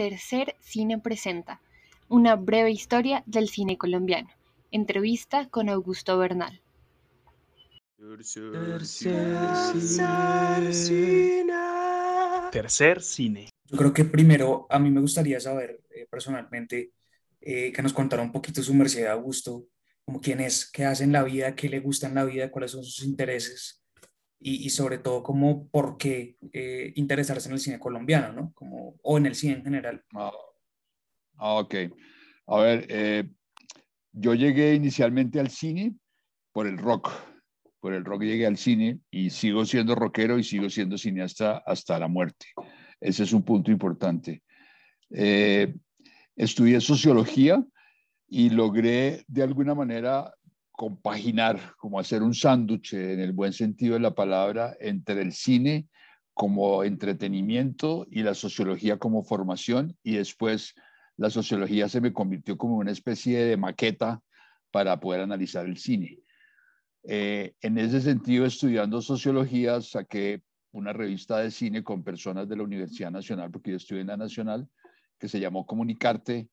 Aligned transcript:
Tercer 0.00 0.56
Cine 0.62 0.98
Presenta, 0.98 1.60
una 2.08 2.34
breve 2.34 2.70
historia 2.70 3.22
del 3.26 3.50
cine 3.50 3.76
colombiano. 3.76 4.30
Entrevista 4.70 5.50
con 5.50 5.68
Augusto 5.68 6.16
Bernal. 6.16 6.62
Tercer, 7.98 8.86
cine. 8.86 9.36
Tercer 12.50 13.02
cine. 13.02 13.50
Yo 13.66 13.76
creo 13.76 13.92
que 13.92 14.06
primero 14.06 14.66
a 14.70 14.78
mí 14.78 14.90
me 14.90 15.02
gustaría 15.02 15.38
saber 15.38 15.82
eh, 15.90 16.06
personalmente 16.10 16.92
eh, 17.42 17.70
que 17.70 17.82
nos 17.82 17.92
contara 17.92 18.22
un 18.22 18.32
poquito 18.32 18.62
su 18.62 18.72
merced 18.72 19.04
Augusto, 19.04 19.66
como 20.06 20.18
quién 20.22 20.40
es, 20.40 20.64
qué 20.70 20.86
hace 20.86 21.04
en 21.04 21.12
la 21.12 21.24
vida, 21.24 21.54
qué 21.54 21.68
le 21.68 21.80
gusta 21.80 22.06
en 22.06 22.14
la 22.14 22.24
vida, 22.24 22.50
cuáles 22.50 22.70
son 22.70 22.82
sus 22.82 23.04
intereses 23.04 23.79
y, 24.42 24.70
sobre 24.70 24.98
todo 24.98 25.22
como 25.22 25.68
por 25.68 25.98
qué 25.98 26.38
eh, 26.52 26.92
interesarse 26.96 27.48
en 27.48 27.54
el 27.54 27.60
cine 27.60 27.78
colombiano, 27.78 28.32
¿no? 28.32 28.52
Como, 28.54 28.96
o 29.02 29.18
en 29.18 29.26
el 29.26 29.34
cine 29.34 29.54
en 29.54 29.64
general. 29.64 30.02
Ah, 30.14 30.32
ah 31.36 31.54
ok. 31.58 31.74
A 32.46 32.58
ver, 32.60 32.86
eh, 32.88 33.30
yo 34.12 34.34
llegué 34.34 34.74
inicialmente 34.74 35.38
al 35.40 35.50
cine 35.50 35.94
por 36.52 36.66
el 36.66 36.78
rock. 36.78 37.10
Por 37.80 37.92
el 37.92 38.04
rock 38.04 38.22
llegué 38.22 38.46
al 38.46 38.56
cine 38.56 39.00
y 39.10 39.30
sigo 39.30 39.64
siendo 39.66 39.94
rockero 39.94 40.38
y 40.38 40.44
sigo 40.44 40.70
siendo 40.70 40.96
cineasta 40.96 41.62
hasta 41.66 41.98
la 41.98 42.08
muerte. 42.08 42.46
Ese 42.98 43.24
es 43.24 43.32
un 43.32 43.42
punto 43.42 43.70
importante. 43.70 44.42
Eh, 45.10 45.74
estudié 46.34 46.80
sociología 46.80 47.62
y 48.26 48.50
logré 48.50 49.24
de 49.28 49.42
alguna 49.42 49.74
manera 49.74 50.32
compaginar, 50.80 51.60
como 51.76 52.00
hacer 52.00 52.22
un 52.22 52.32
sándwich 52.32 52.94
en 52.94 53.20
el 53.20 53.32
buen 53.32 53.52
sentido 53.52 53.92
de 53.92 54.00
la 54.00 54.14
palabra, 54.14 54.74
entre 54.80 55.20
el 55.20 55.34
cine 55.34 55.88
como 56.32 56.84
entretenimiento 56.84 58.06
y 58.10 58.22
la 58.22 58.32
sociología 58.32 58.96
como 58.96 59.22
formación 59.22 59.94
y 60.02 60.14
después 60.14 60.74
la 61.18 61.28
sociología 61.28 61.86
se 61.90 62.00
me 62.00 62.14
convirtió 62.14 62.56
como 62.56 62.78
una 62.78 62.92
especie 62.92 63.44
de 63.44 63.58
maqueta 63.58 64.22
para 64.70 64.98
poder 65.00 65.20
analizar 65.20 65.66
el 65.66 65.76
cine. 65.76 66.20
Eh, 67.02 67.52
en 67.60 67.76
ese 67.76 68.00
sentido, 68.00 68.46
estudiando 68.46 69.02
sociología, 69.02 69.82
saqué 69.82 70.40
una 70.72 70.94
revista 70.94 71.40
de 71.40 71.50
cine 71.50 71.84
con 71.84 72.02
personas 72.02 72.48
de 72.48 72.56
la 72.56 72.62
Universidad 72.62 73.10
Nacional, 73.10 73.50
porque 73.50 73.72
yo 73.72 73.76
estudié 73.76 74.00
en 74.00 74.06
la 74.06 74.16
Nacional, 74.16 74.66
que 75.18 75.28
se 75.28 75.40
llamó 75.40 75.66
Comunicarte, 75.66 76.48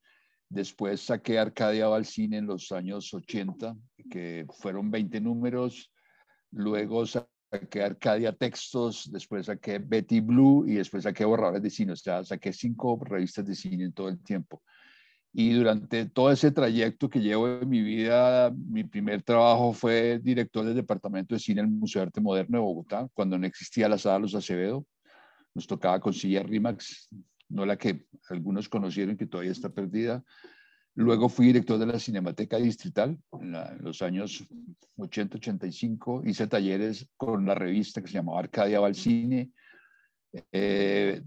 Después 0.50 1.02
saqué 1.02 1.40
Arcadia 1.40 1.88
cine 2.04 2.38
en 2.38 2.48
los 2.48 2.72
años 2.72 3.14
80, 3.14 3.76
que 4.10 4.46
fueron 4.60 4.90
20 4.90 5.20
números. 5.20 5.92
Luego 6.52 7.06
saqué 7.06 7.84
Arcadia 7.84 8.32
Textos, 8.32 9.10
después 9.12 9.48
saqué 9.48 9.80
Betty 9.80 10.22
Blue 10.22 10.66
y 10.66 10.76
después 10.76 11.04
saqué 11.04 11.26
Borradores 11.26 11.62
de 11.62 11.70
Cine. 11.70 11.92
O 11.92 11.96
sea, 11.98 12.24
saqué 12.24 12.54
cinco 12.54 12.98
revistas 13.04 13.46
de 13.46 13.56
cine 13.56 13.86
en 13.86 13.94
todo 13.94 14.08
el 14.08 14.24
tiempo. 14.24 14.62
Y 15.34 15.54
durante 15.54 16.06
todo 16.06 16.32
ese 16.32 16.52
trayecto 16.52 17.10
que 17.10 17.20
llevo 17.20 17.48
en 17.48 17.70
mi 17.70 17.82
vida, 17.82 18.52
mi 18.52 18.86
primer 18.86 19.22
trabajo 19.24 19.74
fue 19.74 20.20
director 20.24 20.66
del 20.66 20.76
Departamento 20.76 21.36
de 21.36 21.40
Cine 21.40 21.62
del 21.62 21.70
Museo 21.70 22.02
de 22.02 22.08
Arte 22.08 22.22
Moderno 22.22 22.58
de 22.58 22.64
Bogotá, 22.64 23.08
cuando 23.14 23.38
no 23.38 23.46
existía 23.46 23.90
la 23.90 23.98
sala 23.98 24.20
Los 24.20 24.34
Acevedo. 24.34 24.86
Nos 25.54 25.68
tocaba 25.68 26.00
con 26.00 26.14
silla 26.14 26.42
Rimax 26.42 27.10
no 27.50 27.66
la 27.66 27.78
que 27.78 28.06
algunos 28.30 28.70
conocieron 28.70 29.18
que 29.18 29.26
todavía 29.26 29.52
está 29.52 29.70
perdida. 29.70 30.24
Luego 30.96 31.30
fui 31.30 31.46
director 31.48 31.78
de 31.78 31.86
la 31.86 32.00
Cinemateca 32.00 32.58
Distrital 32.58 33.18
en, 33.40 33.56
los 33.84 34.02
años 34.02 34.44
80-85. 34.98 36.28
Hice 36.28 36.48
talleres 36.48 37.08
con 37.16 37.46
la 37.46 37.54
revista 37.54 38.02
que 38.02 38.08
se 38.08 38.16
llamaba 38.16 38.40
Arcadia 38.40 38.80
Valcine. 38.80 39.52
Eh, 40.52 41.22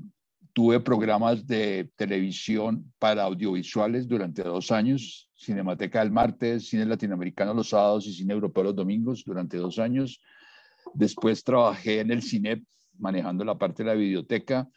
tuve 0.53 0.81
programas 0.81 1.47
de 1.47 1.91
televisión 1.95 2.93
para 2.99 3.23
audiovisuales 3.23 4.09
durante 4.09 4.43
dos 4.43 4.73
años. 4.73 5.31
Cinemateca 5.37 6.01
del 6.01 6.11
martes, 6.11 6.69
Cine 6.69 6.85
Latinoamericano 6.85 7.55
los 7.55 7.69
sábados 7.69 8.07
y 8.09 8.13
Cine 8.13 8.35
Europeo 8.35 8.65
los 8.65 8.75
domingos 8.75 9.23
durante 9.25 9.57
dos 9.57 9.79
años. 9.79 10.21
Después 10.95 11.45
trabajé 11.45 12.01
en 12.01 12.11
el 12.11 12.23
cine 12.23 12.65
manejando 12.99 13.45
la 13.45 13.57
parte 13.57 13.85
de 13.85 13.91
la 13.91 13.95
biblioteca 13.95 14.69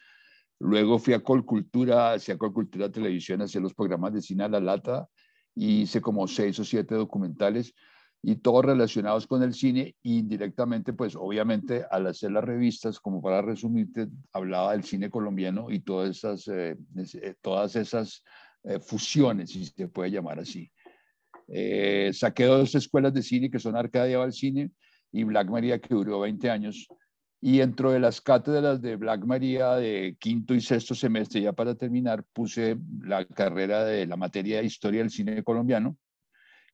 Luego 0.59 0.99
fui 0.99 1.13
a 1.13 1.23
Colcultura, 1.23 2.13
hacia 2.13 2.37
Colcultura 2.37 2.91
Televisión, 2.91 3.41
hacia 3.41 3.61
los 3.61 3.73
programas 3.73 4.13
de 4.13 4.21
cine 4.21 4.45
a 4.45 4.49
la 4.49 4.59
lata, 4.59 5.07
y 5.55 5.81
hice 5.81 6.01
como 6.01 6.27
seis 6.27 6.57
o 6.59 6.63
siete 6.63 6.95
documentales 6.95 7.73
y 8.25 8.37
todos 8.37 8.63
relacionados 8.63 9.27
con 9.27 9.43
el 9.43 9.53
cine 9.53 9.97
indirectamente, 10.03 10.93
pues 10.93 11.13
obviamente 11.13 11.85
al 11.91 12.07
hacer 12.07 12.31
las 12.31 12.45
revistas, 12.45 12.97
como 12.99 13.21
para 13.21 13.41
resumirte, 13.41 14.07
hablaba 14.31 14.71
del 14.71 14.85
cine 14.85 15.09
colombiano 15.09 15.69
y 15.69 15.81
todas 15.81 16.09
esas, 16.17 16.47
eh, 16.47 16.77
eh, 17.21 17.35
todas 17.41 17.75
esas 17.75 18.23
eh, 18.63 18.79
fusiones, 18.79 19.49
si 19.49 19.65
se 19.65 19.89
puede 19.89 20.09
llamar 20.09 20.39
así. 20.39 20.71
saqué 22.13 22.45
dos 22.45 22.73
escuelas 22.75 23.13
de 23.13 23.21
cine 23.21 23.51
que 23.51 23.59
son 23.59 23.75
Arcadia 23.75 24.31
Cine 24.31 24.71
y 25.11 25.25
Black 25.25 25.49
Maria, 25.49 25.79
que 25.79 25.93
duró 25.93 26.21
20 26.21 26.49
años, 26.49 26.87
y 27.45 27.57
dentro 27.57 27.91
de 27.91 27.99
las 27.99 28.21
cátedras 28.21 28.81
de 28.81 28.95
Black 28.95 29.25
María 29.25 29.75
de 29.75 30.15
quinto 30.17 30.55
y 30.55 30.61
sexto 30.61 30.95
semestre, 30.95 31.41
ya 31.41 31.51
para 31.51 31.75
terminar, 31.75 32.23
puse 32.31 32.77
la 33.01 33.25
carrera 33.25 33.83
de 33.83 34.07
la 34.07 34.15
materia 34.15 34.59
de 34.59 34.65
historia 34.65 35.01
del 35.01 35.09
cine 35.09 35.43
colombiano, 35.43 35.97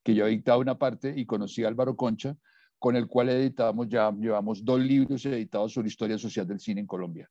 que 0.04 0.14
yo 0.14 0.28
he 0.28 0.30
dictado 0.30 0.60
una 0.60 0.78
parte 0.78 1.12
y 1.16 1.26
conocí 1.26 1.64
a 1.64 1.68
Álvaro 1.68 1.96
Concha, 1.96 2.36
con 2.78 2.94
el 2.94 3.08
cual 3.08 3.30
editamos 3.30 3.88
ya, 3.88 4.12
llevamos 4.12 4.64
dos 4.64 4.78
libros 4.78 5.26
editados 5.26 5.72
sobre 5.72 5.88
historia 5.88 6.16
social 6.18 6.46
del 6.46 6.60
cine 6.60 6.82
en 6.82 6.86
Colombia. 6.86 7.28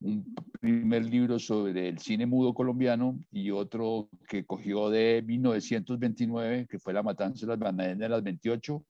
Un 0.00 0.34
primer 0.60 1.06
libro 1.06 1.38
sobre 1.38 1.88
el 1.88 1.98
cine 2.00 2.26
mudo 2.26 2.52
colombiano 2.52 3.18
y 3.30 3.50
otro 3.50 4.10
que 4.28 4.44
cogió 4.44 4.90
de 4.90 5.24
1929, 5.26 6.66
que 6.68 6.78
fue 6.78 6.92
La 6.92 7.02
Matanza 7.02 7.46
de 7.46 7.52
las 7.52 7.58
Bananas 7.58 7.98
de 7.98 8.08
las 8.10 8.22
28, 8.22 8.84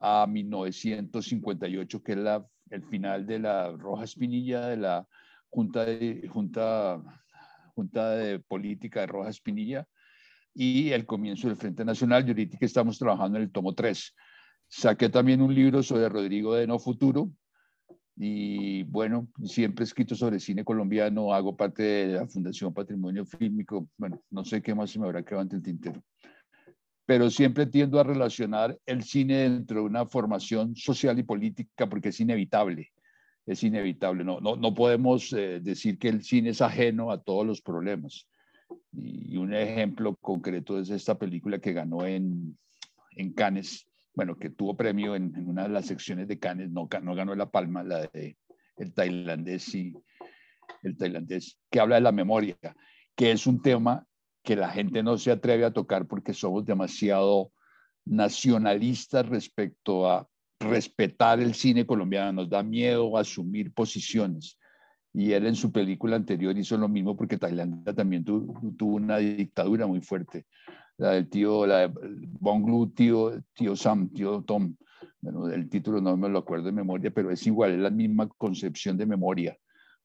a 0.00 0.26
1958, 0.26 2.02
que 2.02 2.12
es 2.12 2.18
la 2.18 2.44
el 2.72 2.82
final 2.84 3.26
de 3.26 3.38
la 3.38 3.70
Roja 3.70 4.04
Espinilla, 4.04 4.66
de 4.68 4.76
la 4.78 5.06
Junta 5.48 5.84
de, 5.84 6.26
Junta, 6.28 7.00
Junta 7.74 8.10
de 8.10 8.38
Política 8.40 9.00
de 9.00 9.06
Roja 9.06 9.30
Espinilla, 9.30 9.86
y 10.54 10.90
el 10.90 11.06
comienzo 11.06 11.48
del 11.48 11.56
Frente 11.56 11.84
Nacional. 11.84 12.24
Y 12.26 12.30
ahorita 12.30 12.58
que 12.58 12.66
estamos 12.66 12.98
trabajando 12.98 13.38
en 13.38 13.44
el 13.44 13.52
tomo 13.52 13.74
3. 13.74 14.14
Saqué 14.68 15.08
también 15.10 15.42
un 15.42 15.54
libro 15.54 15.82
sobre 15.82 16.08
Rodrigo 16.08 16.54
de 16.54 16.66
No 16.66 16.78
Futuro, 16.78 17.30
y 18.16 18.82
bueno, 18.84 19.28
siempre 19.44 19.84
he 19.84 19.86
escrito 19.86 20.14
sobre 20.14 20.40
cine 20.40 20.64
colombiano, 20.64 21.32
hago 21.32 21.56
parte 21.56 21.82
de 21.82 22.06
la 22.14 22.26
Fundación 22.26 22.72
Patrimonio 22.72 23.24
Fílmico, 23.24 23.88
bueno, 23.96 24.22
no 24.30 24.44
sé 24.44 24.62
qué 24.62 24.74
más 24.74 24.90
se 24.90 24.98
me 24.98 25.06
habrá 25.06 25.22
quedado 25.22 25.42
ante 25.42 25.56
el 25.56 25.62
tintero 25.62 26.02
pero 27.06 27.30
siempre 27.30 27.66
tiendo 27.66 27.98
a 27.98 28.04
relacionar 28.04 28.78
el 28.86 29.02
cine 29.02 29.38
dentro 29.38 29.80
de 29.80 29.86
una 29.86 30.06
formación 30.06 30.76
social 30.76 31.18
y 31.18 31.22
política 31.22 31.88
porque 31.88 32.10
es 32.10 32.20
inevitable, 32.20 32.92
es 33.46 33.62
inevitable. 33.62 34.24
No, 34.24 34.40
no, 34.40 34.56
no 34.56 34.74
podemos 34.74 35.32
eh, 35.32 35.60
decir 35.60 35.98
que 35.98 36.08
el 36.08 36.22
cine 36.22 36.50
es 36.50 36.62
ajeno 36.62 37.10
a 37.10 37.22
todos 37.22 37.46
los 37.46 37.60
problemas. 37.60 38.28
Y 38.92 39.36
un 39.36 39.52
ejemplo 39.52 40.16
concreto 40.16 40.78
es 40.78 40.90
esta 40.90 41.18
película 41.18 41.58
que 41.58 41.72
ganó 41.72 42.06
en, 42.06 42.56
en 43.16 43.32
Cannes, 43.32 43.86
bueno, 44.14 44.36
que 44.36 44.50
tuvo 44.50 44.76
premio 44.76 45.14
en, 45.14 45.34
en, 45.36 45.48
una 45.48 45.64
de 45.64 45.70
las 45.70 45.86
secciones 45.86 46.28
de 46.28 46.38
Cannes, 46.38 46.70
no, 46.70 46.88
no 47.02 47.14
ganó 47.14 47.34
la 47.34 47.50
palma, 47.50 47.82
la 47.82 48.06
de 48.12 48.36
el 48.78 48.94
tailandés 48.94 49.74
y 49.74 49.94
el 50.82 50.96
tailandés, 50.96 51.58
que 51.70 51.80
habla 51.80 51.96
de 51.96 52.00
la 52.00 52.12
memoria, 52.12 52.56
que 53.14 53.30
es 53.30 53.46
un 53.46 53.60
tema 53.60 54.06
que 54.42 54.56
la 54.56 54.68
gente 54.70 55.02
no 55.02 55.16
se 55.18 55.30
atreve 55.30 55.64
a 55.64 55.72
tocar 55.72 56.06
porque 56.06 56.34
somos 56.34 56.64
demasiado 56.64 57.52
nacionalistas 58.04 59.28
respecto 59.28 60.10
a 60.10 60.26
respetar 60.58 61.40
el 61.40 61.54
cine 61.54 61.86
colombiano, 61.86 62.32
nos 62.32 62.50
da 62.50 62.62
miedo 62.62 63.16
asumir 63.16 63.72
posiciones. 63.72 64.58
Y 65.14 65.32
él 65.32 65.46
en 65.46 65.54
su 65.54 65.70
película 65.70 66.16
anterior 66.16 66.56
hizo 66.56 66.76
lo 66.78 66.88
mismo 66.88 67.16
porque 67.16 67.38
Tailandia 67.38 67.94
también 67.94 68.24
tuvo 68.24 68.94
una 68.94 69.18
dictadura 69.18 69.86
muy 69.86 70.00
fuerte. 70.00 70.46
La 70.96 71.10
del 71.10 71.28
tío, 71.28 71.66
la 71.66 71.88
de 71.88 71.92
Bonglu, 72.40 72.90
tío, 72.90 73.42
tío 73.54 73.76
Sam, 73.76 74.08
tío 74.10 74.42
Tom. 74.42 74.74
Bueno, 75.20 75.48
el 75.48 75.68
título 75.68 76.00
no 76.00 76.16
me 76.16 76.28
lo 76.28 76.38
acuerdo 76.38 76.66
de 76.66 76.72
memoria, 76.72 77.10
pero 77.10 77.30
es 77.30 77.46
igual, 77.46 77.72
es 77.72 77.78
la 77.78 77.90
misma 77.90 78.28
concepción 78.28 78.96
de 78.96 79.06
memoria. 79.06 79.56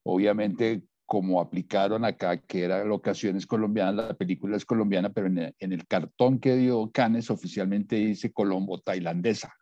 Obviamente 0.04 0.84
como 1.08 1.40
aplicaron 1.40 2.04
acá, 2.04 2.38
que 2.38 2.66
era 2.66 2.84
locaciones 2.84 3.48
colombianas, 3.48 4.08
la 4.10 4.14
película 4.14 4.58
es 4.58 4.66
colombiana, 4.66 5.10
pero 5.10 5.28
en 5.28 5.56
el, 5.58 5.88
cartón 5.88 6.38
que 6.38 6.58
dio 6.58 6.92
Cannes 6.92 7.32
oficialmente 7.32 7.96
dice 7.96 8.34
Colombo 8.34 8.82
tailandesa, 8.82 9.56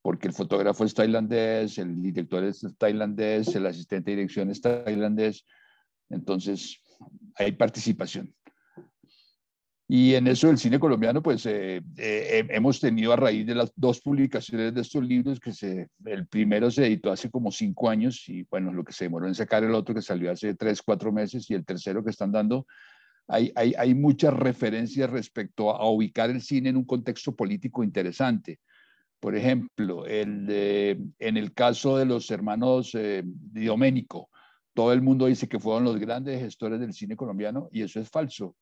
porque 0.00 0.28
el 0.28 0.32
fotógrafo 0.32 0.84
es 0.84 0.94
tailandés, 0.94 1.76
el 1.76 2.00
director 2.00 2.42
es 2.42 2.66
tailandés, 2.78 3.54
el 3.54 3.66
asistente 3.66 4.12
de 4.12 4.16
dirección 4.16 4.50
es 4.50 4.62
tailandés, 4.62 5.44
entonces 6.08 6.80
hay 7.36 7.52
participación. 7.52 8.34
Y 9.86 10.14
en 10.14 10.26
eso 10.28 10.46
del 10.46 10.56
cine 10.56 10.80
colombiano, 10.80 11.22
pues 11.22 11.44
eh, 11.44 11.82
eh, 11.98 12.46
hemos 12.48 12.80
tenido 12.80 13.12
a 13.12 13.16
raíz 13.16 13.46
de 13.46 13.54
las 13.54 13.70
dos 13.76 14.00
publicaciones 14.00 14.74
de 14.74 14.80
estos 14.80 15.04
libros, 15.04 15.38
que 15.38 15.52
se, 15.52 15.88
el 16.06 16.26
primero 16.26 16.70
se 16.70 16.86
editó 16.86 17.12
hace 17.12 17.30
como 17.30 17.50
cinco 17.50 17.90
años 17.90 18.26
y 18.28 18.44
bueno, 18.50 18.72
lo 18.72 18.82
que 18.82 18.94
se 18.94 19.04
demoró 19.04 19.26
en 19.26 19.34
sacar 19.34 19.62
el 19.62 19.74
otro 19.74 19.94
que 19.94 20.00
salió 20.00 20.32
hace 20.32 20.54
tres, 20.54 20.80
cuatro 20.80 21.12
meses 21.12 21.50
y 21.50 21.54
el 21.54 21.66
tercero 21.66 22.02
que 22.02 22.10
están 22.10 22.32
dando, 22.32 22.66
hay, 23.28 23.52
hay, 23.54 23.74
hay 23.76 23.94
muchas 23.94 24.32
referencias 24.32 25.10
respecto 25.10 25.70
a, 25.70 25.86
ubicar 25.90 26.30
el 26.30 26.40
cine 26.40 26.70
en 26.70 26.78
un 26.78 26.84
contexto 26.84 27.34
político 27.36 27.84
interesante. 27.84 28.60
Por 29.20 29.36
ejemplo, 29.36 30.06
el, 30.06 30.46
en 31.18 31.36
el 31.36 31.52
caso 31.52 31.98
de 31.98 32.06
los 32.06 32.30
hermanos 32.30 32.94
eh, 32.94 33.22
Doménico, 33.24 34.30
todo 34.72 34.94
el 34.94 35.02
mundo 35.02 35.26
dice 35.26 35.46
que 35.46 35.60
fueron 35.60 35.84
los 35.84 35.98
grandes 35.98 36.40
gestores 36.40 36.80
del 36.80 36.94
cine 36.94 37.16
colombiano 37.16 37.68
y 37.70 37.82
eso 37.82 38.00
es 38.00 38.08
falso 38.08 38.56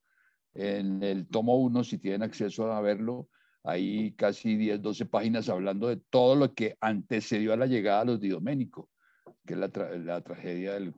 en 0.54 1.02
el 1.02 1.26
tomo 1.26 1.56
1, 1.56 1.84
si 1.84 1.98
tienen 1.98 2.22
acceso 2.22 2.70
a 2.72 2.80
verlo, 2.80 3.28
hay 3.64 4.12
casi 4.12 4.56
10, 4.56 4.82
12 4.82 5.06
páginas 5.06 5.48
hablando 5.48 5.88
de 5.88 5.96
todo 5.96 6.34
lo 6.34 6.52
que 6.54 6.76
antecedió 6.80 7.52
a 7.52 7.56
la 7.56 7.66
llegada 7.66 8.00
de 8.00 8.06
los 8.06 8.20
Di 8.20 8.70
que 9.46 9.54
es 9.54 9.58
la, 9.58 10.20
tragedia 10.20 10.74
del, 10.74 10.94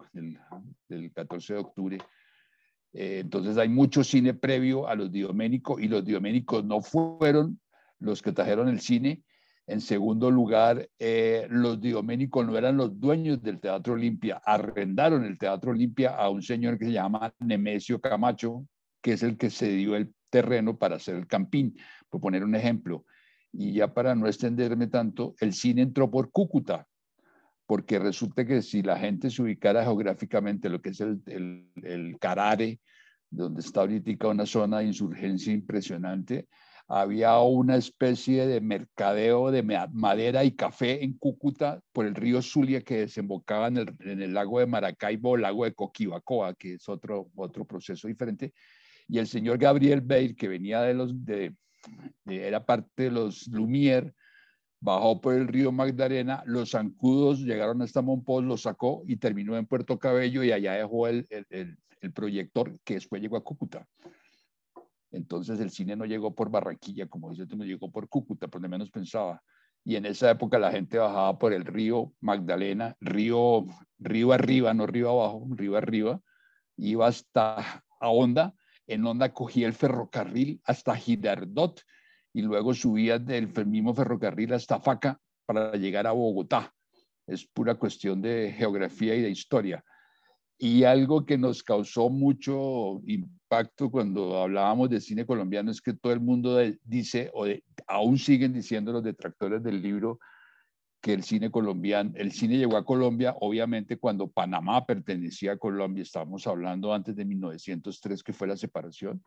del, 0.89 1.13
14 1.13 1.55
de 1.55 1.59
octubre. 1.59 1.99
Eh, 2.93 3.21
entonces 3.21 3.57
hay 3.59 3.69
mucho 3.69 4.05
cine 4.05 4.35
previo 4.35 4.87
a 4.87 4.95
los 4.95 5.11
Di 5.11 5.21
y 5.21 5.89
los 5.89 6.05
Di 6.05 6.45
no 6.65 6.81
fueron 6.83 7.61
los 7.99 8.23
que 8.23 8.33
trajeron 8.33 8.69
el 8.69 8.81
cine. 8.81 9.23
En 9.67 9.81
segundo 9.81 10.31
lugar, 10.31 10.89
eh, 10.99 11.47
los 11.51 11.81
Di 11.81 11.93
no 11.93 12.59
eran 12.59 12.77
los 12.77 12.99
dueños 12.99 13.43
del 13.43 13.61
Teatro 13.61 13.95
Olimpia, 13.95 14.43
arrendaron 14.45 15.25
el 15.25 15.39
Teatro 15.39 15.71
Olimpia 15.71 16.17
a 16.17 16.29
un 16.29 16.43
señor 16.43 16.79
que 16.79 16.87
se 16.87 16.93
llama 16.93 17.33
Nemesio 17.41 18.01
Camacho, 18.01 18.67
que 19.05 19.13
es 19.13 19.23
el 19.23 19.37
que 19.37 19.51
se 19.51 19.69
dio 19.69 19.97
el 19.97 20.15
terreno 20.31 20.79
para 20.79 20.97
hacer 20.97 21.15
el 21.17 21.27
campín, 21.27 21.77
por 22.09 22.23
poner 22.23 22.43
un 22.43 22.55
ejemplo. 22.55 23.05
Y 23.53 23.75
ya 23.75 23.93
para 23.93 24.15
no 24.15 24.27
extenderme 24.27 24.87
tanto, 24.87 25.35
el 25.41 25.53
cine 25.53 25.83
entró 25.83 26.11
por 26.11 26.31
Cúcuta, 26.31 26.89
porque 27.67 27.99
resulta 27.99 28.47
que 28.47 28.63
si 28.63 28.81
la 28.83 28.99
gente 28.99 29.29
se 29.29 29.43
ubicara 29.43 29.85
geográficamente, 29.85 30.71
lo 30.71 30.81
que 30.81 30.89
es 30.89 31.03
el, 31.03 31.21
el, 31.27 32.17
Carare, 32.19 32.81
donde 33.29 33.61
está 33.61 33.83
ahorita 33.83 34.29
una 34.29 34.47
zona 34.47 34.79
de 34.79 34.87
insurgencia 34.87 35.53
impresionante, 35.53 36.49
había 36.89 37.39
una 37.41 37.77
especie 37.77 38.47
de 38.47 38.63
mercadeo 38.63 39.51
de 39.51 39.63
madera 39.93 40.45
y 40.45 40.53
café 40.53 41.05
en 41.05 41.13
Cúcuta 41.19 41.79
por 41.93 42.07
el 42.07 42.15
río 42.15 42.41
Zulia 42.41 42.81
que 42.81 43.01
desembocaba 43.01 43.69
en 43.69 43.77
el, 43.77 43.97
en 44.01 44.23
el 44.23 44.33
lago 44.33 44.61
de 44.61 44.67
Maracaibo 44.67 45.33
o 45.33 45.37
lago 45.37 45.65
de 45.65 45.75
Coquibacoa, 45.75 46.55
que 46.55 46.75
es 46.75 46.89
otro, 46.89 47.31
otro 47.37 47.67
proceso 47.67 48.09
diferente 48.09 48.55
y 49.09 49.19
el 49.19 49.27
señor 49.27 49.59
Gabriel 49.59 50.01
Beir, 50.01 50.35
que 50.35 50.49
venía 50.49 50.83
de 50.83 50.95
los, 50.95 51.25
de, 51.25 51.55
era 52.27 52.65
parte 52.65 53.05
de 53.05 53.11
los 53.11 53.49
Lumière, 53.49 54.15
bajó 54.81 55.21
por 55.21 55.35
el 55.35 55.49
río 55.49 55.73
Magdalena, 55.73 56.43
los 56.47 56.71
zancudos 56.71 57.41
llegaron 57.41 57.81
hasta 57.83 58.03
Monpós, 58.03 58.45
lo 58.45 58.57
sacó 58.57 59.03
y 59.07 59.17
terminó 59.17 59.57
en 59.57 59.67
Puerto 59.67 59.99
Cabello 59.99 60.43
y 60.45 60.53
allá 60.53 60.75
dejó 60.75 61.09
el, 61.09 61.27
el, 61.31 61.79
el, 62.01 62.13
proyector 62.13 62.79
que 62.85 62.95
después 62.95 63.23
llegó 63.23 63.37
a 63.39 63.45
Cúcuta. 63.45 63.87
Entonces 65.11 65.59
el 65.61 65.71
cine 65.71 65.97
no 65.97 66.05
llegó 66.05 66.35
por 66.35 66.51
Barranquilla, 66.51 67.07
como 67.07 67.31
dice, 67.31 67.47
no 67.57 67.65
llegó 67.65 67.91
por 67.91 68.09
Cúcuta, 68.09 68.49
por 68.49 68.61
lo 68.61 68.69
menos 68.69 68.91
pensaba. 68.91 69.43
Y 69.85 69.97
en 69.97 70.07
esa 70.07 70.31
época 70.31 70.59
la 70.59 70.71
gente 70.71 70.99
bajaba 70.99 71.39
por 71.39 71.53
el 71.53 71.65
río 71.65 72.13
Magdalena, 72.21 72.97
río, 73.01 73.65
río 73.99 74.33
arriba, 74.33 74.75
no 74.75 74.87
río 74.87 75.11
abajo, 75.11 75.47
río 75.51 75.77
arriba, 75.77 76.21
iba 76.77 77.07
hasta 77.07 77.85
a 78.01 78.09
Honda 78.11 78.55
en 78.87 79.07
onda 79.07 79.33
cogía 79.33 79.67
el 79.67 79.73
ferrocarril 79.73 80.61
hasta 80.65 80.97
Girardot 80.97 81.81
y 82.33 82.43
luego 82.43 82.75
subía 82.75 83.19
del 83.19 83.49
mismo 83.67 83.95
ferrocarril 83.95 84.53
hasta 84.53 84.81
Faca 84.81 85.21
para 85.47 85.73
llegar 85.73 86.07
a 86.07 86.13
Bogotá. 86.13 86.73
Es 87.27 87.47
pura 87.47 87.77
cuestión 87.77 88.21
de 88.21 88.53
geografía 88.57 89.15
y 89.15 89.23
de 89.23 89.31
historia. 89.31 89.85
Y 90.59 90.85
algo 90.85 91.25
que 91.25 91.39
nos 91.39 91.63
causó 91.63 92.11
mucho 92.11 93.01
impacto 93.07 93.91
cuando 93.91 94.41
hablábamos 94.41 94.91
de 94.91 95.01
cine 95.01 95.27
colombiano 95.27 95.71
es 95.71 95.81
que 95.81 95.95
todo 95.95 96.13
el 96.13 96.21
mundo 96.21 96.59
dice, 96.85 97.31
o 97.35 97.47
aún 97.87 98.19
siguen 98.19 98.53
diciendo 98.53 98.93
los 98.93 99.03
detractores 99.03 99.63
del 99.63 99.83
libro, 99.83 100.19
que 101.05 101.13
el 101.13 101.23
cine 101.23 101.51
colombiano, 101.51 102.13
el 102.15 102.33
cine 102.33 102.57
llegó 102.57 102.79
a 102.79 102.85
Colombia, 102.87 103.37
obviamente 103.41 103.99
cuando 103.99 104.27
Panamá 104.27 104.87
pertenecía 104.87 105.53
a 105.53 105.59
Colombia, 105.59 106.03
estábamos 106.03 106.47
hablando 106.47 106.95
antes 106.95 107.15
de 107.15 107.27
1903, 107.27 108.23
que 108.23 108.33
fue 108.33 108.49
la 108.49 108.57
separación, 108.57 109.23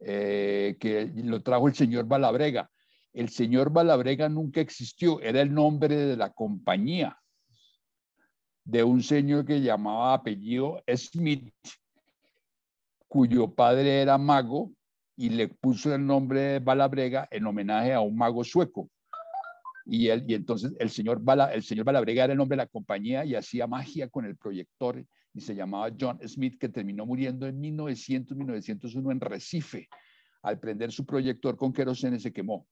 eh, 0.00 0.76
que 0.78 1.10
lo 1.24 1.42
trajo 1.42 1.66
el 1.66 1.74
señor 1.74 2.04
Balabrega. 2.04 2.70
El 3.14 3.30
señor 3.30 3.72
Balabrega 3.72 4.28
nunca 4.28 4.60
existió, 4.60 5.18
era 5.22 5.40
el 5.40 5.54
nombre 5.54 5.96
de 5.96 6.14
la 6.14 6.30
compañía 6.30 7.18
de 8.62 8.84
un 8.84 9.02
señor 9.02 9.46
que 9.46 9.62
llamaba 9.62 10.12
apellido 10.12 10.84
Smith, 10.94 11.54
cuyo 13.08 13.50
padre 13.50 14.02
era 14.02 14.18
mago 14.18 14.70
y 15.16 15.30
le 15.30 15.48
puso 15.48 15.94
el 15.94 16.04
nombre 16.04 16.40
de 16.40 16.58
Balabrega 16.58 17.28
en 17.30 17.46
homenaje 17.46 17.94
a 17.94 18.00
un 18.00 18.14
mago 18.14 18.44
sueco 18.44 18.90
y, 19.84 20.08
él, 20.08 20.24
y 20.28 20.34
entonces 20.34 20.72
el 20.78 20.90
señor, 20.90 21.20
Bala, 21.22 21.52
el 21.52 21.62
señor 21.62 21.84
Balabrega 21.84 22.24
era 22.24 22.32
el 22.32 22.38
nombre 22.38 22.56
de 22.56 22.64
la 22.64 22.68
compañía 22.68 23.24
y 23.24 23.34
hacía 23.34 23.66
magia 23.66 24.08
con 24.08 24.24
el 24.24 24.36
proyector 24.36 25.04
y 25.34 25.40
se 25.40 25.54
llamaba 25.54 25.94
John 25.98 26.18
Smith, 26.26 26.58
que 26.58 26.68
terminó 26.68 27.06
muriendo 27.06 27.46
en 27.46 27.60
1900-1901 27.60 29.12
en 29.12 29.20
Recife. 29.20 29.88
Al 30.42 30.58
prender 30.58 30.92
su 30.92 31.06
proyector 31.06 31.56
con 31.56 31.72
querosene 31.72 32.18
se 32.18 32.32
quemó, 32.32 32.66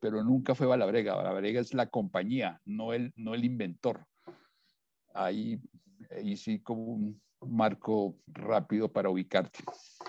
pero 0.00 0.22
nunca 0.22 0.54
fue 0.54 0.66
Balabrega. 0.66 1.14
Balabrega 1.14 1.60
es 1.60 1.72
la 1.74 1.86
compañía, 1.86 2.60
no 2.64 2.92
el, 2.92 3.12
no 3.16 3.34
el 3.34 3.44
inventor. 3.44 4.04
Ahí, 5.14 5.60
ahí 6.10 6.36
sí 6.36 6.60
como 6.60 6.82
un 6.82 7.22
marco 7.46 8.18
rápido 8.26 8.92
para 8.92 9.10
ubicarte. 9.10 9.60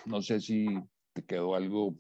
No 0.06 0.22
sé 0.22 0.40
si 0.42 0.68
te 1.14 1.24
quedó 1.24 1.56
algo 1.56 1.96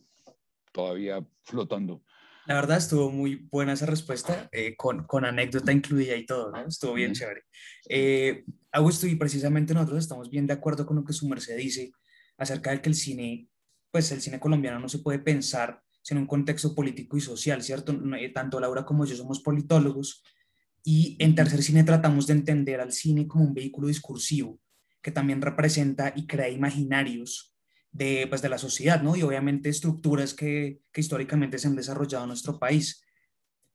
todavía 0.71 1.25
flotando. 1.43 2.03
La 2.49 2.55
verdad 2.55 2.79
estuvo 2.79 3.11
muy 3.11 3.47
buena 3.51 3.73
esa 3.73 3.85
respuesta, 3.85 4.49
eh, 4.51 4.75
con, 4.75 5.03
con, 5.03 5.23
anécdota 5.23 5.71
incluida 5.71 6.15
y 6.15 6.25
todo, 6.25 6.49
¿no? 6.49 6.65
Estuvo 6.65 6.95
bien 6.95 7.13
chévere. 7.13 7.43
Eh, 7.87 8.43
Augusto, 8.71 9.05
y 9.05 9.13
precisamente 9.17 9.75
nosotros 9.75 9.99
estamos 9.99 10.31
bien 10.31 10.47
de 10.47 10.53
acuerdo 10.53 10.83
con 10.87 10.95
lo 10.95 11.03
que 11.03 11.13
su 11.13 11.29
merced 11.29 11.55
dice 11.55 11.91
acerca 12.39 12.71
de 12.71 12.81
que 12.81 12.89
el 12.89 12.95
cine, 12.95 13.47
pues 13.91 14.11
el 14.11 14.19
cine 14.19 14.39
colombiano 14.39 14.79
no 14.79 14.89
se 14.89 14.97
puede 14.97 15.19
pensar 15.19 15.79
sin 16.01 16.17
un 16.17 16.25
contexto 16.25 16.73
político 16.73 17.17
y 17.17 17.21
social, 17.21 17.61
¿cierto? 17.61 17.95
Eh, 18.17 18.29
tanto 18.29 18.59
Laura 18.59 18.83
como 18.83 19.05
yo 19.05 19.15
somos 19.15 19.41
politólogos 19.41 20.23
y 20.83 21.17
en 21.19 21.35
Tercer 21.35 21.61
Cine 21.61 21.83
tratamos 21.83 22.25
de 22.25 22.33
entender 22.33 22.81
al 22.81 22.93
cine 22.93 23.27
como 23.27 23.43
un 23.43 23.53
vehículo 23.53 23.87
discursivo 23.89 24.59
que 25.03 25.11
también 25.11 25.39
representa 25.39 26.13
y 26.15 26.25
crea 26.25 26.49
imaginarios 26.49 27.53
de, 27.91 28.27
pues, 28.27 28.41
de 28.41 28.49
la 28.49 28.57
sociedad, 28.57 29.01
¿no? 29.01 29.15
Y 29.15 29.23
obviamente 29.23 29.69
estructuras 29.69 30.33
que, 30.33 30.81
que 30.91 31.01
históricamente 31.01 31.57
se 31.57 31.67
han 31.67 31.75
desarrollado 31.75 32.23
en 32.23 32.29
nuestro 32.29 32.59
país. 32.59 33.03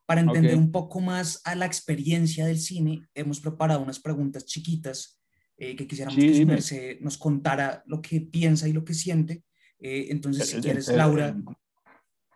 Para 0.06 0.20
entender 0.20 0.56
un 0.56 0.70
poco 0.70 1.00
más 1.00 1.40
a 1.44 1.54
la 1.54 1.64
experiencia 1.64 2.44
del 2.44 2.58
cine, 2.58 3.08
hemos 3.14 3.40
preparado 3.40 3.80
unas 3.80 4.00
preguntas 4.00 4.44
chiquitas 4.44 5.18
eh, 5.56 5.74
que 5.76 5.86
quisiéramos 5.86 6.18
que 6.18 6.60
se 6.60 6.98
nos 7.00 7.16
contara 7.16 7.82
lo 7.86 8.02
que 8.02 8.20
piensa 8.20 8.68
y 8.68 8.74
lo 8.74 8.84
que 8.84 8.92
siente. 8.92 9.44
Eh, 9.78 10.08
entonces, 10.10 10.50
si 10.50 10.60
quieres, 10.60 10.88
Laura. 10.88 11.34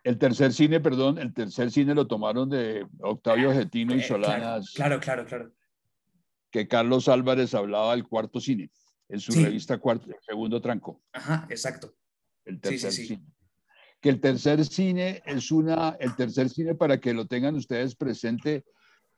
El 0.03 0.17
tercer 0.17 0.51
cine, 0.53 0.79
perdón, 0.79 1.19
el 1.19 1.33
tercer 1.33 1.69
cine 1.69 1.93
lo 1.93 2.07
tomaron 2.07 2.49
de 2.49 2.87
Octavio 3.01 3.53
Getino 3.53 3.93
y 3.95 3.99
eh, 3.99 4.03
Solanas. 4.03 4.71
Claro, 4.73 4.99
claro, 4.99 5.25
claro, 5.25 5.53
Que 6.49 6.67
Carlos 6.67 7.07
Álvarez 7.07 7.53
hablaba 7.53 7.91
del 7.91 8.07
cuarto 8.07 8.39
cine 8.39 8.71
en 9.09 9.19
su 9.19 9.33
revista 9.33 9.77
cuarto, 9.79 10.07
segundo 10.21 10.61
tranco. 10.61 11.01
Ajá, 11.11 11.47
exacto. 11.49 11.95
El 12.45 12.61
tercer 12.61 12.91
cine. 12.91 13.25
Que 13.99 14.09
el 14.09 14.21
tercer 14.21 14.63
cine 14.65 15.23
es 15.25 15.51
una, 15.51 15.97
el 15.99 16.15
tercer 16.15 16.49
cine 16.49 16.75
para 16.75 16.99
que 16.99 17.13
lo 17.13 17.27
tengan 17.27 17.55
ustedes 17.55 17.95
presente, 17.95 18.63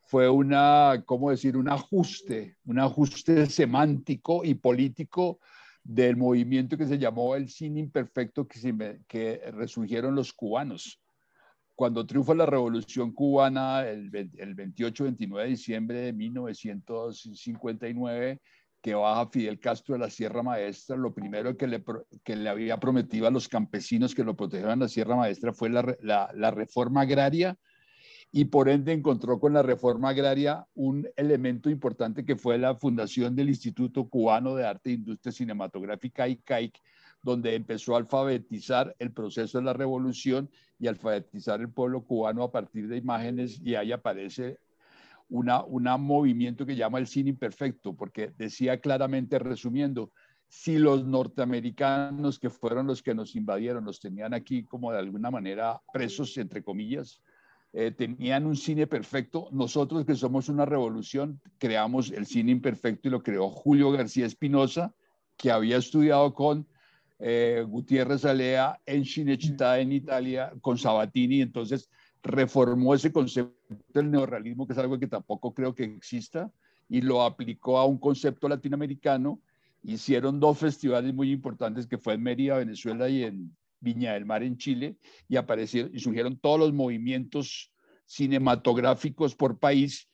fue 0.06 0.28
una, 0.28 1.04
¿cómo 1.06 1.30
decir? 1.30 1.56
Un 1.56 1.68
ajuste, 1.68 2.56
un 2.64 2.80
ajuste 2.80 3.46
semántico 3.46 4.44
y 4.44 4.54
político 4.54 5.38
del 5.84 6.16
movimiento 6.16 6.76
que 6.76 6.86
se 6.86 6.98
llamó 6.98 7.36
el 7.36 7.48
cine 7.48 7.80
imperfecto 7.80 8.46
que, 8.46 9.00
que 9.06 9.40
resurgieron 9.52 10.14
los 10.14 10.32
cubanos. 10.32 11.00
Cuando 11.74 12.06
triunfa 12.06 12.34
la 12.34 12.46
revolución 12.46 13.12
cubana 13.12 13.88
el, 13.88 14.14
el 14.14 14.56
28-29 14.56 15.42
de 15.42 15.48
diciembre 15.48 15.98
de 16.00 16.12
1959, 16.12 18.40
que 18.82 18.94
baja 18.94 19.30
Fidel 19.30 19.60
Castro 19.60 19.94
de 19.94 20.00
la 20.00 20.10
Sierra 20.10 20.42
Maestra, 20.42 20.96
lo 20.96 21.14
primero 21.14 21.56
que 21.56 21.68
le, 21.68 21.84
que 22.24 22.34
le 22.34 22.48
había 22.48 22.78
prometido 22.80 23.28
a 23.28 23.30
los 23.30 23.48
campesinos 23.48 24.14
que 24.14 24.24
lo 24.24 24.36
protegieran 24.36 24.80
la 24.80 24.88
Sierra 24.88 25.14
Maestra 25.14 25.52
fue 25.52 25.70
la, 25.70 25.96
la, 26.02 26.50
reforma 26.50 27.02
agraria 27.02 27.56
y 28.32 28.46
por 28.46 28.68
ende 28.68 28.92
encontró 28.92 29.38
con 29.38 29.52
la 29.52 29.62
reforma 29.62 30.08
agraria 30.08 30.66
un 30.74 31.08
elemento 31.16 31.70
importante 31.70 32.24
que 32.24 32.34
fue 32.34 32.58
la 32.58 32.74
fundación 32.74 33.36
del 33.36 33.50
Instituto 33.50 34.08
Cubano 34.08 34.56
de 34.56 34.66
Arte 34.66 34.90
e 34.90 34.94
Industria 34.94 35.30
Cinematográfica, 35.30 36.26
ICAIC, 36.26 36.76
donde 37.22 37.54
empezó 37.54 37.94
a 37.94 37.98
alfabetizar 37.98 38.96
el 38.98 39.12
proceso 39.12 39.58
de 39.58 39.64
la 39.64 39.74
revolución 39.74 40.50
y 40.80 40.88
alfabetizar 40.88 41.60
el 41.60 41.70
pueblo 41.70 42.04
cubano 42.04 42.42
a 42.42 42.50
partir 42.50 42.88
de 42.88 42.96
imágenes 42.96 43.60
y 43.62 43.76
ahí 43.76 43.92
aparece 43.92 44.58
una, 45.32 45.64
un 45.64 45.84
movimiento 46.06 46.66
que 46.66 46.76
llama 46.76 46.98
el 46.98 47.06
cine 47.06 47.30
imperfecto, 47.30 47.94
porque 47.94 48.32
decía 48.36 48.78
claramente, 48.80 49.38
resumiendo, 49.38 50.12
si 50.46 50.76
los 50.78 51.06
norteamericanos, 51.06 52.38
que 52.38 52.50
fueron 52.50 52.86
los 52.86 53.02
que 53.02 53.14
nos 53.14 53.34
invadieron, 53.34 53.86
los 53.86 53.98
tenían 53.98 54.34
aquí 54.34 54.64
como 54.64 54.92
de 54.92 54.98
alguna 54.98 55.30
manera 55.30 55.80
presos, 55.90 56.36
entre 56.36 56.62
comillas, 56.62 57.22
eh, 57.72 57.90
tenían 57.90 58.44
un 58.44 58.56
cine 58.56 58.86
perfecto. 58.86 59.48
Nosotros 59.52 60.04
que 60.04 60.14
somos 60.14 60.50
una 60.50 60.66
revolución, 60.66 61.40
creamos 61.56 62.10
el 62.10 62.26
cine 62.26 62.52
imperfecto 62.52 63.08
y 63.08 63.10
lo 63.10 63.22
creó 63.22 63.48
Julio 63.48 63.90
García 63.90 64.26
Espinosa, 64.26 64.94
que 65.38 65.50
había 65.50 65.78
estudiado 65.78 66.34
con 66.34 66.66
eh, 67.18 67.64
Gutiérrez 67.66 68.26
Alea 68.26 68.78
en 68.84 69.04
Cinecittà 69.04 69.80
en 69.80 69.92
Italia, 69.92 70.52
con 70.60 70.76
Sabatini, 70.76 71.40
entonces 71.40 71.88
reformó 72.22 72.94
ese 72.94 73.10
concepto 73.10 73.61
del 73.92 74.10
neorrealismo, 74.10 74.66
que 74.66 74.72
es 74.72 74.78
algo 74.78 74.98
que 74.98 75.06
tampoco 75.06 75.54
creo 75.54 75.74
que 75.74 75.84
exista, 75.84 76.50
y 76.88 77.00
lo 77.00 77.22
aplicó 77.22 77.78
a 77.78 77.86
un 77.86 77.98
concepto 77.98 78.48
latinoamericano. 78.48 79.40
Hicieron 79.82 80.38
dos 80.38 80.58
festivales 80.58 81.14
muy 81.14 81.32
importantes 81.32 81.86
que 81.86 81.98
fue 81.98 82.14
en 82.14 82.22
Mérida, 82.22 82.58
Venezuela 82.58 83.08
y 83.08 83.24
en 83.24 83.56
Viña 83.80 84.12
del 84.12 84.24
Mar 84.24 84.42
en 84.42 84.56
Chile 84.56 84.96
y 85.28 85.36
aparecieron 85.36 85.90
y 85.94 85.98
surgieron 85.98 86.36
todos 86.36 86.60
los 86.60 86.72
movimientos 86.72 87.72
cinematográficos 88.06 89.34
por 89.34 89.58
país, 89.58 90.08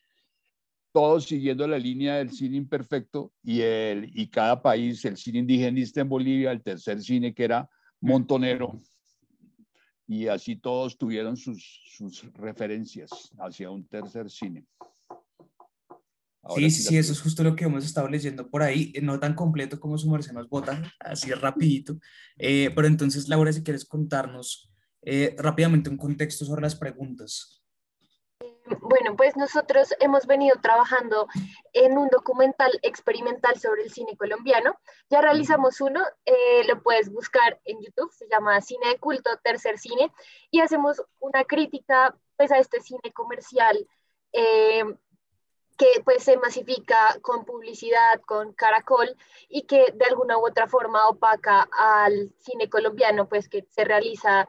todos 0.92 1.24
siguiendo 1.24 1.66
la 1.66 1.78
línea 1.78 2.16
del 2.16 2.30
cine 2.30 2.56
imperfecto 2.56 3.32
y, 3.42 3.60
el, 3.60 4.10
y 4.14 4.28
cada 4.28 4.62
país, 4.62 5.04
el 5.04 5.16
cine 5.16 5.40
indigenista 5.40 6.00
en 6.00 6.08
Bolivia, 6.08 6.50
el 6.50 6.62
tercer 6.62 7.02
cine 7.02 7.34
que 7.34 7.44
era 7.44 7.68
montonero, 8.00 8.80
y 10.08 10.26
así 10.26 10.56
todos 10.56 10.96
tuvieron 10.96 11.36
sus, 11.36 11.82
sus 11.84 12.32
referencias 12.32 13.10
hacia 13.38 13.70
un 13.70 13.86
tercer 13.86 14.30
cine. 14.30 14.64
Sí, 16.56 16.70
sí, 16.70 16.96
eso 16.96 17.12
es 17.12 17.20
justo 17.20 17.44
lo 17.44 17.54
que 17.54 17.64
hemos 17.64 17.84
estado 17.84 18.08
leyendo 18.08 18.48
por 18.48 18.62
ahí, 18.62 18.90
eh, 18.94 19.02
no 19.02 19.20
tan 19.20 19.34
completo 19.34 19.78
como 19.78 19.98
su 19.98 20.10
merced 20.10 20.32
nos 20.32 20.48
vota, 20.48 20.82
así 20.98 21.30
rapidito, 21.32 21.98
eh, 22.38 22.70
pero 22.74 22.86
entonces 22.86 23.28
Laura, 23.28 23.52
si 23.52 23.62
quieres 23.62 23.84
contarnos 23.84 24.72
eh, 25.02 25.36
rápidamente 25.38 25.90
un 25.90 25.98
contexto 25.98 26.46
sobre 26.46 26.62
las 26.62 26.74
preguntas. 26.74 27.57
Bueno, 28.80 29.16
pues 29.16 29.36
nosotros 29.36 29.94
hemos 30.00 30.26
venido 30.26 30.56
trabajando 30.60 31.26
en 31.72 31.96
un 31.96 32.08
documental 32.08 32.70
experimental 32.82 33.58
sobre 33.58 33.82
el 33.82 33.92
cine 33.92 34.16
colombiano. 34.16 34.78
Ya 35.10 35.20
realizamos 35.20 35.80
uno, 35.80 36.04
lo 36.66 36.82
puedes 36.82 37.10
buscar 37.10 37.60
en 37.64 37.80
YouTube, 37.80 38.12
se 38.12 38.28
llama 38.28 38.60
Cine 38.60 38.88
de 38.88 38.98
Culto, 38.98 39.30
Tercer 39.42 39.78
Cine, 39.78 40.12
y 40.50 40.60
hacemos 40.60 41.02
una 41.20 41.44
crítica 41.44 42.14
pues, 42.36 42.50
a 42.52 42.58
este 42.58 42.80
cine 42.80 43.12
comercial 43.12 43.86
que 45.78 46.02
pues 46.04 46.24
se 46.24 46.36
masifica 46.36 47.16
con 47.22 47.44
publicidad, 47.44 48.20
con 48.26 48.52
caracol 48.52 49.16
y 49.48 49.62
que 49.62 49.92
de 49.94 50.04
alguna 50.06 50.36
u 50.36 50.46
otra 50.46 50.66
forma 50.66 51.08
opaca 51.08 51.68
al 51.78 52.32
cine 52.38 52.68
colombiano, 52.68 53.28
pues 53.28 53.48
que 53.48 53.64
se 53.70 53.84
realiza 53.84 54.48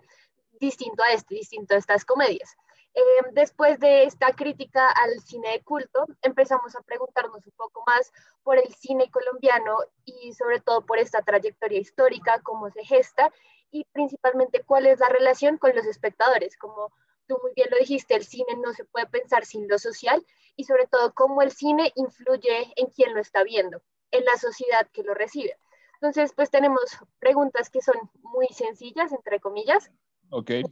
distinto 0.59 1.03
a 1.03 1.13
este, 1.13 1.35
distinto 1.35 1.75
a 1.75 1.77
estas 1.77 2.03
comedias. 2.03 2.57
Eh, 2.96 3.01
después 3.34 3.79
de 3.79 4.03
esta 4.03 4.34
crítica 4.34 4.89
al 4.89 5.19
cine 5.22 5.51
de 5.51 5.63
culto, 5.63 6.05
empezamos 6.22 6.75
a 6.75 6.81
preguntarnos 6.81 7.46
un 7.46 7.53
poco 7.55 7.84
más 7.86 8.12
por 8.43 8.58
el 8.58 8.74
cine 8.74 9.10
colombiano 9.12 9.77
y 10.05 10.34
sobre 10.34 10.60
todo 10.60 10.86
por 10.86 10.98
esta 10.98 11.22
trayectoria 11.22 11.79
histórica, 11.79 12.41
cómo 12.41 12.69
se 12.72 12.84
gesta 12.84 13.31
y 13.72 13.86
principalmente 13.91 14.63
cuál 14.63 14.88
es 14.88 15.00
la 15.00 15.10
relación 15.10 15.58
con 15.58 15.75
los 15.75 15.86
espectadores, 15.86 16.58
como 16.58 16.91
tú 17.27 17.38
muy 17.43 17.53
bien 17.55 17.69
lo 17.69 17.77
dijiste, 17.77 18.15
el 18.15 18.25
cine 18.25 18.55
no 18.58 18.74
se 18.74 18.86
puede 18.86 19.05
pensar 19.05 19.46
sin 19.46 19.67
lo 19.67 19.77
social 19.77 20.25
y 20.55 20.63
sobre 20.63 20.88
todo 20.88 21.13
cómo 21.13 21.41
el 21.41 21.51
cine 21.51 21.93
influye 21.96 22.74
en 22.75 22.88
quien 22.88 23.13
lo 23.13 23.22
está 23.22 23.43
viendo, 23.43 23.81
en 24.12 24.25
la 24.25 24.36
sociedad 24.38 24.88
que 24.91 25.03
lo 25.03 25.13
recibe. 25.13 25.58
Entonces, 26.01 26.34
pues 26.34 26.50
tenemos 26.50 26.81
preguntas 27.19 27.69
que 27.69 27.81
son 27.81 27.96
muy 28.22 28.48
sencillas, 28.48 29.12
entre 29.12 29.39
comillas. 29.39 29.91
Ok. 30.31 30.50
Eh, 30.50 30.65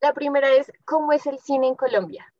la 0.00 0.12
primera 0.12 0.52
es, 0.52 0.72
¿cómo 0.84 1.12
es 1.12 1.26
el 1.26 1.38
cine 1.38 1.68
en 1.68 1.74
Colombia? 1.74 2.32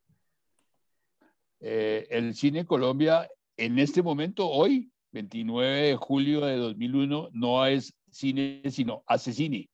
Eh, 1.60 2.06
el 2.10 2.34
cine 2.34 2.60
en 2.60 2.66
Colombia, 2.66 3.28
en 3.56 3.78
este 3.78 4.02
momento, 4.02 4.48
hoy, 4.48 4.90
29 5.12 5.88
de 5.88 5.96
julio 5.96 6.44
de 6.44 6.56
2001, 6.56 7.30
no 7.32 7.66
es 7.66 7.96
cine, 8.10 8.62
sino 8.70 9.02
hace 9.06 9.32
cine. 9.32 9.70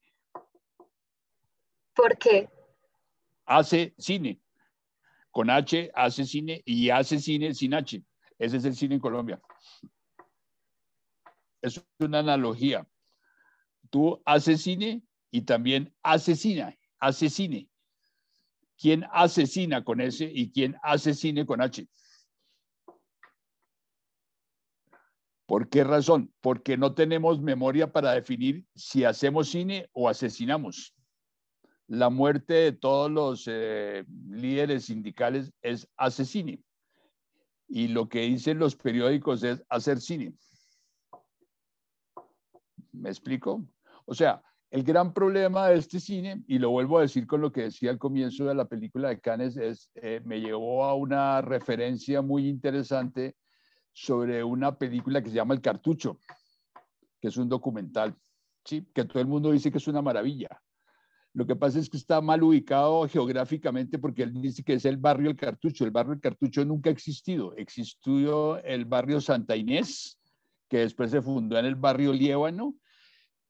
¿Por 1.95 2.17
qué? 2.17 2.49
Hace 3.45 3.95
cine 3.99 4.41
con 5.33 5.49
H 5.51 5.91
hace 5.95 6.25
cine 6.27 6.63
y 6.65 6.91
hace 6.91 7.19
cine 7.19 7.55
sin 7.55 7.75
H. 7.75 8.01
Ese 8.39 8.57
es 8.59 8.65
el 8.65 8.77
cine 8.77 8.97
en 8.97 9.01
Colombia. 9.01 9.41
Es 11.61 11.83
una 11.99 12.21
analogía. 12.21 12.87
Tú 13.91 14.23
haces 14.25 14.63
cine 14.63 15.03
y 15.31 15.43
también 15.43 15.93
asesina, 16.03 16.77
asesine. 16.99 17.69
¿Quién 18.83 19.07
asesina 19.13 19.85
con 19.85 20.01
S 20.01 20.29
y 20.31 20.51
quién 20.51 20.77
hace 20.83 21.15
cine 21.15 21.47
con 21.47 21.63
H? 21.63 21.89
¿Por 25.47 25.69
qué 25.69 25.85
razón? 25.85 26.35
Porque 26.41 26.77
no 26.77 26.93
tenemos 26.93 27.41
memoria 27.41 27.93
para 27.93 28.13
definir 28.13 28.67
si 28.75 29.05
hacemos 29.05 29.49
cine 29.49 29.89
o 29.93 30.09
asesinamos 30.09 30.95
la 31.93 32.09
muerte 32.09 32.55
de 32.55 32.73
todos 32.73 33.11
los 33.11 33.45
eh, 33.47 34.07
líderes 34.31 34.87
sindicales 34.87 35.53
es 35.61 35.87
asesino. 35.99 36.59
Y 37.69 37.89
lo 37.89 38.09
que 38.09 38.21
dicen 38.21 38.59
los 38.59 38.77
periódicos 38.77 39.43
es 39.43 39.63
hacer 39.69 40.01
cine. 40.01 40.33
¿Me 42.93 43.11
explico? 43.11 43.67
O 44.07 44.15
sea, 44.15 44.43
el 44.73 44.85
gran 44.85 45.13
problema 45.13 45.69
de 45.69 45.77
este 45.77 46.01
cine, 46.01 46.43
y 46.47 46.59
lo 46.59 46.71
vuelvo 46.71 46.99
a 46.99 47.03
decir 47.03 47.27
con 47.27 47.43
lo 47.43 47.53
que 47.53 47.65
decía 47.65 47.91
al 47.91 47.99
comienzo 47.99 48.47
de 48.47 48.55
la 48.55 48.65
película 48.65 49.11
de 49.11 49.21
Cannes, 49.21 49.59
es, 49.59 49.91
eh, 49.97 50.23
me 50.25 50.41
llevó 50.41 50.85
a 50.87 50.95
una 50.95 51.43
referencia 51.43 52.23
muy 52.23 52.49
interesante 52.49 53.37
sobre 53.93 54.43
una 54.43 54.79
película 54.79 55.23
que 55.23 55.29
se 55.29 55.37
llama 55.37 55.53
El 55.53 55.61
Cartucho, 55.61 56.19
que 57.21 57.29
es 57.29 57.37
un 57.37 57.51
documental, 57.51 58.17
¿sí? 58.65 58.89
que 58.95 59.05
todo 59.05 59.21
el 59.21 59.27
mundo 59.27 59.53
dice 59.53 59.71
que 59.71 59.77
es 59.77 59.89
una 59.89 60.01
maravilla. 60.01 60.49
Lo 61.35 61.47
que 61.47 61.55
pasa 61.55 61.79
es 61.79 61.91
que 61.91 61.99
está 61.99 62.23
mal 62.23 62.43
ubicado 62.43 63.07
geográficamente 63.09 63.99
porque 63.99 64.23
él 64.23 64.33
dice 64.41 64.65
que 64.65 64.75
es 64.75 64.87
el 64.87 64.97
barrio 64.97 65.29
El 65.29 65.37
Cartucho. 65.37 65.85
El 65.85 65.91
barrio 65.91 66.15
El 66.15 66.21
Cartucho 66.21 66.65
nunca 66.65 66.89
ha 66.89 66.93
existido. 66.95 67.55
Existió 67.57 68.57
el 68.65 68.87
barrio 68.87 69.21
Santa 69.21 69.55
Inés, 69.55 70.19
que 70.67 70.79
después 70.79 71.11
se 71.11 71.21
fundó 71.21 71.59
en 71.59 71.67
el 71.67 71.75
barrio 71.75 72.15
Liébano, 72.15 72.75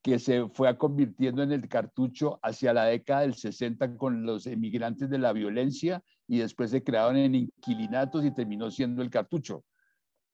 que 0.02 0.18
se 0.18 0.48
fue 0.48 0.76
convirtiendo 0.76 1.42
en 1.42 1.52
el 1.52 1.68
Cartucho 1.68 2.40
hacia 2.42 2.72
la 2.72 2.86
década 2.86 3.20
del 3.20 3.34
60 3.34 3.96
con 3.96 4.26
los 4.26 4.46
emigrantes 4.46 5.08
de 5.08 5.18
la 5.18 5.32
violencia 5.32 6.02
y 6.26 6.38
después 6.38 6.70
se 6.70 6.82
crearon 6.82 7.16
en 7.16 7.34
inquilinatos 7.36 8.24
y 8.24 8.34
terminó 8.34 8.70
siendo 8.70 9.02
el 9.02 9.10
Cartucho. 9.10 9.64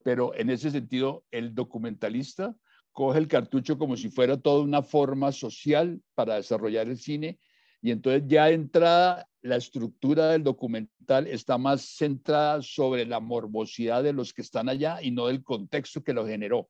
Pero 0.03 0.35
en 0.35 0.49
ese 0.49 0.71
sentido, 0.71 1.25
el 1.31 1.55
documentalista 1.55 2.57
coge 2.93 3.19
el 3.19 3.29
cartucho 3.29 3.79
como 3.79 3.97
si 3.97 4.09
fuera 4.09 4.41
toda 4.41 4.63
una 4.63 4.83
forma 4.83 5.31
social 5.33 6.01
para 6.15 6.37
desarrollar 6.37 6.89
el 6.89 6.99
cine 6.99 7.39
y 7.81 7.91
entonces 7.91 8.25
ya 8.27 8.47
de 8.47 8.55
entrada 8.55 9.29
la 9.41 9.57
estructura 9.57 10.31
del 10.31 10.43
documental 10.43 11.27
está 11.27 11.59
más 11.59 11.83
centrada 11.83 12.61
sobre 12.63 13.07
la 13.07 13.21
morbosidad 13.21 14.03
de 14.03 14.13
los 14.13 14.33
que 14.33 14.43
están 14.43 14.69
allá 14.69 15.01
y 15.01 15.13
no 15.13 15.29
del 15.29 15.45
contexto 15.45 16.03
que 16.03 16.13
lo 16.13 16.27
generó. 16.27 16.69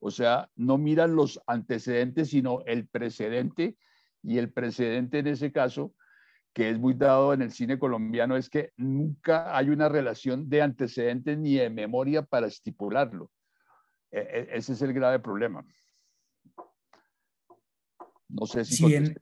O 0.00 0.10
sea, 0.10 0.50
no 0.56 0.78
miran 0.78 1.14
los 1.14 1.40
antecedentes, 1.46 2.30
sino 2.30 2.62
el 2.66 2.88
precedente 2.88 3.76
y 4.22 4.38
el 4.38 4.52
precedente 4.52 5.20
en 5.20 5.28
ese 5.28 5.52
caso 5.52 5.94
que 6.52 6.70
es 6.70 6.78
muy 6.78 6.94
dado 6.94 7.32
en 7.32 7.42
el 7.42 7.52
cine 7.52 7.78
colombiano 7.78 8.36
es 8.36 8.50
que 8.50 8.72
nunca 8.76 9.56
hay 9.56 9.68
una 9.68 9.88
relación 9.88 10.48
de 10.48 10.62
antecedentes 10.62 11.38
ni 11.38 11.54
de 11.54 11.70
memoria 11.70 12.22
para 12.22 12.48
estipularlo. 12.48 13.30
E, 14.10 14.18
e, 14.18 14.56
ese 14.56 14.72
es 14.72 14.82
el 14.82 14.92
grave 14.92 15.20
problema. 15.20 15.64
No 18.28 18.46
sé 18.46 18.64
si... 18.64 18.84
bien 18.84 19.14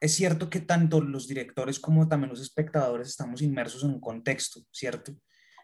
es 0.00 0.14
cierto 0.14 0.50
que 0.50 0.60
tanto 0.60 1.00
los 1.00 1.26
directores 1.26 1.80
como 1.80 2.08
también 2.08 2.30
los 2.30 2.40
espectadores 2.40 3.08
estamos 3.08 3.42
inmersos 3.42 3.82
en 3.84 3.90
un 3.90 4.00
contexto, 4.00 4.60
¿cierto? 4.70 5.12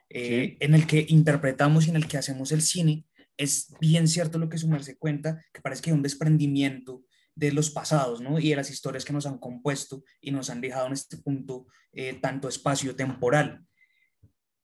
Eh, 0.08 0.56
en 0.60 0.74
el 0.74 0.86
que 0.86 1.06
interpretamos 1.08 1.86
y 1.86 1.90
en 1.90 1.96
el 1.96 2.08
que 2.08 2.18
hacemos 2.18 2.52
el 2.52 2.62
cine, 2.62 3.06
es 3.36 3.72
bien 3.80 4.08
cierto 4.08 4.38
lo 4.38 4.48
que 4.48 4.58
su 4.58 4.68
merced 4.68 4.96
cuenta, 4.98 5.44
que 5.52 5.60
parece 5.60 5.82
que 5.82 5.90
hay 5.90 5.96
un 5.96 6.02
desprendimiento 6.02 7.04
de 7.34 7.52
los 7.52 7.70
pasados, 7.70 8.20
¿no? 8.20 8.38
Y 8.38 8.50
de 8.50 8.56
las 8.56 8.70
historias 8.70 9.04
que 9.04 9.12
nos 9.12 9.26
han 9.26 9.38
compuesto 9.38 10.04
y 10.20 10.30
nos 10.30 10.50
han 10.50 10.60
dejado 10.60 10.86
en 10.86 10.92
este 10.92 11.16
punto 11.16 11.66
eh, 11.92 12.18
tanto 12.20 12.48
espacio 12.48 12.94
temporal. 12.94 13.64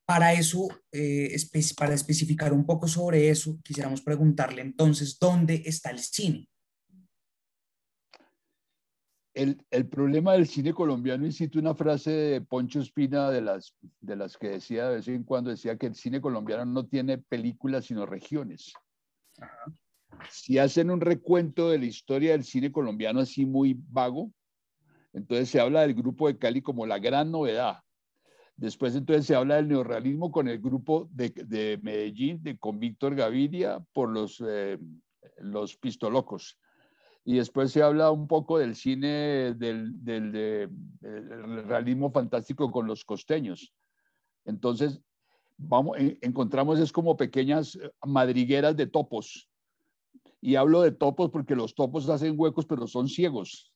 Para 0.04 0.32
eso, 0.32 0.68
eh, 0.92 1.36
para 1.76 1.94
especificar 1.94 2.52
un 2.52 2.64
poco 2.64 2.88
sobre 2.88 3.28
eso, 3.28 3.58
quisiéramos 3.62 4.00
preguntarle 4.00 4.62
entonces, 4.62 5.18
¿dónde 5.18 5.62
está 5.66 5.90
el 5.90 5.98
cine? 5.98 6.48
El, 9.38 9.64
el, 9.70 9.86
problema 9.86 10.32
del 10.32 10.46
cine 10.46 10.72
colombiano, 10.72 11.24
y 11.24 11.32
cito 11.32 11.58
una 11.58 11.74
frase 11.74 12.10
de 12.10 12.40
Poncho 12.40 12.80
Espina 12.80 13.30
de 13.30 13.40
las, 13.40 13.74
de 14.00 14.16
las 14.16 14.36
que 14.36 14.48
decía 14.48 14.88
de 14.88 14.96
vez 14.96 15.08
en 15.08 15.22
cuando, 15.22 15.50
decía 15.50 15.76
que 15.76 15.86
el 15.86 15.94
cine 15.94 16.20
colombiano 16.20 16.64
no 16.64 16.86
tiene 16.86 17.18
películas, 17.18 17.84
sino 17.84 18.04
regiones. 18.04 18.72
Ajá. 19.40 19.72
Si 20.30 20.58
hacen 20.58 20.90
un 20.90 21.00
recuento 21.00 21.70
de 21.70 21.78
la 21.78 21.86
historia 21.86 22.32
del 22.32 22.44
cine 22.44 22.72
colombiano 22.72 23.20
así 23.20 23.46
muy 23.46 23.76
vago, 23.88 24.32
entonces 25.12 25.48
se 25.48 25.60
habla 25.60 25.82
del 25.82 25.94
grupo 25.94 26.28
de 26.28 26.38
Cali 26.38 26.62
como 26.62 26.86
la 26.86 26.98
gran 26.98 27.30
novedad. 27.30 27.78
Después 28.56 28.94
entonces 28.94 29.26
se 29.26 29.34
habla 29.34 29.56
del 29.56 29.68
neorrealismo 29.68 30.32
con 30.32 30.48
el 30.48 30.58
grupo 30.58 31.08
de, 31.12 31.78
Medellín, 31.82 32.42
de, 32.42 32.58
con 32.58 32.78
Víctor 32.78 33.14
Gaviria, 33.14 33.78
por 33.92 34.10
los, 34.10 34.42
eh, 34.46 34.78
los 35.38 35.76
pistolocos. 35.76 36.58
Y 37.28 37.34
después 37.34 37.70
se 37.72 37.82
habla 37.82 38.10
un 38.10 38.26
poco 38.26 38.56
del 38.56 38.74
cine, 38.74 39.52
del, 39.52 39.92
realismo 41.68 42.10
fantástico 42.10 42.70
con 42.70 42.86
los 42.86 43.04
costeños. 43.04 43.74
Entonces, 44.46 44.98
vamos, 45.58 45.98
encontramos 46.22 46.78
es 46.78 46.90
como 46.90 47.18
pequeñas 47.18 47.78
madrigueras 48.02 48.78
de 48.78 48.86
topos 48.86 49.46
y 50.40 50.54
hablo 50.54 50.80
de 50.80 50.90
topos 50.90 51.28
porque 51.28 51.54
los 51.54 51.74
topos 51.74 52.08
hacen 52.08 52.32
huecos, 52.34 52.64
pero 52.64 52.86
son 52.86 53.08
ciegos. 53.10 53.74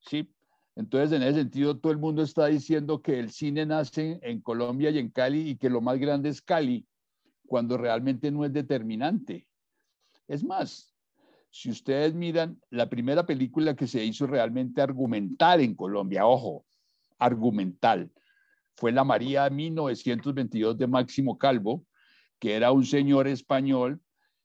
¿Sí? 0.00 0.30
Entonces, 0.74 1.12
en 1.12 1.22
ese 1.22 1.38
sentido, 1.38 1.78
todo 1.78 1.92
el 1.92 1.98
mundo 1.98 2.20
está 2.20 2.44
diciendo 2.44 3.00
que 3.00 3.18
el 3.18 3.30
cine 3.30 3.64
nace 3.64 4.20
en 4.20 4.42
Colombia 4.42 4.90
y 4.90 4.98
en 4.98 5.08
Cali 5.08 5.48
y 5.48 5.56
que 5.56 5.70
lo 5.70 5.80
más 5.80 5.98
grande 5.98 6.28
es 6.28 6.42
Cali, 6.42 6.86
cuando 7.46 7.78
realmente 7.78 8.30
no 8.30 8.44
es 8.44 8.52
determinante. 8.52 9.48
Es 10.28 10.44
más, 10.44 10.95
si 11.50 11.70
ustedes 11.70 12.14
miran, 12.14 12.60
la 12.70 12.88
primera 12.88 13.24
película 13.24 13.74
que 13.74 13.86
se 13.86 14.04
hizo 14.04 14.26
realmente 14.26 14.82
argumental 14.82 15.60
en 15.60 15.74
Colombia, 15.74 16.26
ojo, 16.26 16.64
argumental, 17.18 18.10
fue 18.76 18.92
La 18.92 19.04
María 19.04 19.48
1922 19.48 20.76
de 20.76 20.86
Máximo 20.86 21.38
Calvo, 21.38 21.84
que 22.38 22.54
era 22.54 22.72
un 22.72 22.84
señor 22.84 23.26
español 23.26 24.00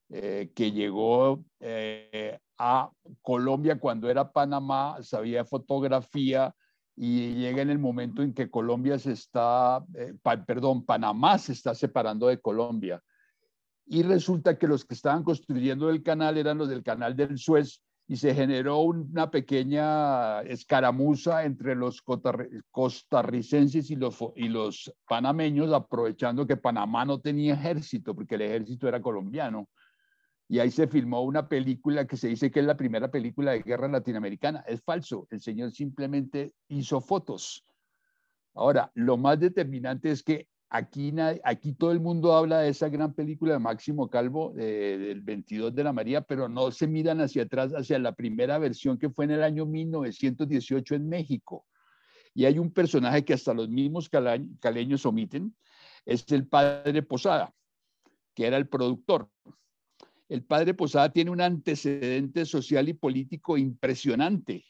eh, 0.10 0.52
que 0.56 0.72
llegó 0.72 1.44
eh, 1.60 2.38
a 2.58 2.90
Colombia 3.22 3.80
cuando 3.80 4.10
era 4.10 4.32
Panamá, 4.32 4.98
sabía 5.02 5.46
fotografía 5.46 6.54
y 6.96 7.34
llega 7.34 7.62
en 7.62 7.70
el 7.70 7.80
momento 7.80 8.22
en 8.22 8.34
que 8.34 8.50
Colombia 8.50 9.00
se 9.00 9.14
está, 9.14 9.84
eh, 9.96 10.14
perdón, 10.46 10.86
Panamá 10.86 11.38
se 11.38 11.54
está 11.54 11.74
separando 11.74 12.28
de 12.28 12.40
Colombia. 12.40 13.02
Y 13.92 14.04
resulta 14.04 14.58
que 14.58 14.70
los 14.70 14.86
que 14.86 14.94
estaban 14.94 15.22
construyendo 15.22 15.90
el 15.90 16.02
canal 16.02 16.38
eran 16.38 16.58
los 16.58 16.70
del 16.70 16.82
canal 16.82 17.14
del 17.14 17.38
Suez 17.38 17.82
y 18.08 18.16
se 18.16 18.34
generó 18.34 18.80
una 18.80 19.30
pequeña 19.30 20.40
escaramuza 20.44 21.44
entre 21.44 21.76
los 21.76 22.02
costarricenses 22.72 23.92
y 23.92 23.98
los, 23.98 24.18
y 24.38 24.48
los 24.48 24.94
panameños, 25.10 25.74
aprovechando 25.74 26.48
que 26.48 26.56
Panamá 26.56 27.04
no 27.04 27.20
tenía 27.20 27.56
ejército, 27.56 28.16
porque 28.16 28.36
el 28.36 28.44
ejército 28.44 28.88
era 28.88 29.02
colombiano 29.02 29.68
y 30.48 30.60
ahí 30.60 30.72
se 30.72 30.88
filmó 30.88 31.24
una 31.24 31.50
película 31.50 32.08
que 32.08 32.16
se 32.16 32.30
dice 32.30 32.50
que 32.50 32.62
es 32.62 32.66
la 32.66 32.78
primera 32.78 33.12
película 33.12 33.52
de 33.52 33.62
guerra 33.62 33.90
latinoamericana. 33.90 34.64
Es 34.68 34.82
falso, 34.82 35.28
el 35.32 35.42
señor 35.42 35.74
simplemente 35.74 36.54
hizo 36.70 37.02
fotos. 37.02 37.66
Ahora, 38.54 38.90
lo 38.96 39.18
más 39.18 39.38
determinante 39.38 40.12
es 40.12 40.24
que 40.24 40.48
aquí, 40.72 41.14
aquí 41.44 41.74
todo 41.74 41.92
el 41.92 42.00
mundo 42.00 42.34
habla 42.34 42.60
de 42.60 42.70
esa 42.70 42.90
gran 42.90 43.14
película 43.14 43.54
de 43.54 43.60
Máximo 43.60 44.10
Calvo 44.10 44.52
del 44.54 45.22
22 45.22 45.76
de 45.76 45.84
la 45.84 45.94
María, 45.94 46.22
pero 46.22 46.50
no 46.50 46.72
se 46.72 46.88
miran 46.88 47.22
hacia 47.22 47.44
atrás, 47.44 47.72
hacia 47.74 48.00
la 48.00 48.14
primera 48.14 48.58
versión 48.58 48.98
que 48.98 49.12
fue 49.12 49.26
en 49.26 49.32
el 49.32 49.44
año 49.44 49.68
1918 49.68 50.96
en 50.96 51.08
México. 51.08 51.66
Y 52.34 52.46
hay 52.46 52.58
un 52.58 52.72
personaje 52.72 53.24
que 53.24 53.34
hasta 53.34 53.54
los 53.54 53.70
mismos 53.70 54.10
caleños 54.10 55.06
omiten, 55.06 55.56
es 56.06 56.26
el 56.32 56.48
padre 56.48 57.04
Posada, 57.04 57.54
que 58.34 58.48
era 58.48 58.58
el 58.58 58.68
productor 58.68 59.30
el 60.32 60.44
padre 60.44 60.74
Posada 60.74 61.12
tiene 61.12 61.30
un 61.30 61.42
antecedente 61.42 62.46
social 62.46 62.88
y 62.88 62.94
político 62.94 63.58
impresionante. 63.58 64.64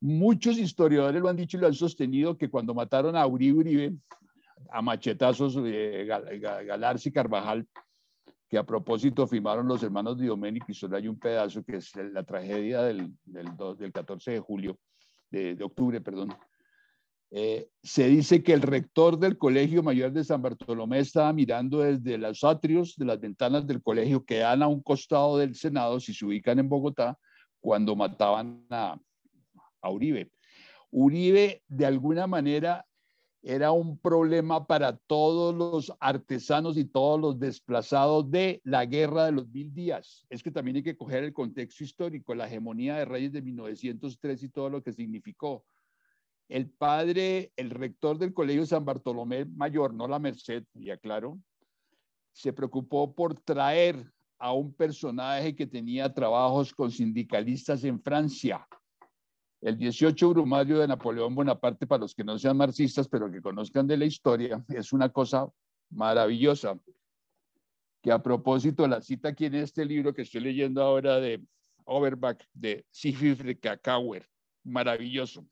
Muchos 0.00 0.56
historiadores 0.56 1.20
lo 1.20 1.28
han 1.28 1.36
dicho 1.36 1.58
y 1.58 1.60
lo 1.60 1.66
han 1.66 1.74
sostenido 1.74 2.38
que 2.38 2.48
cuando 2.48 2.72
mataron 2.72 3.14
a 3.14 3.26
Uribe 3.26 3.58
Uribe, 3.58 3.94
a 4.70 4.82
machetazos 4.82 5.62
de 5.62 6.04
Galarza 6.04 7.08
y 7.08 7.12
Carvajal, 7.12 7.66
que 8.48 8.58
a 8.58 8.64
propósito 8.64 9.26
firmaron 9.26 9.66
los 9.66 9.82
hermanos 9.82 10.18
Dioménico 10.18 10.66
y 10.68 10.74
solo 10.74 10.96
hay 10.96 11.08
un 11.08 11.18
pedazo 11.18 11.64
que 11.64 11.76
es 11.76 11.94
la 11.96 12.22
tragedia 12.22 12.82
del, 12.82 13.12
del, 13.24 13.92
14 13.92 14.32
de 14.32 14.40
julio, 14.40 14.78
de, 15.30 15.54
de 15.56 15.64
octubre, 15.64 16.00
perdón, 16.00 16.36
eh, 17.30 17.68
se 17.82 18.06
dice 18.06 18.42
que 18.42 18.52
el 18.52 18.62
rector 18.62 19.18
del 19.18 19.36
Colegio 19.36 19.82
Mayor 19.82 20.12
de 20.12 20.22
San 20.22 20.42
Bartolomé 20.42 21.00
estaba 21.00 21.32
mirando 21.32 21.80
desde 21.80 22.18
los 22.18 22.44
atrios 22.44 22.94
de 22.96 23.04
las 23.04 23.20
ventanas 23.20 23.66
del 23.66 23.82
colegio 23.82 24.24
que 24.24 24.38
dan 24.38 24.62
a 24.62 24.68
un 24.68 24.80
costado 24.80 25.36
del 25.36 25.56
Senado, 25.56 25.98
si 25.98 26.14
se 26.14 26.24
ubican 26.24 26.60
en 26.60 26.68
Bogotá, 26.68 27.18
cuando 27.60 27.96
mataban 27.96 28.64
a, 28.70 28.96
a 29.82 29.90
Uribe. 29.90 30.30
Uribe, 30.90 31.62
de 31.66 31.86
alguna 31.86 32.28
manera, 32.28 32.86
era 33.48 33.70
un 33.70 33.96
problema 33.96 34.66
para 34.66 34.96
todos 34.96 35.54
los 35.54 35.92
artesanos 36.00 36.76
y 36.76 36.84
todos 36.84 37.20
los 37.20 37.38
desplazados 37.38 38.28
de 38.28 38.60
la 38.64 38.84
guerra 38.86 39.26
de 39.26 39.32
los 39.32 39.48
mil 39.48 39.72
días. 39.72 40.26
Es 40.28 40.42
que 40.42 40.50
también 40.50 40.78
hay 40.78 40.82
que 40.82 40.96
coger 40.96 41.22
el 41.22 41.32
contexto 41.32 41.84
histórico, 41.84 42.34
la 42.34 42.48
hegemonía 42.48 42.96
de 42.96 43.04
Reyes 43.04 43.32
de 43.32 43.42
1903 43.42 44.42
y 44.42 44.48
todo 44.48 44.68
lo 44.68 44.82
que 44.82 44.92
significó 44.92 45.64
el 46.48 46.70
padre, 46.70 47.52
el 47.54 47.70
rector 47.70 48.18
del 48.18 48.34
Colegio 48.34 48.66
San 48.66 48.84
Bartolomé 48.84 49.44
Mayor, 49.44 49.94
no 49.94 50.08
la 50.08 50.18
Merced, 50.18 50.64
ya 50.74 50.96
claro, 50.96 51.38
se 52.32 52.52
preocupó 52.52 53.14
por 53.14 53.38
traer 53.38 54.12
a 54.38 54.52
un 54.52 54.74
personaje 54.74 55.54
que 55.54 55.68
tenía 55.68 56.12
trabajos 56.12 56.74
con 56.74 56.90
sindicalistas 56.90 57.84
en 57.84 58.02
Francia. 58.02 58.66
El 59.60 59.78
18 59.78 60.30
Brumario 60.30 60.78
de 60.78 60.88
Napoleón 60.88 61.34
Bonaparte, 61.34 61.86
para 61.86 62.02
los 62.02 62.14
que 62.14 62.24
no 62.24 62.38
sean 62.38 62.56
marxistas, 62.56 63.08
pero 63.08 63.30
que 63.30 63.40
conozcan 63.40 63.86
de 63.86 63.96
la 63.96 64.04
historia, 64.04 64.64
es 64.68 64.92
una 64.92 65.08
cosa 65.08 65.48
maravillosa. 65.90 66.78
Que 68.02 68.12
a 68.12 68.22
propósito, 68.22 68.86
la 68.86 69.00
cita 69.00 69.30
aquí 69.30 69.46
en 69.46 69.56
este 69.56 69.84
libro 69.84 70.14
que 70.14 70.22
estoy 70.22 70.42
leyendo 70.42 70.82
ahora 70.82 71.18
de 71.18 71.42
Overbach, 71.84 72.42
de 72.52 72.84
Sigfrid 72.90 73.58
Kakauer, 73.60 74.28
maravilloso 74.64 75.46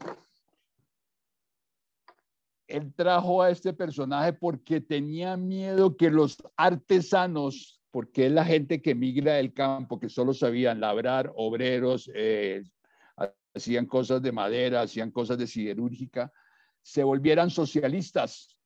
él 2.67 2.93
trajo 2.95 3.43
a 3.43 3.51
este 3.51 3.73
personaje 3.73 4.33
porque 4.33 4.81
tenía 4.81 5.37
miedo 5.37 5.97
que 5.97 6.11
los 6.11 6.39
artesanos, 6.57 7.81
porque 7.91 8.27
es 8.27 8.33
la 8.33 8.45
gente 8.45 8.81
que 8.81 8.95
migra 8.95 9.35
del 9.35 9.53
campo, 9.53 10.01
que 10.01 10.09
solo 10.09 10.33
sabían 10.33 10.81
labrar, 10.81 11.33
obreros, 11.37 12.11
eh, 12.15 12.65
hacían 13.55 13.87
cosas 13.87 14.21
de 14.23 14.33
madera, 14.33 14.83
hacían 14.83 15.11
cosas 15.11 15.39
de 15.39 15.47
siderúrgica, 15.47 16.33
se 16.83 17.03
volvieran 17.05 17.51
socialistas. 17.51 18.59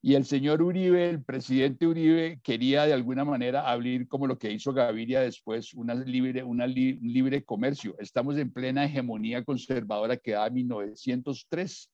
Y 0.00 0.14
el 0.14 0.24
señor 0.24 0.62
Uribe, 0.62 1.10
el 1.10 1.24
presidente 1.24 1.86
Uribe, 1.86 2.40
quería 2.42 2.86
de 2.86 2.92
alguna 2.92 3.24
manera 3.24 3.68
abrir 3.68 4.06
como 4.06 4.28
lo 4.28 4.38
que 4.38 4.52
hizo 4.52 4.72
Gaviria 4.72 5.20
después, 5.20 5.74
una 5.74 5.94
libre, 5.94 6.44
un 6.44 6.58
libre 6.58 7.44
comercio. 7.44 7.96
Estamos 7.98 8.36
en 8.36 8.52
plena 8.52 8.84
hegemonía 8.84 9.44
conservadora 9.44 10.16
que 10.16 10.32
da 10.32 10.48
1903 10.48 11.90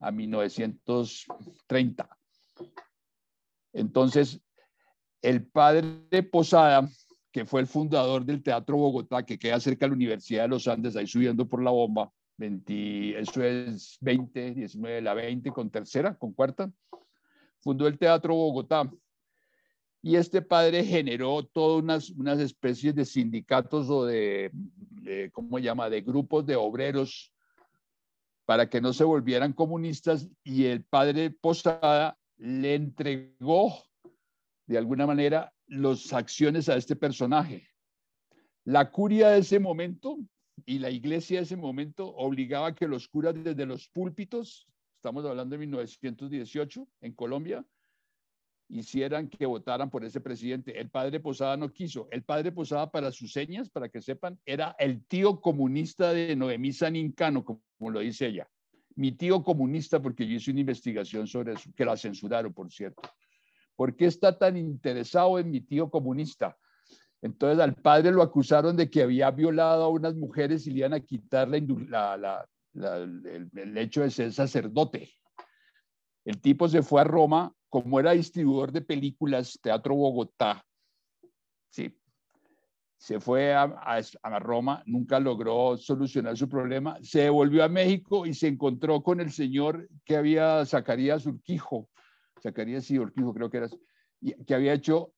a 0.00 0.10
1930. 0.10 2.08
Entonces, 3.72 4.40
el 5.22 5.46
padre 5.46 6.22
Posada, 6.22 6.88
que 7.32 7.44
fue 7.44 7.60
el 7.60 7.66
fundador 7.66 8.24
del 8.24 8.42
Teatro 8.42 8.76
Bogotá, 8.76 9.24
que 9.24 9.38
queda 9.38 9.60
cerca 9.60 9.86
de 9.86 9.90
la 9.90 9.96
Universidad 9.96 10.42
de 10.42 10.48
los 10.48 10.68
Andes, 10.68 10.96
ahí 10.96 11.06
subiendo 11.06 11.46
por 11.46 11.62
la 11.62 11.70
bomba, 11.70 12.12
20, 12.38 13.18
eso 13.18 13.42
es 13.42 13.98
20, 14.00 14.54
19, 14.54 15.02
la 15.02 15.14
20 15.14 15.50
con 15.50 15.70
tercera, 15.70 16.16
con 16.16 16.32
cuarta, 16.32 16.72
fundó 17.60 17.86
el 17.86 17.98
Teatro 17.98 18.34
Bogotá. 18.34 18.90
Y 20.00 20.14
este 20.14 20.42
padre 20.42 20.84
generó 20.84 21.44
todas 21.44 21.82
unas, 21.82 22.10
unas 22.10 22.38
especies 22.38 22.94
de 22.94 23.04
sindicatos 23.04 23.90
o 23.90 24.06
de, 24.06 24.50
de, 24.52 25.30
¿cómo 25.32 25.58
llama?, 25.58 25.90
de 25.90 26.02
grupos 26.02 26.46
de 26.46 26.54
obreros 26.54 27.32
para 28.46 28.70
que 28.70 28.80
no 28.80 28.92
se 28.92 29.04
volvieran 29.04 29.52
comunistas 29.52 30.28
y 30.44 30.64
el 30.66 30.84
padre 30.84 31.30
Posada 31.30 32.16
le 32.38 32.76
entregó 32.76 33.74
de 34.66 34.78
alguna 34.78 35.06
manera 35.06 35.52
las 35.68 36.12
acciones 36.12 36.68
a 36.68 36.76
este 36.76 36.96
personaje. 36.96 37.68
La 38.64 38.90
curia 38.90 39.30
de 39.30 39.40
ese 39.40 39.58
momento 39.60 40.18
y 40.66 40.78
la 40.78 40.90
iglesia 40.90 41.38
de 41.38 41.44
ese 41.44 41.56
momento 41.56 42.14
obligaba 42.16 42.68
a 42.68 42.74
que 42.74 42.88
los 42.88 43.08
curas 43.08 43.34
desde 43.42 43.66
los 43.66 43.88
púlpitos, 43.88 44.66
estamos 44.96 45.24
hablando 45.24 45.54
de 45.54 45.60
1918 45.60 46.88
en 47.02 47.12
Colombia, 47.12 47.64
hicieran 48.68 49.28
que 49.28 49.46
votaran 49.46 49.90
por 49.90 50.04
ese 50.04 50.20
presidente. 50.20 50.78
El 50.78 50.90
padre 50.90 51.20
Posada 51.20 51.56
no 51.56 51.72
quiso. 51.72 52.08
El 52.10 52.22
padre 52.22 52.52
Posada, 52.52 52.90
para 52.90 53.10
sus 53.12 53.32
señas, 53.32 53.70
para 53.70 53.88
que 53.88 54.02
sepan, 54.02 54.38
era 54.44 54.76
el 54.78 55.04
tío 55.06 55.40
comunista 55.40 56.12
de 56.12 56.36
Noemí 56.36 56.72
Sanincano, 56.72 57.44
como 57.44 57.90
lo 57.90 58.00
dice 58.00 58.26
ella. 58.26 58.48
Mi 58.94 59.12
tío 59.12 59.42
comunista, 59.42 60.02
porque 60.02 60.26
yo 60.26 60.36
hice 60.36 60.50
una 60.50 60.60
investigación 60.60 61.26
sobre 61.26 61.54
eso, 61.54 61.70
que 61.74 61.84
la 61.84 61.96
censuraron, 61.96 62.52
por 62.52 62.70
cierto. 62.70 63.02
¿Por 63.78 63.94
qué 63.94 64.06
está 64.06 64.36
tan 64.36 64.56
interesado 64.56 65.38
en 65.38 65.52
mi 65.52 65.60
tío 65.60 65.88
comunista? 65.88 66.58
Entonces 67.22 67.60
al 67.60 67.76
padre 67.76 68.10
lo 68.10 68.22
acusaron 68.22 68.76
de 68.76 68.90
que 68.90 69.02
había 69.02 69.30
violado 69.30 69.84
a 69.84 69.88
unas 69.88 70.16
mujeres 70.16 70.66
y 70.66 70.72
le 70.72 70.78
iban 70.80 70.94
a 70.94 71.00
quitar 71.00 71.48
el, 71.54 71.68
hecho 73.76 74.00
de 74.02 74.10
ser 74.10 74.32
sacerdote. 74.32 75.12
El 76.24 76.40
tipo 76.40 76.68
se 76.68 76.82
fue 76.82 77.02
a 77.02 77.04
Roma 77.04 77.52
como 77.68 78.00
era 78.00 78.10
distribuidor 78.10 78.72
de 78.72 78.80
películas, 78.80 79.56
Teatro 79.62 79.94
Bogotá, 79.94 80.64
sí, 81.68 81.96
se 82.96 83.20
fue 83.20 83.54
a, 83.54 83.62
a, 83.62 84.38
Roma, 84.40 84.82
nunca 84.86 85.20
logró 85.20 85.76
solucionar 85.76 86.36
su 86.36 86.48
problema, 86.48 86.98
se 87.02 87.20
devolvió 87.20 87.62
a 87.62 87.68
México 87.68 88.26
y 88.26 88.34
se 88.34 88.48
encontró 88.48 89.04
con 89.04 89.20
el 89.20 89.30
señor 89.30 89.88
que 90.04 90.16
había, 90.16 90.66
Zacarías 90.66 91.26
Urquijo, 91.26 91.88
Zacarías 92.42 92.90
y 92.90 92.98
Urquijo 92.98 93.34
creo 93.34 93.50
que 93.50 93.58
era, 93.58 93.68
que 94.46 94.54
había 94.54 94.72
hecho 94.72 95.12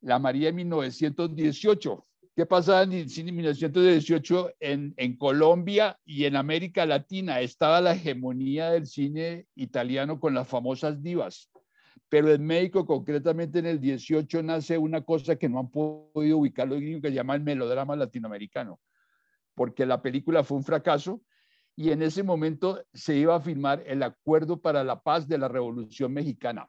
La 0.00 0.18
María 0.18 0.48
en 0.48 0.56
1918. 0.56 2.06
¿Qué 2.34 2.46
pasaba 2.46 2.82
en 2.82 2.90
1918 2.90 4.52
en, 4.58 4.94
en 4.96 5.16
Colombia 5.16 5.98
y 6.04 6.24
en 6.24 6.36
América 6.36 6.86
Latina? 6.86 7.40
Estaba 7.40 7.80
la 7.80 7.92
hegemonía 7.92 8.70
del 8.70 8.86
cine 8.86 9.46
italiano 9.54 10.18
con 10.18 10.34
las 10.34 10.48
famosas 10.48 11.02
divas 11.02 11.52
pero 12.12 12.30
en 12.30 12.44
México, 12.44 12.84
concretamente 12.84 13.60
en 13.60 13.64
el 13.64 13.80
18, 13.80 14.42
nace 14.42 14.76
una 14.76 15.00
cosa 15.00 15.36
que 15.36 15.48
no 15.48 15.58
han 15.58 15.70
podido 15.70 16.36
ubicar 16.36 16.68
los 16.68 16.78
gringos, 16.78 17.00
que 17.00 17.08
se 17.08 17.14
llama 17.14 17.34
el 17.34 17.40
melodrama 17.40 17.96
latinoamericano, 17.96 18.78
porque 19.54 19.86
la 19.86 20.02
película 20.02 20.44
fue 20.44 20.58
un 20.58 20.62
fracaso 20.62 21.22
y 21.76 21.90
en 21.90 22.02
ese 22.02 22.22
momento 22.22 22.82
se 22.92 23.16
iba 23.16 23.34
a 23.34 23.40
firmar 23.40 23.82
el 23.86 24.02
Acuerdo 24.02 24.60
para 24.60 24.84
la 24.84 25.00
Paz 25.02 25.26
de 25.26 25.38
la 25.38 25.48
Revolución 25.48 26.12
Mexicana. 26.12 26.68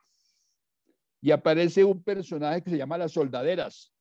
Y 1.22 1.32
aparece 1.32 1.84
un 1.84 2.04
personaje 2.04 2.62
que 2.62 2.70
se 2.70 2.78
llama 2.78 2.98
Las 2.98 3.14
Soldaderas, 3.14 3.94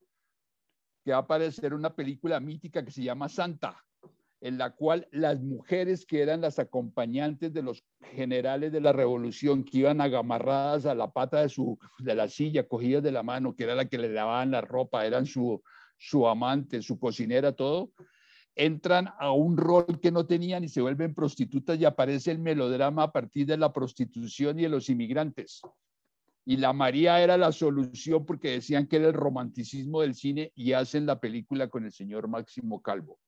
que 1.05 1.13
va 1.13 1.19
a 1.19 1.21
aparecer 1.21 1.75
una 1.75 1.95
película 1.95 2.39
mítica 2.41 2.85
que 2.85 2.91
se 2.91 3.03
llama 3.03 3.29
Santa, 3.29 3.85
en 4.41 4.59
la 4.59 4.71
cual 4.75 5.09
las 5.13 5.41
mujeres 5.41 6.05
que 6.05 6.21
eran 6.21 6.41
las 6.41 6.59
acompañantes 6.59 7.53
de 7.53 7.63
los 7.63 7.85
generales 8.01 8.73
de 8.73 8.81
la 8.81 8.93
revolución, 8.93 9.65
que 9.65 9.79
iban 9.79 10.01
agamarradas 10.01 10.87
a 10.87 10.95
la 10.95 11.13
pata 11.13 11.41
de, 11.41 11.49
su, 11.49 11.79
de 11.99 12.15
la 12.15 12.29
silla, 12.29 12.67
cogidas 12.67 13.03
de 13.03 13.13
la 13.13 13.23
mano, 13.23 13.55
que 13.55 13.65
era 13.65 13.75
la 13.75 13.85
que 13.85 13.99
le 13.99 14.09
lavaban 14.09 14.51
la 14.51 14.61
ropa, 14.61 15.07
eran 15.07 15.27
su, 15.27 15.63
su 15.97 16.27
amante, 16.27 16.83
su 16.83 16.99
cocinera, 16.99 17.53
todo, 17.53 17.93
entran 18.55 19.09
a 19.19 19.33
un 19.33 19.57
rol 19.57 20.01
que 20.01 20.11
no 20.11 20.27
tenían 20.27 20.65
y 20.65 20.69
se 20.69 20.81
vuelven 20.81 21.15
prostitutas 21.15 21.79
y 21.79 21.85
aparece 21.85 22.31
el 22.31 22.39
melodrama 22.39 23.05
a 23.05 23.13
partir 23.13 23.47
de 23.47 23.57
la 23.57 23.73
prostitución 23.73 24.59
y 24.59 24.63
de 24.63 24.69
los 24.69 24.89
inmigrantes. 24.89 25.63
Y 26.45 26.57
la 26.57 26.73
María 26.73 27.23
era 27.23 27.37
la 27.37 27.53
solución 27.53 28.27
porque 28.27 28.51
decían 28.51 28.87
que 28.87 28.97
era 28.97 29.09
el 29.09 29.15
romanticismo 29.15 30.01
del 30.01 30.15
cine 30.15 30.53
y 30.55 30.73
hacen 30.73 31.07
la 31.07 31.21
película 31.21 31.69
con 31.69 31.85
el 31.85 31.93
señor 31.93 32.29
Máximo 32.29 32.83
Calvo 32.83 33.19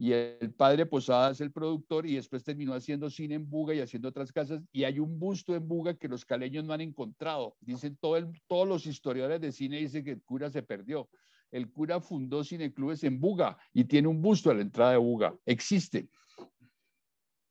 y 0.00 0.12
el 0.12 0.54
padre 0.54 0.86
Posada 0.86 1.32
es 1.32 1.40
el 1.40 1.50
productor 1.50 2.06
y 2.06 2.14
después 2.14 2.44
terminó 2.44 2.72
haciendo 2.72 3.10
cine 3.10 3.34
en 3.34 3.50
Buga 3.50 3.74
y 3.74 3.80
haciendo 3.80 4.08
otras 4.08 4.32
casas 4.32 4.62
y 4.72 4.84
hay 4.84 5.00
un 5.00 5.18
busto 5.18 5.56
en 5.56 5.66
Buga 5.66 5.94
que 5.94 6.06
los 6.06 6.24
caleños 6.24 6.64
no 6.64 6.72
han 6.72 6.80
encontrado. 6.80 7.56
Dicen 7.60 7.96
todo 8.00 8.16
todos 8.46 8.68
los 8.68 8.86
historiadores 8.86 9.40
de 9.40 9.50
cine 9.50 9.78
dicen 9.78 10.04
que 10.04 10.12
el 10.12 10.22
cura 10.22 10.50
se 10.50 10.62
perdió. 10.62 11.08
El 11.50 11.70
cura 11.72 12.00
fundó 12.00 12.44
cineclubes 12.44 13.04
en 13.04 13.20
Buga 13.20 13.58
y 13.72 13.84
tiene 13.84 14.08
un 14.08 14.20
busto 14.20 14.50
a 14.50 14.54
la 14.54 14.62
entrada 14.62 14.92
de 14.92 14.98
Buga. 14.98 15.34
Existe. 15.46 16.08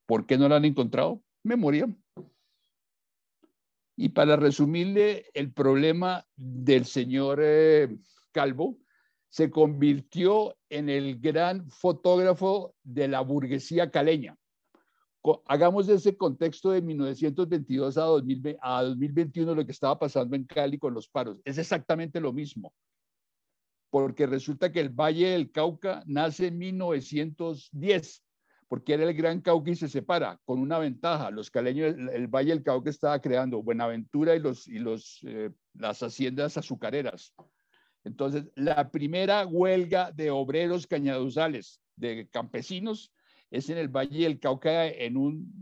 ¿Por 0.06 0.26
qué 0.26 0.38
no 0.38 0.48
lo 0.48 0.54
han 0.54 0.64
encontrado? 0.64 1.22
Memoria. 1.42 1.88
Y 3.96 4.10
para 4.10 4.36
resumirle 4.36 5.26
el 5.34 5.52
problema 5.52 6.24
del 6.36 6.84
señor 6.84 7.40
eh, 7.42 7.98
Calvo, 8.32 8.78
se 9.28 9.50
convirtió 9.50 10.56
en 10.70 10.88
el 10.88 11.18
gran 11.18 11.68
fotógrafo 11.70 12.74
de 12.82 13.08
la 13.08 13.20
burguesía 13.20 13.90
caleña. 13.90 14.36
Hagamos 15.46 15.88
ese 15.88 16.16
contexto 16.16 16.70
de 16.70 16.80
1922 16.80 17.98
a, 17.98 18.02
2021 18.04 19.54
lo 19.54 19.66
que 19.66 19.72
estaba 19.72 19.98
pasando 19.98 20.36
en 20.36 20.44
Cali 20.44 20.78
con 20.78 20.94
los 20.94 21.08
paros. 21.08 21.38
Es 21.44 21.58
exactamente 21.58 22.20
lo 22.20 22.32
mismo, 22.32 22.72
porque 23.90 24.26
resulta 24.26 24.70
que 24.72 24.80
el 24.80 24.90
Valle 24.90 25.30
del 25.30 25.50
Cauca 25.50 26.02
nace 26.06 26.48
en 26.48 26.58
1910, 26.58 28.22
porque 28.68 28.94
era 28.94 29.04
el 29.04 29.14
Gran 29.14 29.40
Cauca 29.40 29.70
y 29.70 29.76
se 29.76 29.88
separa 29.88 30.40
con 30.44 30.60
una 30.60 30.78
ventaja. 30.78 31.30
Los 31.30 31.50
caleños, 31.50 31.94
el 32.12 32.26
Valle 32.28 32.50
del 32.50 32.62
Cauca 32.62 32.90
estaba 32.90 33.20
creando 33.20 33.62
Buenaventura 33.62 34.36
y, 34.36 34.40
los, 34.40 34.68
y 34.68 34.78
los, 34.78 35.20
eh, 35.22 35.50
las 35.74 36.02
haciendas 36.02 36.56
azucareras 36.56 37.34
entonces, 38.08 38.44
la 38.54 38.90
primera 38.90 39.46
huelga 39.46 40.12
de 40.12 40.30
obreros 40.30 40.86
cañaduzales, 40.86 41.80
de 41.96 42.28
campesinos, 42.30 43.12
es 43.50 43.68
en 43.70 43.78
el 43.78 43.88
Valle 43.88 44.24
del 44.24 44.40
Cauca 44.40 44.86
en 44.86 45.16
un, 45.16 45.52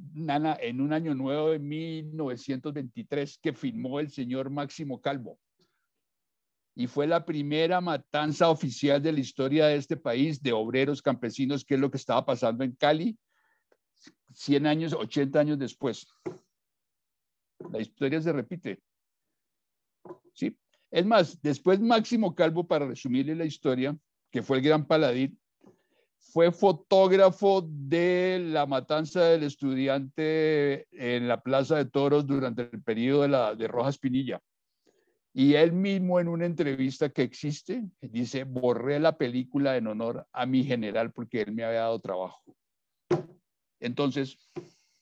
en 0.61 0.81
un 0.81 0.93
año 0.93 1.15
nuevo 1.15 1.51
de 1.51 1.59
1923 1.59 3.39
que 3.39 3.53
firmó 3.53 3.99
el 3.99 4.11
señor 4.11 4.51
Máximo 4.51 5.01
Calvo. 5.01 5.39
Y 6.77 6.87
fue 6.87 7.07
la 7.07 7.25
primera 7.25 7.81
matanza 7.81 8.51
oficial 8.51 9.03
de 9.03 9.13
la 9.13 9.21
historia 9.21 9.67
de 9.67 9.77
este 9.77 9.97
país 9.97 10.43
de 10.43 10.53
obreros 10.53 11.03
campesinos, 11.03 11.65
que 11.65 11.75
es 11.75 11.81
lo 11.81 11.91
que 11.91 11.97
estaba 11.97 12.25
pasando 12.25 12.63
en 12.63 12.73
Cali 12.73 13.19
100 14.35 14.67
años, 14.67 14.93
80 14.93 15.41
años 15.41 15.59
después. 15.59 16.07
La 17.73 17.81
historia 17.81 18.21
se 18.21 18.33
repite. 18.33 18.83
¿Sí? 20.35 20.57
Es 20.91 21.07
más, 21.07 21.41
después 21.41 21.81
Máximo 21.81 22.35
Calvo, 22.35 22.67
para 22.67 22.87
resumirle 22.87 23.35
la 23.35 23.47
historia, 23.47 23.97
que 24.31 24.43
fue 24.43 24.59
el 24.59 24.63
gran 24.63 24.87
paladín, 24.87 25.39
fue 26.19 26.53
fotógrafo 26.53 27.67
de 27.67 28.39
la 28.51 28.67
matanza 28.67 29.25
del 29.25 29.45
estudiante 29.45 30.87
en 30.93 31.29
la 31.29 31.41
Plaza 31.41 31.77
de 31.77 31.87
Toros 31.87 32.27
durante 32.27 32.69
el 32.71 32.83
periodo 32.83 33.23
de, 33.23 33.29
la, 33.29 33.55
de 33.55 33.67
Rojas 33.67 33.97
Pinilla. 33.97 34.43
Y 35.39 35.53
él 35.53 35.73
mismo 35.73 36.19
en 36.19 36.29
una 36.29 36.47
entrevista 36.47 37.11
que 37.11 37.21
existe, 37.21 37.85
dice, 38.01 38.45
borré 38.45 38.99
la 38.99 39.19
película 39.19 39.77
en 39.77 39.87
honor 39.87 40.27
a 40.33 40.47
mi 40.47 40.65
general 40.65 41.13
porque 41.13 41.43
él 41.43 41.53
me 41.53 41.63
había 41.63 41.81
dado 41.81 42.01
trabajo. 42.01 42.43
Entonces, 43.79 44.39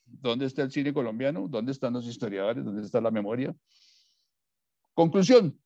¿dónde 0.04 0.46
está 0.46 0.62
el 0.62 0.72
cine 0.72 0.92
colombiano? 0.92 1.46
¿Dónde 1.46 1.70
están 1.70 1.92
los 1.92 2.08
historiadores? 2.08 2.64
¿Dónde 2.64 2.82
está 2.82 3.00
la 3.00 3.12
memoria? 3.12 3.54
Conclusión, 4.92 5.56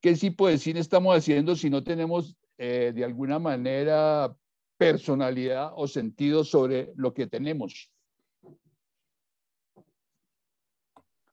¿qué 0.00 0.14
tipo 0.14 0.48
de 0.48 0.58
cine 0.58 0.80
estamos 0.80 1.16
haciendo 1.16 1.54
si 1.54 1.70
no 1.70 1.84
tenemos 1.84 2.36
eh, 2.58 2.90
de 2.92 3.04
alguna 3.04 3.38
manera 3.38 4.36
personalidad 4.76 5.70
o 5.76 5.86
sentido 5.86 6.42
sobre 6.42 6.92
lo 6.96 7.14
que 7.14 7.28
tenemos? 7.28 7.92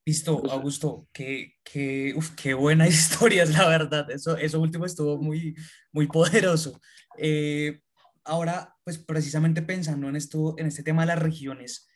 Listo, 0.06 0.44
Augusto, 0.52 1.08
qué, 1.14 1.54
qué, 1.64 2.14
qué 2.36 2.54
buenas 2.54 2.90
historias, 2.94 3.52
la 3.52 3.68
verdad. 3.68 4.12
Eso, 4.12 4.36
eso 4.36 4.60
último 4.60 4.86
estuvo 4.86 5.18
muy, 5.22 5.56
muy 5.94 6.08
poderoso. 6.08 6.82
Eh, 7.18 7.80
ahora, 8.26 8.76
pues 8.84 8.98
precisamente 8.98 9.62
pensando 9.62 10.10
en, 10.10 10.18
esto, 10.18 10.56
en 10.58 10.68
este 10.68 10.84
tema 10.84 11.04
de 11.04 11.08
las 11.08 11.20
regiones 11.20 11.88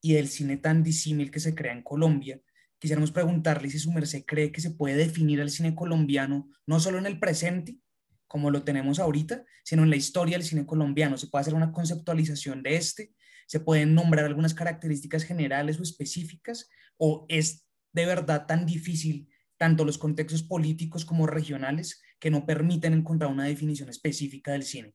y 0.00 0.16
el 0.16 0.28
cine 0.28 0.56
tan 0.56 0.82
disímil 0.82 1.30
que 1.30 1.38
se 1.38 1.54
crea 1.54 1.72
en 1.72 1.82
Colombia, 1.82 2.40
quisiéramos 2.80 3.12
preguntarle 3.12 3.70
si 3.70 3.78
su 3.78 3.92
merced 3.92 4.24
cree 4.26 4.50
que 4.50 4.60
se 4.60 4.72
puede 4.72 4.96
definir 4.96 5.38
el 5.38 5.50
cine 5.50 5.76
colombiano 5.76 6.48
no 6.66 6.80
solo 6.80 6.98
en 6.98 7.06
el 7.06 7.20
presente, 7.20 7.78
como 8.26 8.50
lo 8.50 8.64
tenemos 8.64 8.98
ahorita, 8.98 9.44
sino 9.62 9.84
en 9.84 9.90
la 9.90 9.96
historia 9.96 10.36
del 10.36 10.46
cine 10.46 10.66
colombiano. 10.66 11.16
Se 11.16 11.28
puede 11.28 11.42
hacer 11.42 11.54
una 11.54 11.70
conceptualización 11.70 12.64
de 12.64 12.74
este, 12.74 13.14
se 13.46 13.60
pueden 13.60 13.94
nombrar 13.94 14.24
algunas 14.24 14.54
características 14.54 15.22
generales 15.22 15.78
o 15.78 15.82
específicas, 15.82 16.70
o 16.96 17.26
es 17.28 17.66
de 17.92 18.06
verdad 18.06 18.46
tan 18.46 18.66
difícil 18.66 19.28
tanto 19.56 19.84
los 19.84 19.98
contextos 19.98 20.42
políticos 20.42 21.04
como 21.04 21.26
regionales 21.26 22.02
que 22.18 22.30
no 22.30 22.46
permiten 22.46 22.94
encontrar 22.94 23.30
una 23.30 23.44
definición 23.44 23.88
específica 23.88 24.52
del 24.52 24.64
cine 24.64 24.94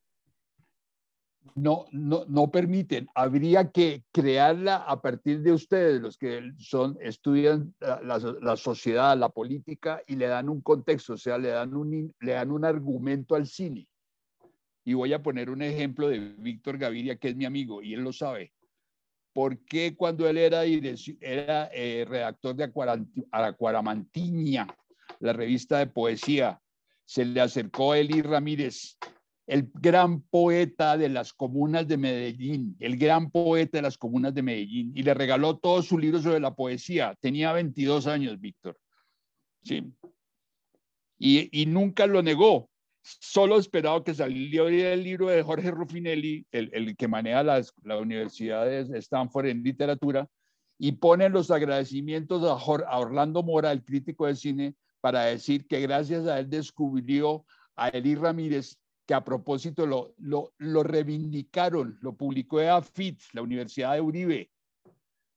no, 1.55 1.85
no, 1.91 2.25
no 2.27 2.51
permiten. 2.51 3.07
Habría 3.15 3.71
que 3.71 4.03
crearla 4.11 4.77
a 4.77 5.01
partir 5.01 5.41
de 5.41 5.51
ustedes, 5.51 6.01
los 6.01 6.17
que 6.17 6.51
son, 6.57 6.97
estudian 7.01 7.73
la, 7.79 8.19
la, 8.41 8.55
sociedad, 8.55 9.17
la 9.17 9.29
política 9.29 10.01
y 10.07 10.15
le 10.15 10.27
dan 10.27 10.49
un 10.49 10.61
contexto, 10.61 11.13
o 11.13 11.17
sea, 11.17 11.37
le 11.37 11.49
dan 11.49 11.73
un, 11.73 12.13
le 12.19 12.31
dan 12.31 12.51
un 12.51 12.65
argumento 12.65 13.35
al 13.35 13.47
cine. 13.47 13.87
Y 14.85 14.93
voy 14.93 15.13
a 15.13 15.21
poner 15.21 15.49
un 15.49 15.61
ejemplo 15.61 16.07
de 16.07 16.19
Víctor 16.37 16.77
Gaviria, 16.77 17.17
que 17.17 17.29
es 17.29 17.35
mi 17.35 17.45
amigo, 17.45 17.81
y 17.81 17.93
él 17.93 18.01
lo 18.01 18.13
sabe. 18.13 18.53
¿Por 19.37 19.59
qué 19.65 19.95
cuando 19.95 20.27
él 20.27 20.39
era, 20.39 20.65
eh, 20.65 22.05
redactor 22.09 22.55
de 22.55 22.71
Acuaramantiña, 23.31 24.65
la 25.19 25.31
revista 25.31 25.77
de 25.77 25.85
poesía, 25.85 26.59
se 27.05 27.23
le 27.23 27.39
acercó 27.39 27.91
a 27.91 27.99
Eli 27.99 28.23
Ramírez, 28.23 28.97
el 29.45 29.69
gran 29.75 30.21
poeta 30.21 30.97
de 30.97 31.09
las 31.09 31.33
comunas 31.33 31.87
de 31.87 31.97
Medellín, 31.97 32.75
el 32.79 32.97
gran 32.97 33.29
poeta 33.29 33.77
de 33.77 33.83
las 33.83 33.99
comunas 33.99 34.33
de 34.33 34.41
Medellín, 34.41 34.91
y 34.95 35.03
le 35.03 35.13
regaló 35.13 35.59
todos 35.59 35.85
sus 35.85 36.01
libros 36.01 36.23
sobre 36.23 36.39
la 36.39 36.55
poesía. 36.55 37.15
Tenía 37.21 37.53
22 37.53 38.07
años, 38.07 38.39
Víctor. 38.39 38.75
Sí. 39.61 39.83
Y 41.19 41.65
nunca 41.67 42.07
lo 42.07 42.23
negó. 42.23 42.71
Solo 43.19 43.57
esperaba 43.57 44.03
que 44.03 44.13
saliera 44.13 44.93
el 44.93 45.03
libro 45.03 45.27
de 45.27 45.41
Jorge 45.41 45.71
Ruffinelli, 45.71 46.45
el, 46.51 46.69
el 46.73 46.97
que 46.97 47.07
maneja 47.07 47.41
las, 47.43 47.73
la 47.83 47.97
Universidad 47.97 48.65
de 48.65 48.97
Stanford 48.99 49.47
en 49.47 49.63
literatura, 49.63 50.27
y 50.77 50.91
pone 50.93 51.29
los 51.29 51.49
agradecimientos 51.49 52.43
a, 52.43 52.53
a 52.83 52.99
Orlando 52.99 53.43
Mora, 53.43 53.71
el 53.71 53.83
crítico 53.83 54.27
de 54.27 54.35
cine, 54.35 54.75
para 54.99 55.23
decir 55.23 55.67
que 55.67 55.79
gracias 55.79 56.27
a 56.27 56.39
él 56.39 56.49
descubrió 56.49 57.45
a 57.75 57.89
Eli 57.89 58.15
Ramírez, 58.15 58.77
que 59.05 59.13
a 59.13 59.23
propósito 59.23 59.85
lo, 59.85 60.13
lo, 60.17 60.53
lo 60.57 60.83
reivindicaron, 60.83 61.97
lo 62.01 62.17
publicó 62.17 62.59
AFIT, 62.59 63.21
la 63.31 63.41
Universidad 63.41 63.93
de 63.93 64.01
Uribe, 64.01 64.51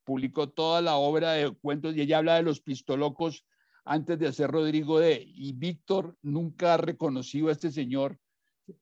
publicó 0.03 0.49
toda 0.49 0.81
la 0.81 0.97
obra 0.97 1.33
de 1.33 1.53
cuentos 1.53 1.95
y 1.95 2.01
ella 2.01 2.19
habla 2.19 2.35
de 2.35 2.43
los 2.43 2.61
pistolocos 2.61 3.45
antes 3.85 4.19
de 4.19 4.29
hacer 4.29 4.51
Rodrigo 4.51 4.99
D. 4.99 5.23
Y 5.27 5.53
Víctor 5.53 6.17
nunca 6.23 6.75
ha 6.75 6.77
reconocido 6.77 7.49
a 7.49 7.53
este 7.53 7.71
señor. 7.71 8.19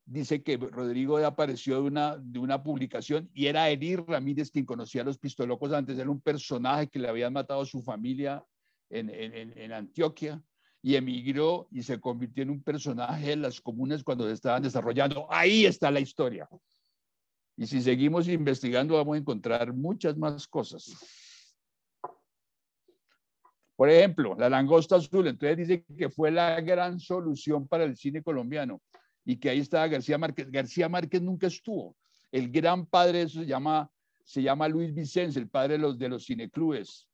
Dice 0.05 0.43
que 0.43 0.57
Rodrigo 0.57 1.17
D 1.17 1.25
apareció 1.25 1.75
de 1.75 1.81
una, 1.81 2.17
de 2.17 2.39
una 2.39 2.61
publicación 2.61 3.29
y 3.33 3.47
era 3.47 3.69
Eli 3.69 3.95
Ramírez 3.95 4.51
quien 4.51 4.65
conocía 4.65 5.01
a 5.01 5.05
los 5.05 5.17
pistolocos 5.17 5.71
antes. 5.73 5.97
Era 5.97 6.09
un 6.09 6.21
personaje 6.21 6.87
que 6.87 6.99
le 6.99 7.07
habían 7.07 7.33
matado 7.33 7.61
a 7.61 7.65
su 7.65 7.81
familia 7.81 8.43
en, 8.89 9.09
en, 9.09 9.57
en 9.57 9.71
Antioquia 9.71 10.41
y 10.81 10.95
emigró 10.95 11.67
y 11.71 11.83
se 11.83 11.99
convirtió 11.99 12.43
en 12.43 12.51
un 12.51 12.63
personaje 12.63 13.29
de 13.29 13.35
las 13.35 13.59
comunas 13.59 14.03
cuando 14.03 14.27
se 14.27 14.33
estaban 14.33 14.63
desarrollando. 14.63 15.27
Ahí 15.29 15.65
está 15.65 15.91
la 15.91 15.99
historia. 15.99 16.47
Y 17.57 17.67
si 17.67 17.81
seguimos 17.81 18.27
investigando 18.27 18.95
vamos 18.95 19.15
a 19.15 19.19
encontrar 19.19 19.73
muchas 19.73 20.15
más 20.17 20.47
cosas. 20.47 20.95
Por 23.79 23.89
ejemplo, 23.89 24.35
la 24.37 24.49
langosta 24.49 24.97
azul. 24.97 25.25
Entonces 25.25 25.55
dice 25.55 25.85
que 25.97 26.09
fue 26.09 26.31
la 26.31 26.59
gran 26.59 26.99
solución 26.99 27.65
para 27.65 27.85
el 27.85 27.95
cine 27.95 28.21
colombiano 28.21 28.81
y 29.23 29.37
que 29.37 29.49
ahí 29.49 29.59
estaba 29.59 29.87
García 29.87 30.17
Márquez. 30.17 30.51
García 30.51 30.89
Márquez 30.89 31.21
nunca 31.21 31.47
estuvo. 31.47 31.95
El 32.29 32.51
gran 32.51 32.85
padre 32.85 33.19
de 33.19 33.29
se 33.29 33.45
llama, 33.45 33.89
se 34.25 34.41
llama 34.41 34.67
Luis 34.67 34.93
Vicente, 34.93 35.39
el 35.39 35.47
padre 35.47 35.75
de 35.75 35.79
los, 35.79 35.97
de 35.97 36.09
los 36.09 36.25
cineclubes 36.25 37.07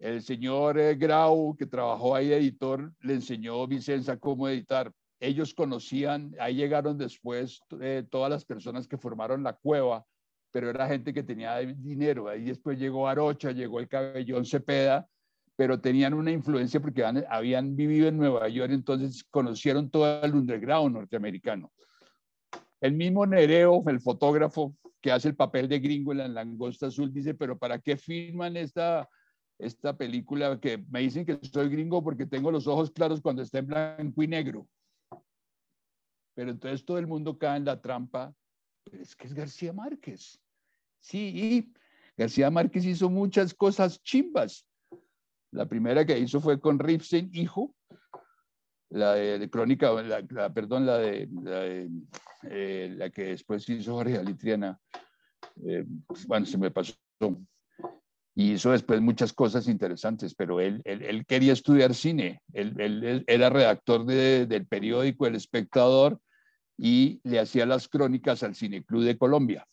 el 0.00 0.20
señor 0.20 0.80
eh, 0.80 0.96
Grau, 0.96 1.54
que 1.56 1.64
trabajó 1.64 2.16
ahí 2.16 2.32
editor, 2.32 2.92
le 3.02 3.14
enseñó 3.14 3.62
a 3.62 3.68
Vicenza 3.68 4.16
cómo 4.16 4.48
editar. 4.48 4.92
Ellos 5.20 5.54
conocían, 5.54 6.34
ahí 6.40 6.56
llegaron 6.56 6.98
después 6.98 7.60
eh, 7.80 8.04
todas 8.10 8.28
las 8.28 8.44
personas 8.44 8.88
que 8.88 8.98
formaron 8.98 9.44
la 9.44 9.52
cueva, 9.52 10.04
pero 10.52 10.70
era 10.70 10.86
gente 10.86 11.12
que 11.12 11.22
tenía 11.22 11.56
dinero. 11.58 12.28
Ahí 12.28 12.44
después 12.44 12.78
llegó 12.78 13.08
Arocha, 13.08 13.50
llegó 13.50 13.80
el 13.80 13.88
cabellón 13.88 14.44
Cepeda, 14.44 15.08
pero 15.56 15.80
tenían 15.80 16.14
una 16.14 16.30
influencia 16.30 16.80
porque 16.80 17.04
habían, 17.04 17.74
vivido 17.74 18.08
en 18.08 18.18
Nueva 18.18 18.48
York, 18.48 18.70
entonces 18.72 19.24
conocieron 19.24 19.90
todo 19.90 20.22
el 20.22 20.34
underground 20.34 20.94
norteamericano. 20.94 21.72
El 22.80 22.94
mismo 22.94 23.26
Nereo, 23.26 23.82
el 23.86 24.00
fotógrafo 24.00 24.76
que 25.00 25.10
hace 25.10 25.28
el 25.28 25.36
papel 25.36 25.68
de 25.68 25.80
gringo 25.80 26.12
en 26.12 26.18
la 26.18 26.28
langosta 26.28 26.86
azul, 26.86 27.12
dice, 27.12 27.34
pero 27.34 27.58
¿para 27.58 27.78
qué 27.78 27.96
firman 27.96 28.56
esta, 28.56 29.08
esta 29.58 29.96
película 29.96 30.58
que 30.60 30.78
me 30.90 31.00
dicen 31.00 31.24
que 31.24 31.38
soy 31.42 31.68
gringo 31.68 32.02
porque 32.02 32.26
tengo 32.26 32.50
los 32.50 32.66
ojos 32.66 32.90
claros 32.90 33.20
cuando 33.20 33.42
está 33.42 33.58
en 33.58 33.66
blanco 33.66 34.22
y 34.22 34.26
negro. 34.26 34.68
Pero 36.34 36.50
entonces 36.50 36.84
todo 36.84 36.98
el 36.98 37.06
mundo 37.06 37.38
cae 37.38 37.58
en 37.58 37.64
la 37.64 37.80
trampa. 37.80 38.34
Es 38.90 39.14
que 39.14 39.26
es 39.26 39.34
García 39.34 39.72
Márquez. 39.72 40.41
Sí, 41.02 41.32
y 41.34 41.72
García 42.16 42.50
Márquez 42.50 42.84
hizo 42.84 43.10
muchas 43.10 43.52
cosas 43.52 44.02
chimbas. 44.02 44.66
La 45.50 45.66
primera 45.66 46.06
que 46.06 46.18
hizo 46.18 46.40
fue 46.40 46.60
con 46.60 46.78
Ripstein, 46.78 47.28
hijo, 47.34 47.74
la 48.88 49.14
de, 49.14 49.50
crónica, 49.50 49.92
la, 50.02 50.52
perdón, 50.54 50.86
la 50.86 50.98
de, 50.98 51.28
la, 51.42 51.66
eh, 52.50 52.94
la, 52.96 53.10
que 53.10 53.24
después 53.24 53.68
hizo 53.68 53.94
Jorge 53.94 54.16
Alitriana. 54.16 54.78
Eh, 55.66 55.84
bueno, 56.26 56.46
se 56.46 56.56
me 56.56 56.70
pasó 56.70 56.94
y 58.34 58.52
hizo 58.52 58.70
después 58.70 59.00
muchas 59.00 59.32
cosas 59.32 59.68
interesantes, 59.68 60.34
pero 60.34 60.60
él, 60.60 60.80
él, 60.84 61.26
quería 61.26 61.52
estudiar 61.52 61.94
cine. 61.94 62.40
Él, 62.52 62.74
él 62.78 63.24
era 63.26 63.50
redactor 63.50 64.06
del 64.06 64.66
periódico 64.66 65.26
El 65.26 65.34
Espectador 65.34 66.18
y 66.78 67.20
le 67.24 67.40
hacía 67.40 67.66
las 67.66 67.88
crónicas 67.88 68.42
al 68.42 68.54
Cineclub 68.54 69.02
de 69.02 69.18
Colombia. 69.18 69.66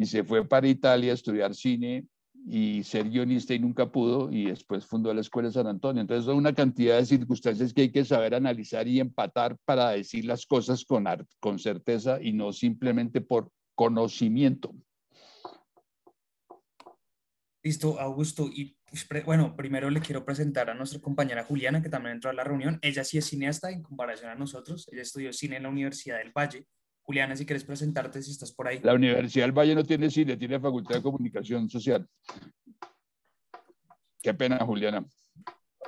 Y 0.00 0.06
se 0.06 0.24
fue 0.24 0.48
para 0.48 0.66
Italia 0.66 1.10
a 1.10 1.14
estudiar 1.14 1.54
cine 1.54 2.06
y 2.46 2.82
ser 2.84 3.10
guionista 3.10 3.52
y 3.52 3.58
nunca 3.58 3.92
pudo 3.92 4.32
y 4.32 4.46
después 4.46 4.86
fundó 4.86 5.12
la 5.12 5.20
Escuela 5.20 5.50
de 5.50 5.52
San 5.52 5.66
Antonio. 5.66 6.00
Entonces 6.00 6.24
son 6.24 6.38
una 6.38 6.54
cantidad 6.54 6.96
de 6.96 7.04
circunstancias 7.04 7.74
que 7.74 7.82
hay 7.82 7.92
que 7.92 8.06
saber 8.06 8.34
analizar 8.34 8.88
y 8.88 8.98
empatar 8.98 9.58
para 9.66 9.90
decir 9.90 10.24
las 10.24 10.46
cosas 10.46 10.86
con, 10.86 11.04
con 11.38 11.58
certeza 11.58 12.18
y 12.18 12.32
no 12.32 12.50
simplemente 12.54 13.20
por 13.20 13.50
conocimiento. 13.74 14.74
Listo, 17.62 18.00
Augusto. 18.00 18.48
Y 18.48 18.74
bueno, 19.26 19.54
primero 19.54 19.90
le 19.90 20.00
quiero 20.00 20.24
presentar 20.24 20.70
a 20.70 20.74
nuestra 20.74 20.98
compañera 20.98 21.44
Juliana, 21.44 21.82
que 21.82 21.90
también 21.90 22.14
entró 22.14 22.30
a 22.30 22.32
la 22.32 22.42
reunión. 22.42 22.78
Ella 22.80 23.04
sí 23.04 23.18
es 23.18 23.26
cineasta 23.26 23.70
en 23.70 23.82
comparación 23.82 24.30
a 24.30 24.34
nosotros. 24.34 24.88
Ella 24.90 25.02
estudió 25.02 25.30
cine 25.34 25.56
en 25.56 25.64
la 25.64 25.68
Universidad 25.68 26.16
del 26.16 26.32
Valle. 26.32 26.66
Juliana, 27.10 27.34
si 27.34 27.44
quieres 27.44 27.64
presentarte, 27.64 28.22
si 28.22 28.30
estás 28.30 28.52
por 28.52 28.68
ahí. 28.68 28.78
La 28.84 28.94
Universidad 28.94 29.42
del 29.42 29.50
Valle 29.50 29.74
no 29.74 29.82
tiene 29.82 30.08
cine, 30.10 30.36
tiene 30.36 30.60
Facultad 30.60 30.94
de 30.94 31.02
Comunicación 31.02 31.68
Social. 31.68 32.08
Qué 34.22 34.32
pena, 34.32 34.58
Juliana. 34.58 35.04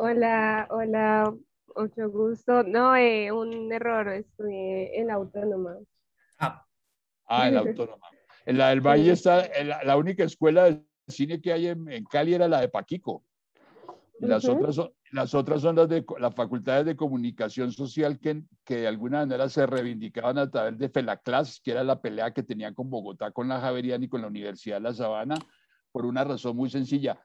Hola, 0.00 0.66
hola, 0.68 1.32
mucho 1.76 2.10
gusto. 2.10 2.64
No, 2.64 2.96
eh, 2.96 3.30
un 3.30 3.72
error, 3.72 4.08
estudié 4.08 4.98
en 4.98 5.06
la 5.06 5.14
autónoma. 5.14 5.76
Ah, 6.40 6.66
ah 7.26 7.46
en 7.46 7.54
la 7.54 7.60
autónoma. 7.70 8.08
En 8.44 8.58
la 8.58 8.70
del 8.70 8.80
Valle 8.80 9.12
está 9.12 9.48
la 9.84 9.96
única 9.96 10.24
escuela 10.24 10.72
de 10.72 10.84
cine 11.06 11.40
que 11.40 11.52
hay 11.52 11.68
en, 11.68 12.04
Cali 12.10 12.34
era 12.34 12.48
la 12.48 12.62
de 12.62 12.68
Paquico. 12.68 13.22
Las, 14.20 14.44
otras 14.44 14.74
son, 14.76 14.90
las 15.10 15.34
otras 15.34 15.62
son 15.62 15.76
las 15.76 15.88
de 15.88 16.04
las 16.18 16.34
facultades 16.34 16.86
de 16.86 16.96
comunicación 16.96 17.72
social 17.72 18.20
que, 18.20 18.42
que 18.64 18.76
de 18.76 18.86
alguna 18.86 19.20
manera 19.20 19.48
se 19.48 19.66
reivindicaban 19.66 20.38
a 20.38 20.50
través 20.50 20.78
de 20.78 20.88
FELACLAS, 20.88 21.60
que 21.60 21.72
era 21.72 21.82
la 21.82 22.00
pelea 22.00 22.32
que 22.32 22.42
tenía 22.42 22.72
con 22.72 22.88
Bogotá, 22.88 23.30
con 23.32 23.48
la 23.48 23.60
Javeriana 23.60 24.04
y 24.04 24.08
con 24.08 24.20
la 24.20 24.28
Universidad 24.28 24.76
de 24.76 24.82
La 24.82 24.94
Sabana, 24.94 25.34
por 25.90 26.06
una 26.06 26.24
razón 26.24 26.56
muy 26.56 26.70
sencilla. 26.70 27.20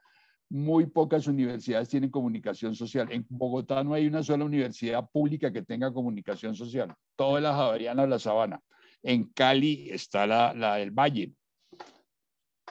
Muy 0.50 0.86
pocas 0.86 1.26
universidades 1.26 1.90
tienen 1.90 2.10
comunicación 2.10 2.74
social. 2.74 3.12
En 3.12 3.26
Bogotá 3.28 3.84
no 3.84 3.92
hay 3.92 4.06
una 4.06 4.22
sola 4.22 4.46
universidad 4.46 5.08
pública 5.10 5.52
que 5.52 5.62
tenga 5.62 5.92
comunicación 5.92 6.54
social. 6.54 6.94
Todo 7.16 7.36
es 7.36 7.42
la 7.42 7.54
Javeriana 7.54 8.02
de 8.02 8.08
La 8.08 8.18
Sabana. 8.18 8.60
En 9.02 9.24
Cali 9.24 9.90
está 9.90 10.26
la, 10.26 10.54
la 10.54 10.76
del 10.76 10.90
Valle 10.90 11.32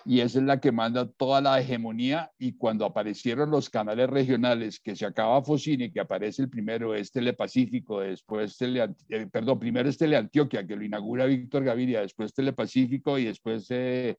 y 0.08 0.22
esa 0.22 0.40
es 0.40 0.46
la 0.46 0.62
que 0.62 0.72
manda 0.72 1.06
toda 1.06 1.42
la 1.42 1.60
hegemonía 1.60 2.32
y 2.40 2.54
cuando 2.54 2.86
aparecieron 2.86 3.52
los 3.52 3.70
canales 3.70 4.10
regionales, 4.10 4.80
que 4.80 4.96
se 4.96 5.06
acaba 5.06 5.44
Focine, 5.44 5.92
que 5.92 6.00
aparece 6.00 6.44
el 6.44 6.50
primero 6.50 6.96
es 6.96 7.12
Telepacífico, 7.12 8.00
después 8.00 8.56
Tele, 8.56 8.88
eh, 9.10 9.28
perdón, 9.30 9.60
primero 9.60 9.90
es 9.90 9.98
Teleantioquia, 9.98 10.66
que 10.66 10.78
lo 10.78 10.86
inaugura 10.86 11.26
Víctor 11.26 11.66
Gaviria, 11.66 12.00
después 12.00 12.34
Telepacífico 12.34 13.20
y 13.20 13.26
después 13.26 13.68
eh, 13.70 14.18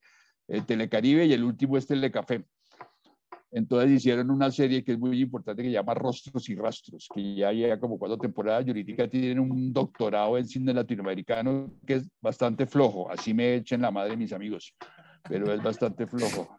eh, 0.48 0.60
Telecaribe 0.66 1.24
y 1.24 1.32
el 1.32 1.42
último 1.42 1.78
es 1.78 1.86
Telecafé. 1.86 2.44
Entonces 3.50 3.90
hicieron 3.92 4.30
una 4.30 4.50
serie 4.50 4.84
que 4.84 4.92
es 4.92 4.98
muy 4.98 5.18
importante 5.18 5.62
que 5.62 5.70
se 5.70 5.72
llama 5.72 5.94
Rostros 5.94 6.50
y 6.50 6.54
Rastros, 6.54 7.08
que 7.14 7.34
ya 7.34 7.50
llega 7.50 7.80
como 7.80 7.98
cuatro 7.98 8.18
temporadas. 8.18 8.66
Jurídica 8.66 9.08
tiene 9.08 9.40
un 9.40 9.72
doctorado 9.72 10.36
en 10.36 10.46
cine 10.46 10.74
latinoamericano 10.74 11.72
que 11.86 11.94
es 11.94 12.10
bastante 12.20 12.66
flojo. 12.66 13.10
Así 13.10 13.32
me 13.32 13.54
echen 13.54 13.80
la 13.80 13.90
madre 13.90 14.18
mis 14.18 14.34
amigos 14.34 14.74
pero 15.28 15.52
es 15.52 15.62
bastante 15.62 16.06
flojo. 16.06 16.58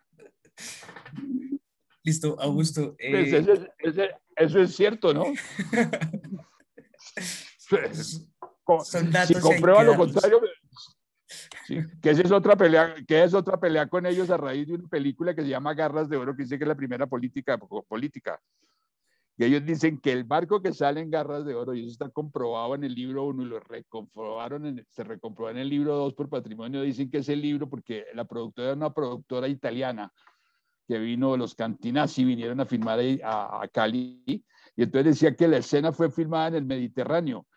Listo, 2.04 2.40
Augusto. 2.40 2.96
Pues 2.98 3.34
eh, 3.34 4.12
eso, 4.36 4.60
es 4.60 4.76
cierto, 4.76 5.14
¿no? 5.14 5.26
Son 8.84 9.12
datos 9.12 9.36
si 9.36 9.42
comprueba 9.42 9.84
lo 9.84 9.96
contrario, 9.96 10.42
que 12.02 12.10
esa 12.10 12.22
es 12.22 12.32
otra 12.32 12.56
pelea, 12.56 12.96
que 13.08 13.24
es 13.24 13.34
otra 13.34 13.60
pelea 13.60 13.88
con 13.88 14.06
ellos 14.06 14.30
a 14.30 14.38
raíz 14.38 14.68
de 14.68 14.76
una 14.76 14.88
película 14.88 15.36
que 15.36 15.42
se 15.42 15.50
llama 15.50 15.74
Garras 15.74 16.10
de 16.10 16.18
Oro, 16.18 16.36
que 16.36 16.44
dice 16.44 16.58
que 16.58 16.64
es 16.64 16.68
la 16.68 16.76
primera 16.76 17.08
política 17.08 17.58
política. 17.58 18.42
Que 19.40 19.46
ellos 19.46 19.66
dicen 19.66 20.02
que 20.02 20.12
el 20.12 20.26
barco 20.26 20.62
que 20.62 20.74
sale 20.74 21.00
en 21.00 21.10
garras 21.10 21.46
de 21.46 21.56
oro, 21.56 21.74
y 21.74 21.80
eso 21.80 21.92
está 21.92 22.10
comprobado 22.10 22.76
en 22.76 22.84
el 22.84 22.94
libro 22.94 23.24
1 23.24 23.44
y 23.44 23.46
lo 23.46 23.62
recomprobaron 23.62 24.66
en, 24.66 24.86
se 24.90 25.06
recomprobó 25.06 25.50
en 25.50 25.56
el 25.56 25.70
libro 25.70 25.96
2 25.96 26.14
por 26.14 26.28
patrimonio, 26.28 26.82
dicen 26.82 27.10
que 27.10 27.20
es 27.20 27.30
el 27.30 27.42
libro 27.42 27.70
porque 27.70 28.04
la 28.16 28.26
productora 28.26 28.68
era 28.68 28.76
una 28.76 28.94
productora 28.94 29.48
italiana 29.48 30.12
que 30.86 31.00
vino, 31.00 31.38
los 31.38 31.56
Cantinazzi 31.56 32.26
vinieron 32.26 32.60
a 32.60 32.66
filmar 32.66 33.00
a, 33.24 33.62
a 33.64 33.68
Cali, 33.70 34.22
y 34.28 34.44
entonces 34.76 35.14
decía 35.14 35.34
que 35.34 35.48
la 35.48 35.60
escena 35.60 35.94
fue 35.94 36.12
filmada 36.12 36.50
en 36.50 36.56
el 36.56 36.66
Mediterráneo. 36.66 37.48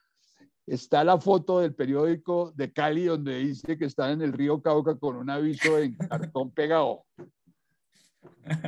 Está 0.65 1.03
la 1.03 1.19
foto 1.19 1.59
del 1.59 1.75
periódico 1.75 2.53
de 2.53 2.73
Cali 2.73 3.07
donde 3.07 3.39
dice 3.39 3.77
que 3.77 3.87
están 3.87 4.13
en 4.13 4.23
el 4.23 4.33
río 4.33 4.63
Cauca 4.63 4.95
con 4.95 5.17
un 5.17 5.29
aviso 5.31 5.77
en 5.81 5.97
cartón 5.97 6.53
pegado. 6.53 7.03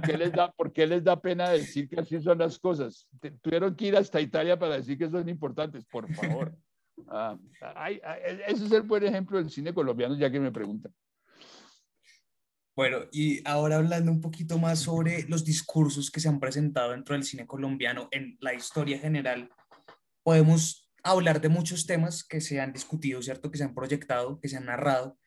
¿Qué 0.05 0.17
les 0.17 0.33
da, 0.33 0.51
¿Por 0.53 0.73
qué 0.73 0.87
les 0.87 1.03
da 1.03 1.21
pena 1.21 1.51
decir 1.51 1.89
que 1.89 2.01
así 2.01 2.21
son 2.21 2.39
las 2.39 2.59
cosas? 2.59 3.09
Tuvieron 3.43 3.75
que 3.75 3.87
ir 3.87 3.97
hasta 3.97 4.21
Italia 4.21 4.59
para 4.59 4.77
decir 4.77 4.99
que 4.99 5.11
son 5.11 5.29
importantes, 5.29 5.85
por 5.85 6.13
favor. 6.15 6.57
Ah, 7.09 7.37
ese 8.47 8.67
es 8.67 8.73
el 8.73 8.83
buen 8.83 9.05
ejemplo 9.05 9.39
del 9.39 9.51
cine 9.51 9.75
colombiano, 9.75 10.17
ya 10.17 10.31
que 10.31 10.41
me 10.41 10.53
preguntan. 10.53 10.95
Bueno, 12.77 12.99
y 13.13 13.47
ahora 13.49 13.77
hablando 13.77 14.11
un 14.11 14.21
poquito 14.21 14.59
más 14.59 14.81
sobre 14.81 15.25
los 15.29 15.45
discursos 15.45 16.11
que 16.11 16.21
se 16.21 16.29
han 16.29 16.41
presentado 16.41 16.91
dentro 16.91 17.15
del 17.15 17.23
cine 17.23 17.47
colombiano 17.47 18.09
en 18.11 18.37
la 18.41 18.53
historia 18.53 18.99
general, 18.99 19.49
podemos 20.25 20.91
hablar 21.05 21.41
de 21.41 21.49
muchos 21.49 21.87
temas 21.87 22.25
que 22.25 22.41
se 22.41 22.61
han 22.61 22.73
discutido, 22.73 23.23
¿cierto? 23.23 23.51
Que 23.51 23.59
se 23.59 23.65
han 23.65 23.75
proyectado, 23.75 24.41
que 24.41 24.49
se 24.49 24.57
han 24.57 24.67
narrado, 24.67 25.19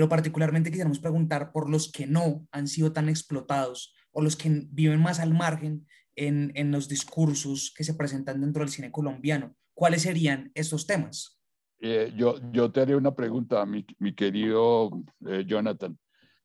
pero 0.00 0.08
particularmente 0.08 0.70
quisiéramos 0.70 0.98
preguntar 0.98 1.52
por 1.52 1.68
los 1.68 1.92
que 1.92 2.06
no 2.06 2.46
han 2.52 2.68
sido 2.68 2.90
tan 2.90 3.10
explotados 3.10 3.94
o 4.12 4.22
los 4.22 4.34
que 4.34 4.66
viven 4.70 4.98
más 4.98 5.20
al 5.20 5.34
margen 5.34 5.86
en, 6.16 6.52
en 6.54 6.70
los 6.70 6.88
discursos 6.88 7.74
que 7.76 7.84
se 7.84 7.92
presentan 7.92 8.40
dentro 8.40 8.62
del 8.62 8.70
cine 8.70 8.90
colombiano. 8.90 9.54
¿Cuáles 9.74 10.00
serían 10.00 10.50
estos 10.54 10.86
temas? 10.86 11.38
Eh, 11.82 12.14
yo, 12.16 12.36
yo 12.50 12.72
te 12.72 12.80
haré 12.80 12.96
una 12.96 13.14
pregunta, 13.14 13.66
mi, 13.66 13.84
mi 13.98 14.14
querido 14.14 14.90
eh, 15.26 15.44
Jonathan. 15.46 15.98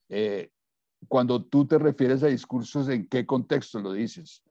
Eh, 0.10 0.50
cuando 1.08 1.41
tú 1.41 1.65
te 1.65 1.78
refieres 1.78 2.24
a 2.24 2.28
discursos, 2.28 2.89
¿en 2.89 3.08
qué 3.08 3.26
contexto 3.26 3.80
lo 3.80 3.94
dices? 3.94 4.44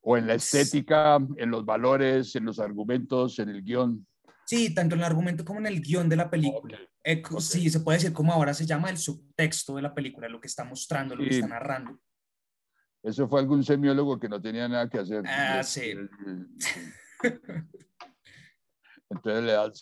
¿O 0.00 0.16
en 0.16 0.28
la 0.28 0.34
estética, 0.34 1.18
en 1.38 1.50
los 1.50 1.64
valores, 1.64 2.36
en 2.36 2.44
los 2.44 2.60
argumentos, 2.60 3.40
en 3.40 3.48
el 3.48 3.64
guion? 3.64 4.06
Sí, 4.46 4.72
tanto 4.72 4.94
en 4.94 5.00
el 5.00 5.06
argumento 5.06 5.44
como 5.44 5.58
en 5.58 5.66
el 5.66 5.80
guion 5.80 6.08
de 6.08 6.14
la 6.14 6.30
película. 6.30 6.78
Eh, 7.08 7.22
sí, 7.38 7.70
se 7.70 7.78
puede 7.78 7.98
decir 7.98 8.12
como 8.12 8.32
ahora 8.32 8.52
se 8.52 8.66
llama 8.66 8.90
el 8.90 8.98
subtexto 8.98 9.76
de 9.76 9.82
la 9.82 9.94
película, 9.94 10.28
lo 10.28 10.40
que 10.40 10.48
está 10.48 10.64
mostrando, 10.64 11.14
lo 11.14 11.22
que 11.22 11.36
está 11.36 11.46
narrando. 11.46 12.00
Eso 13.00 13.28
fue 13.28 13.38
algún 13.38 13.62
semiólogo 13.62 14.18
que 14.18 14.28
no 14.28 14.42
tenía 14.42 14.66
nada 14.66 14.90
que 14.90 14.98
hacer. 14.98 15.22
Ah, 15.24 15.62
sí. 15.62 15.92
Entonces 19.08 19.44
le 19.44 19.52
da, 19.52 19.72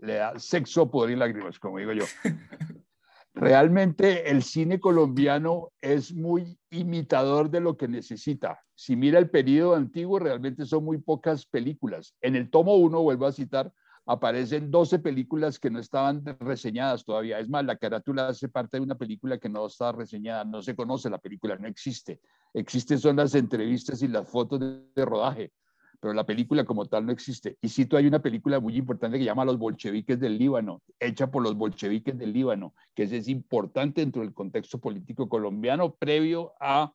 le 0.00 0.14
da 0.14 0.36
sexo, 0.36 0.90
poder 0.90 1.12
y 1.12 1.16
lágrimas, 1.16 1.60
como 1.60 1.78
digo 1.78 1.92
yo. 1.92 2.04
Realmente 3.32 4.28
el 4.28 4.42
cine 4.42 4.80
colombiano 4.80 5.70
es 5.80 6.12
muy 6.12 6.58
imitador 6.70 7.50
de 7.50 7.60
lo 7.60 7.76
que 7.76 7.86
necesita. 7.86 8.60
Si 8.74 8.96
mira 8.96 9.20
el 9.20 9.30
periodo 9.30 9.76
antiguo, 9.76 10.18
realmente 10.18 10.66
son 10.66 10.84
muy 10.84 10.98
pocas 10.98 11.46
películas. 11.46 12.16
En 12.20 12.34
el 12.34 12.50
tomo 12.50 12.74
1, 12.74 13.00
vuelvo 13.00 13.26
a 13.26 13.32
citar, 13.32 13.72
aparecen 14.06 14.70
12 14.70 14.98
películas 14.98 15.58
que 15.58 15.70
no 15.70 15.78
estaban 15.78 16.24
reseñadas 16.40 17.04
todavía. 17.04 17.38
Es 17.38 17.48
más, 17.48 17.64
la 17.64 17.76
carátula 17.76 18.28
hace 18.28 18.48
parte 18.48 18.76
de 18.78 18.82
una 18.82 18.96
película 18.96 19.38
que 19.38 19.48
no 19.48 19.66
está 19.66 19.92
reseñada, 19.92 20.44
no 20.44 20.62
se 20.62 20.74
conoce 20.74 21.10
la 21.10 21.18
película, 21.18 21.56
no 21.56 21.68
existe. 21.68 22.20
Existen 22.54 22.98
son 22.98 23.16
las 23.16 23.34
entrevistas 23.34 24.02
y 24.02 24.08
las 24.08 24.28
fotos 24.28 24.60
de 24.60 25.04
rodaje 25.04 25.52
pero 26.00 26.14
la 26.14 26.24
película 26.24 26.64
como 26.64 26.86
tal 26.86 27.04
no 27.04 27.12
existe. 27.12 27.58
Y 27.60 27.68
cito, 27.68 27.96
hay 27.96 28.06
una 28.06 28.20
película 28.20 28.58
muy 28.58 28.74
importante 28.76 29.18
que 29.18 29.24
llama 29.24 29.44
Los 29.44 29.58
bolcheviques 29.58 30.18
del 30.18 30.38
Líbano, 30.38 30.82
hecha 30.98 31.30
por 31.30 31.42
los 31.42 31.54
bolcheviques 31.54 32.16
del 32.16 32.32
Líbano, 32.32 32.74
que 32.94 33.02
es, 33.02 33.28
importante 33.28 34.00
dentro 34.00 34.22
del 34.22 34.32
contexto 34.32 34.78
político 34.78 35.28
colombiano 35.28 35.94
previo 35.94 36.54
a 36.58 36.92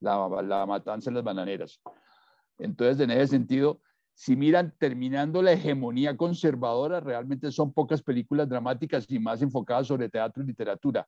la, 0.00 0.42
la 0.42 0.64
matanza 0.64 1.10
en 1.10 1.16
las 1.16 1.24
bananeras. 1.24 1.80
Entonces, 2.58 2.98
en 3.00 3.10
ese 3.10 3.26
sentido, 3.28 3.80
si 4.14 4.36
miran 4.36 4.72
terminando 4.78 5.42
la 5.42 5.52
hegemonía 5.52 6.16
conservadora, 6.16 7.00
realmente 7.00 7.50
son 7.50 7.72
pocas 7.72 8.00
películas 8.00 8.48
dramáticas 8.48 9.06
y 9.08 9.18
más 9.18 9.42
enfocadas 9.42 9.88
sobre 9.88 10.08
teatro 10.08 10.42
y 10.42 10.46
literatura. 10.46 11.06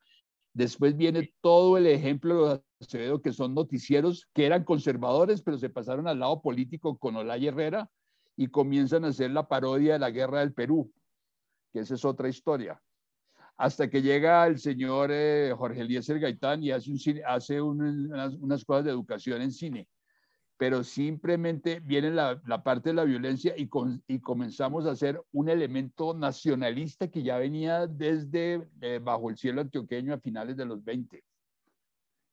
Después 0.53 0.97
viene 0.97 1.33
todo 1.41 1.79
el 1.79 1.87
ejemplo 1.87 2.49
de 2.49 2.63
Acevedo, 2.81 3.23
que 3.23 3.33
son 3.33 3.55
noticieros 3.55 4.29
que 4.35 4.47
eran 4.47 4.65
conservadores, 4.65 5.41
pero 5.41 5.57
se 5.57 5.71
pasaron 5.71 6.09
al 6.09 6.19
lado 6.19 6.43
político 6.43 6.99
con 6.99 7.15
Olay 7.15 7.47
Herrera 7.47 7.89
y 8.37 8.49
comienzan 8.49 9.05
a 9.05 9.09
hacer 9.09 9.31
la 9.31 9.47
parodia 9.47 9.95
de 9.95 9.99
la 10.01 10.11
guerra 10.11 10.41
del 10.41 10.53
Perú, 10.53 10.93
que 11.73 11.81
esa 11.81 11.95
es 11.95 12.05
otra 12.05 12.29
historia. 12.29 12.83
Hasta 13.57 13.89
que 13.89 14.03
llega 14.03 14.47
el 14.47 14.59
señor 14.59 15.11
eh, 15.13 15.55
Jorge 15.57 15.83
Eliezer 15.83 16.19
Gaitán 16.19 16.63
y 16.63 16.73
hace, 16.73 17.23
hace 17.25 17.63
unas 17.63 18.65
cosas 18.65 18.85
de 18.85 18.91
educación 18.91 19.43
en 19.43 19.53
cine 19.53 19.89
pero 20.59 20.83
simplemente 20.85 21.81
viene 21.81 22.11
la, 22.11 22.41
parte 22.63 22.91
de 22.91 22.95
la 22.95 23.05
violencia 23.05 23.55
y, 23.57 23.69
y, 24.09 24.21
comenzamos 24.21 24.87
a 24.87 24.93
hacer 24.93 25.23
un 25.33 25.49
elemento 25.49 26.15
nacionalista 26.15 27.09
que 27.09 27.23
ya 27.23 27.37
venía 27.37 27.87
desde 27.87 28.67
eh, 28.81 28.99
bajo 29.03 29.29
el 29.29 29.37
cielo 29.37 29.61
antioqueño 29.61 30.15
a 30.15 30.19
finales 30.19 30.57
de 30.57 30.65
los 30.65 30.83
20. 30.83 31.23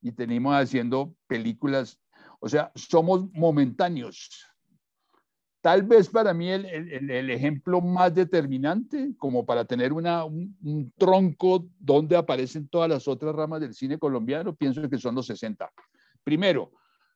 Y 0.01 0.11
tenemos 0.13 0.55
haciendo 0.55 1.13
películas, 1.27 1.99
o 2.39 2.47
sea, 2.47 2.71
somos 2.75 3.29
momentáneos. 3.33 4.45
Tal 5.59 5.83
vez 5.83 6.09
para 6.09 6.33
mí 6.33 6.49
el, 6.49 6.65
el, 6.65 7.29
ejemplo 7.29 7.79
más 7.79 8.13
determinante, 8.13 9.15
como 9.17 9.45
para 9.45 9.63
tener 9.63 9.93
una, 9.93 10.25
un, 10.25 10.57
un 10.61 10.91
tronco 10.97 11.65
donde 11.79 12.17
aparecen 12.17 12.67
todas 12.67 12.89
las 12.89 13.07
otras 13.07 13.33
ramas 13.33 13.61
del 13.61 13.73
cine 13.73 13.97
colombiano, 13.97 14.53
pienso 14.53 14.89
que 14.89 14.97
son 14.97 15.15
los 15.15 15.25
60. 15.25 15.71
Primero, 16.21 16.71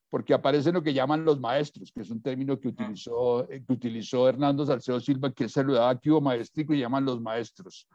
porque 0.09 0.33
aparecen 0.33 0.73
lo 0.73 0.83
que 0.83 0.93
llaman 0.93 1.25
los 1.25 1.39
maestros, 1.39 1.91
que 1.91 2.01
es 2.01 2.09
un 2.09 2.21
término 2.21 2.59
que 2.59 2.69
utilizó, 2.69 3.49
eh, 3.49 3.63
que 3.65 3.73
utilizó 3.73 4.27
Hernando 4.27 4.65
Salcedo 4.65 4.99
Silva, 4.99 5.31
que 5.31 5.49
saludaba 5.49 5.89
aquí 5.89 6.09
o 6.09 6.21
maestrico 6.21 6.73
y 6.73 6.79
llaman 6.79 7.05
los 7.05 7.19
maestros. 7.19 7.87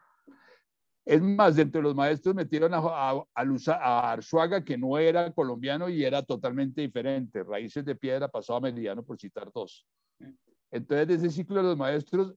Es 1.05 1.21
más, 1.21 1.57
dentro 1.57 1.81
de 1.81 1.85
los 1.85 1.97
maestros 1.97 2.35
metieron 2.35 2.75
a, 2.75 2.79
a, 2.79 3.25
a, 3.35 4.13
Arzuaga, 4.13 4.63
que 4.63 4.79
no 4.79 4.99
era 4.99 5.33
colombiano 5.33 5.89
y 5.89 6.05
era 6.05 6.23
totalmente 6.23 6.83
diferente. 6.83 7.43
Raíces 7.43 7.85
de 7.85 7.97
Piedra 7.97 8.29
pasó 8.29 8.55
a 8.55 8.61
Meridiano, 8.61 9.03
por 9.03 9.19
citar 9.19 9.51
dos. 9.53 9.85
Entonces, 10.71 11.09
desde 11.09 11.27
ese 11.27 11.37
ciclo 11.37 11.57
de 11.57 11.63
los 11.65 11.77
maestros, 11.77 12.35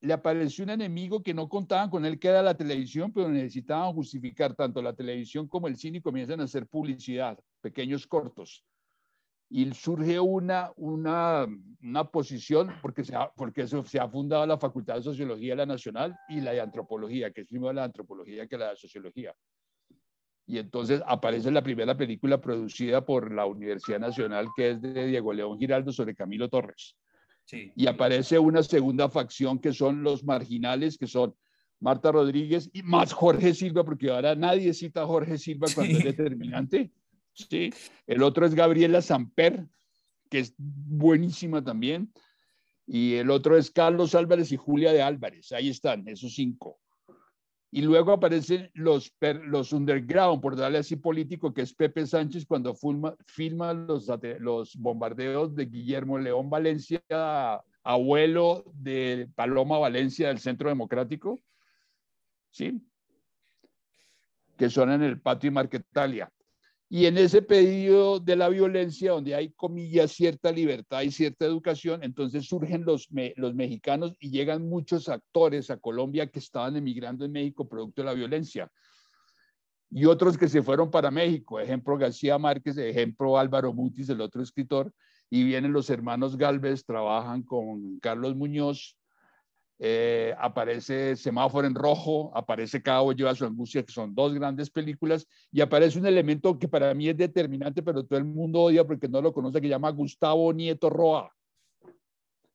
le 0.00 0.12
apareció 0.12 0.64
un 0.64 0.70
enemigo 0.70 1.22
que 1.22 1.34
no 1.34 1.48
contaban 1.48 1.90
con 1.90 2.04
él, 2.04 2.18
que 2.18 2.28
era 2.28 2.42
la 2.42 2.54
televisión, 2.54 3.10
pero 3.12 3.28
necesitaban 3.28 3.92
justificar 3.94 4.54
tanto 4.54 4.80
la 4.80 4.92
televisión 4.92 5.48
como 5.48 5.66
el 5.66 5.76
cine 5.76 5.98
y 5.98 6.02
comienzan 6.02 6.40
a 6.40 6.44
hacer 6.44 6.66
publicidad, 6.66 7.38
pequeños 7.62 8.06
cortos 8.06 8.62
y 9.50 9.72
surge 9.72 10.18
una, 10.18 10.70
una, 10.76 11.46
una 11.82 12.04
posición, 12.04 12.72
porque, 12.82 13.04
se 13.04 13.14
ha, 13.14 13.30
porque 13.30 13.66
se 13.66 14.00
ha 14.00 14.08
fundado 14.08 14.46
la 14.46 14.58
Facultad 14.58 14.96
de 14.96 15.02
Sociología 15.02 15.52
de 15.52 15.56
la 15.56 15.66
Nacional 15.66 16.16
y 16.28 16.40
la 16.40 16.52
de 16.52 16.60
Antropología, 16.60 17.30
que 17.30 17.42
es 17.42 17.48
primero 17.48 17.72
la 17.72 17.84
antropología 17.84 18.46
que 18.46 18.58
la 18.58 18.70
de 18.70 18.76
Sociología. 18.76 19.34
Y 20.46 20.58
entonces 20.58 21.02
aparece 21.06 21.50
la 21.50 21.62
primera 21.62 21.96
película 21.96 22.40
producida 22.40 23.04
por 23.04 23.32
la 23.32 23.46
Universidad 23.46 24.00
Nacional, 24.00 24.48
que 24.56 24.70
es 24.70 24.82
de 24.82 25.06
Diego 25.06 25.32
León 25.32 25.58
Giraldo 25.58 25.92
sobre 25.92 26.14
Camilo 26.14 26.48
Torres. 26.48 26.96
Sí. 27.44 27.72
Y 27.76 27.86
aparece 27.86 28.38
una 28.38 28.62
segunda 28.62 29.08
facción 29.08 29.58
que 29.58 29.72
son 29.72 30.02
los 30.02 30.24
marginales, 30.24 30.98
que 30.98 31.06
son 31.06 31.34
Marta 31.80 32.12
Rodríguez 32.12 32.70
y 32.72 32.82
más 32.82 33.12
Jorge 33.12 33.54
Silva, 33.54 33.84
porque 33.84 34.10
ahora 34.10 34.34
nadie 34.34 34.72
cita 34.74 35.02
a 35.02 35.06
Jorge 35.06 35.38
Silva 35.38 35.68
cuando 35.74 35.98
es 35.98 36.04
determinante. 36.04 36.90
¿Sí? 37.34 37.70
El 38.06 38.22
otro 38.22 38.46
es 38.46 38.54
Gabriela 38.54 39.02
Samper, 39.02 39.66
que 40.30 40.38
es 40.40 40.54
buenísima 40.56 41.62
también. 41.62 42.12
Y 42.86 43.14
el 43.14 43.30
otro 43.30 43.56
es 43.56 43.70
Carlos 43.70 44.14
Álvarez 44.14 44.52
y 44.52 44.56
Julia 44.56 44.92
de 44.92 45.02
Álvarez. 45.02 45.52
Ahí 45.52 45.70
están, 45.70 46.06
esos 46.08 46.34
cinco. 46.34 46.78
Y 47.70 47.82
luego 47.82 48.12
aparecen 48.12 48.70
los, 48.74 49.12
los 49.46 49.72
underground, 49.72 50.40
por 50.40 50.54
darle 50.54 50.78
así 50.78 50.94
político, 50.94 51.52
que 51.52 51.62
es 51.62 51.74
Pepe 51.74 52.06
Sánchez 52.06 52.46
cuando 52.46 52.76
filma, 53.26 53.72
los, 53.72 54.08
los 54.38 54.76
bombardeos 54.76 55.56
de 55.56 55.66
Guillermo 55.66 56.18
León 56.18 56.48
Valencia, 56.48 57.02
abuelo 57.82 58.64
de 58.74 59.28
Paloma 59.34 59.78
Valencia 59.78 60.28
del 60.28 60.38
Centro 60.38 60.68
Democrático, 60.68 61.42
¿sí? 62.50 62.80
que 64.56 64.70
son 64.70 64.92
en 64.92 65.02
el 65.02 65.20
patio 65.20 65.48
y 65.48 65.54
Marquetalia. 65.54 66.32
Y 66.88 67.06
en 67.06 67.16
ese 67.18 67.42
pedido 67.42 68.20
de 68.20 68.36
la 68.36 68.48
violencia, 68.48 69.12
donde 69.12 69.34
hay, 69.34 69.50
comillas, 69.52 70.12
cierta 70.12 70.52
libertad 70.52 71.02
y 71.02 71.10
cierta 71.10 71.46
educación, 71.46 72.04
entonces 72.04 72.46
surgen 72.46 72.84
los, 72.84 73.08
los 73.36 73.54
mexicanos 73.54 74.14
y 74.20 74.30
llegan 74.30 74.68
muchos 74.68 75.08
actores 75.08 75.70
a 75.70 75.78
Colombia 75.78 76.26
que 76.26 76.38
estaban 76.38 76.76
emigrando 76.76 77.24
en 77.24 77.32
México 77.32 77.68
producto 77.68 78.02
de 78.02 78.06
la 78.06 78.14
violencia. 78.14 78.70
y 79.90 80.06
otros 80.06 80.36
que 80.36 80.48
se 80.48 80.62
fueron 80.62 80.90
para 80.90 81.10
México, 81.10 81.60
ejemplo 81.60 81.96
García 81.96 82.36
Márquez, 82.38 82.76
ejemplo 82.76 83.38
Álvaro 83.38 83.72
Mutis, 83.72 84.08
el 84.08 84.20
otro 84.20 84.42
escritor, 84.42 84.92
y 85.30 85.44
vienen 85.44 85.72
los 85.72 85.88
hermanos 85.88 86.36
Galvez, 86.36 86.84
trabajan 86.84 87.42
con 87.42 87.98
Carlos 88.00 88.34
Muñoz, 88.36 88.96
eh, 89.78 90.34
aparece 90.38 91.16
Semáforo 91.16 91.66
en 91.66 91.74
Rojo, 91.74 92.30
aparece 92.34 92.82
Cabo 92.82 93.12
lleva 93.12 93.34
su 93.34 93.44
angustia, 93.44 93.82
que 93.82 93.92
son 93.92 94.14
dos 94.14 94.32
grandes 94.34 94.70
películas, 94.70 95.26
y 95.50 95.60
aparece 95.60 95.98
un 95.98 96.06
elemento 96.06 96.58
que 96.58 96.68
para 96.68 96.94
mí 96.94 97.08
es 97.08 97.16
determinante, 97.16 97.82
pero 97.82 98.04
todo 98.04 98.18
el 98.18 98.24
mundo 98.24 98.62
odia 98.62 98.86
porque 98.86 99.08
no 99.08 99.20
lo 99.20 99.32
conoce, 99.32 99.60
que 99.60 99.68
llama 99.68 99.90
Gustavo 99.90 100.52
Nieto 100.52 100.90
Roa, 100.90 101.34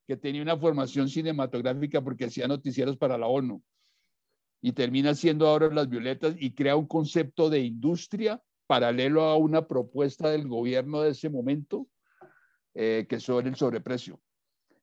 que 0.07 0.15
tenía 0.15 0.41
una 0.41 0.57
formación 0.57 1.09
cinematográfica 1.09 2.01
porque 2.01 2.25
hacía 2.25 2.47
noticieros 2.47 2.97
para 2.97 3.17
la 3.17 3.27
ONU, 3.27 3.61
y 4.61 4.71
termina 4.71 5.13
siendo 5.13 5.47
ahora 5.47 5.69
Las 5.73 5.89
Violetas 5.89 6.35
y 6.37 6.51
crea 6.51 6.75
un 6.75 6.87
concepto 6.87 7.49
de 7.49 7.59
industria 7.59 8.41
paralelo 8.65 9.23
a 9.23 9.35
una 9.35 9.67
propuesta 9.67 10.29
del 10.29 10.47
gobierno 10.47 11.01
de 11.01 11.11
ese 11.11 11.29
momento, 11.29 11.87
eh, 12.75 13.07
que 13.09 13.19
sobre 13.19 13.49
el 13.49 13.55
sobreprecio 13.55 14.21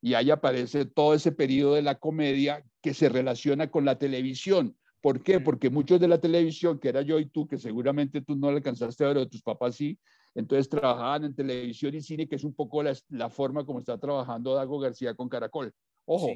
y 0.01 0.15
ahí 0.15 0.31
aparece 0.31 0.85
todo 0.85 1.15
ese 1.15 1.33
periodo 1.33 1.75
de 1.75 1.83
la 1.83 1.97
comedia 1.97 2.65
que 2.83 2.95
se 2.95 3.09
relaciona 3.09 3.71
con 3.71 3.85
la 3.85 3.99
televisión. 3.99 4.77
¿Por 5.01 5.23
qué? 5.23 5.41
Porque 5.41 5.71
muchos 5.71 6.01
de 6.01 6.09
la 6.09 6.21
televisión, 6.21 6.79
que 6.79 6.89
era 6.89 7.03
yo 7.03 7.19
y 7.19 7.27
tú, 7.27 7.47
que 7.47 7.59
seguramente 7.59 8.21
tú 8.21 8.37
no 8.37 8.49
alcanzaste 8.49 9.05
a 9.05 9.09
ver, 9.09 9.19
o 9.19 9.29
tus 9.29 9.43
papás 9.43 9.77
sí, 9.77 9.99
entonces 10.35 10.69
trabajaban 10.69 11.25
en 11.25 11.35
televisión 11.35 11.95
y 11.95 12.01
cine, 12.03 12.29
que 12.29 12.37
es 12.37 12.45
un 12.45 12.55
poco 12.55 12.83
la, 12.83 12.95
la 13.09 13.31
forma 13.31 13.65
como 13.65 13.79
está 13.79 13.99
trabajando 13.99 14.55
Dago 14.55 14.79
García 14.79 15.15
con 15.15 15.29
Caracol. 15.29 15.73
Ojo, 16.05 16.31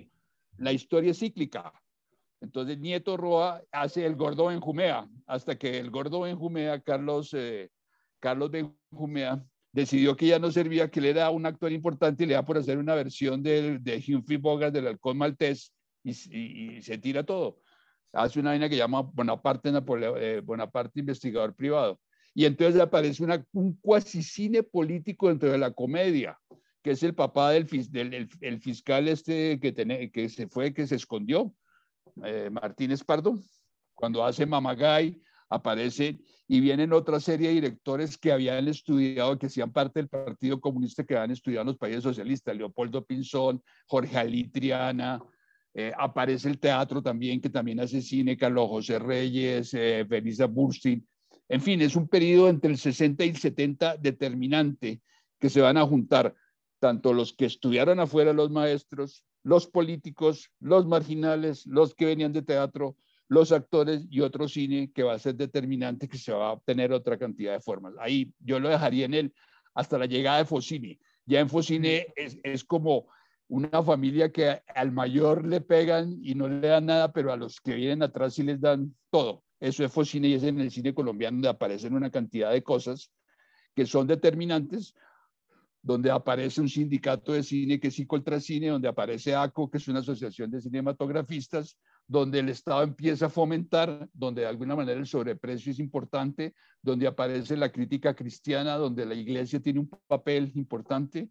la 0.57 0.73
historia 0.73 1.11
es 1.11 1.19
cíclica. 1.19 1.73
Entonces 2.41 2.79
Nieto 2.79 3.17
Roa 3.17 3.63
hace 3.71 4.07
el 4.07 4.17
gordo 4.17 4.47
Benjumea, 4.47 5.09
hasta 5.27 5.59
que 5.59 5.79
el 5.79 5.91
gordo 5.91 6.21
Benjumea, 6.21 6.81
Carlos, 6.81 7.35
eh, 7.35 7.71
Carlos 8.19 8.51
Benjumea, 8.51 9.45
decidió 9.73 10.17
que 10.17 10.27
ya 10.27 10.39
no 10.39 10.51
servía, 10.51 10.91
que 10.91 11.01
él 11.01 11.07
era 11.07 11.31
un 11.31 11.47
actor 11.47 11.73
importante 11.73 12.25
y 12.25 12.27
le 12.27 12.35
da 12.35 12.45
por 12.45 12.59
hacer 12.59 12.79
una 12.79 12.95
versión 12.95 13.43
de, 13.43 13.79
de 13.79 14.05
Humphrey 14.09 14.39
Bogart 14.39 14.75
del 14.75 14.89
halcón 14.89 15.19
maltés 15.19 15.73
y, 16.03 16.83
se 16.83 16.99
tira 16.99 17.25
todo. 17.25 17.59
Hace 18.13 18.41
una 18.41 18.51
vaina 18.51 18.69
que 18.69 18.77
llama 18.77 19.03
Bonaparte, 19.03 19.71
eh, 19.71 20.41
Bonaparte 20.45 21.01
investigador 21.01 21.55
privado. 21.55 22.01
Y 22.35 22.45
entonces 22.45 22.81
aparece 22.81 23.23
una, 23.23 23.45
un 23.53 23.77
cuasi 23.77 24.23
cine 24.23 24.63
político 24.63 25.29
dentro 25.29 25.51
de 25.51 25.59
la 25.59 25.73
comedia, 25.73 26.39
que 26.83 26.93
es 26.93 27.03
el 27.03 27.15
papá 27.15 27.51
del, 27.51 27.67
del 27.91 28.29
el, 28.41 28.61
fiscal 28.61 29.09
este 29.09 29.61
que, 29.61 30.29
se 30.29 30.49
fue, 30.49 30.73
que 30.73 30.87
se 30.87 30.97
escondió, 30.97 31.53
eh, 32.25 32.49
Martínez 32.51 33.05
Pardo, 33.05 33.39
cuando 33.95 34.25
hace 34.25 34.47
Mamagay, 34.47 35.21
aparecen 35.49 36.23
y 36.53 36.59
vienen 36.59 36.93
otra 36.93 37.21
serie 37.21 37.47
de 37.47 37.55
directores 37.55 38.19
que 38.19 38.33
habían 38.33 38.67
estudiado, 38.67 39.39
que 39.39 39.47
hacían 39.47 39.71
parte 39.71 40.01
del 40.01 40.09
Partido 40.09 40.61
Comunista, 40.61 41.05
que 41.05 41.15
habían 41.15 41.31
estudiado 41.31 41.63
en 41.63 41.69
los 41.69 41.79
países 41.79 42.03
socialistas, 42.03 42.57
Leopoldo 42.57 43.05
Pinzón, 43.05 43.63
Jorge 43.87 44.19
Alitriana, 44.19 45.23
eh, 45.73 45.93
aparece 45.97 46.49
el 46.49 46.59
teatro 46.59 47.01
también, 47.05 47.41
que 47.41 47.51
también 47.51 47.79
hace 47.79 48.03
cine, 48.03 48.37
Carlos 48.37 48.69
José 48.69 48.99
Reyes, 48.99 49.73
eh, 49.75 50.05
Felisa 50.09 50.47
Burstein. 50.47 51.07
En 51.49 51.61
fin, 51.61 51.83
es 51.83 51.95
un 51.95 52.09
periodo 52.09 52.49
entre 52.49 52.73
el 52.73 52.79
60 52.79 53.25
y 53.27 53.29
el 53.29 53.37
70 53.37 53.99
determinante 53.99 55.01
que 55.39 55.51
se 55.51 55.61
van 55.61 55.77
a 55.77 55.87
juntar 55.87 56.35
tanto 56.81 57.13
los 57.13 57.33
que 57.33 57.45
estudiaron 57.45 58.01
afuera 58.01 58.33
los 58.33 58.51
maestros, 58.51 59.23
los 59.45 59.69
políticos, 59.69 60.51
los 60.59 60.85
marginales, 60.85 61.65
los 61.69 61.95
que 61.95 62.07
venían 62.07 62.33
de 62.33 62.43
teatro, 62.43 62.97
los 63.31 63.53
actores 63.53 64.07
y 64.11 64.21
otro 64.23 64.49
cine 64.49 64.91
que 64.93 65.05
va 65.05 65.15
a 65.15 65.19
ser 65.21 65.37
determinante, 65.37 66.09
que 66.09 66.19
se 66.19 66.33
va 66.33 66.49
a 66.49 66.53
obtener 66.53 66.93
otra 66.93 67.17
cantidad 67.17 67.53
de 67.53 67.61
formas. 67.61 67.95
Ahí 68.01 68.35
yo 68.41 68.59
lo 68.59 68.69
dejaría 68.69 69.05
en 69.05 69.15
él 69.15 69.35
hasta 69.73 69.99
la 69.99 70.07
llegada 70.07 70.39
de 70.39 70.45
Focine. 70.47 70.99
Ya 71.27 71.39
en 71.39 71.49
Focine 71.49 72.09
es, 72.17 72.41
es 72.43 72.65
como 72.65 73.07
una 73.47 73.85
familia 73.85 74.33
que 74.33 74.61
al 74.75 74.91
mayor 74.91 75.47
le 75.47 75.61
pegan 75.61 76.19
y 76.21 76.35
no 76.35 76.49
le 76.49 76.67
dan 76.67 76.87
nada, 76.87 77.13
pero 77.13 77.33
a 77.33 77.37
los 77.37 77.61
que 77.61 77.77
vienen 77.77 78.03
atrás 78.03 78.35
sí 78.35 78.43
les 78.43 78.61
dan 78.61 78.97
todo. 79.11 79.45
Eso 79.61 79.85
es 79.85 79.93
Focine 79.93 80.27
y 80.27 80.35
es 80.35 80.43
en 80.43 80.61
el 80.61 80.73
cine 80.73 80.93
colombiano 80.93 81.37
donde 81.37 81.51
aparecen 81.51 81.95
una 81.95 82.11
cantidad 82.11 82.51
de 82.51 82.65
cosas 82.65 83.13
que 83.77 83.87
son 83.87 84.09
determinantes, 84.09 84.93
donde 85.83 86.11
aparece 86.11 86.61
un 86.61 86.69
sindicato 86.69 87.33
de 87.33 87.45
cine 87.45 87.79
que 87.79 87.89
es 87.89 88.45
Cine, 88.45 88.69
donde 88.69 88.89
aparece 88.89 89.37
ACO, 89.37 89.71
que 89.71 89.79
es 89.79 89.87
una 89.87 90.01
asociación 90.01 90.51
de 90.51 90.61
cinematografistas, 90.61 91.79
donde 92.11 92.41
el 92.41 92.49
Estado 92.49 92.83
empieza 92.83 93.27
a 93.27 93.31
fomentar, 93.31 94.09
donde 94.13 94.41
de 94.41 94.49
alguna 94.49 94.75
manera 94.75 94.99
el 94.99 95.07
sobreprecio 95.07 95.71
es 95.71 95.79
importante, 95.79 96.57
donde 96.83 97.07
aparece 97.07 97.57
la 97.57 97.71
crítica 97.71 98.15
cristiana, 98.15 98.75
donde 98.77 99.07
la 99.07 99.15
iglesia 99.15 99.61
tiene 99.61 99.79
un 99.79 99.89
papel 100.09 100.51
importante. 100.57 101.29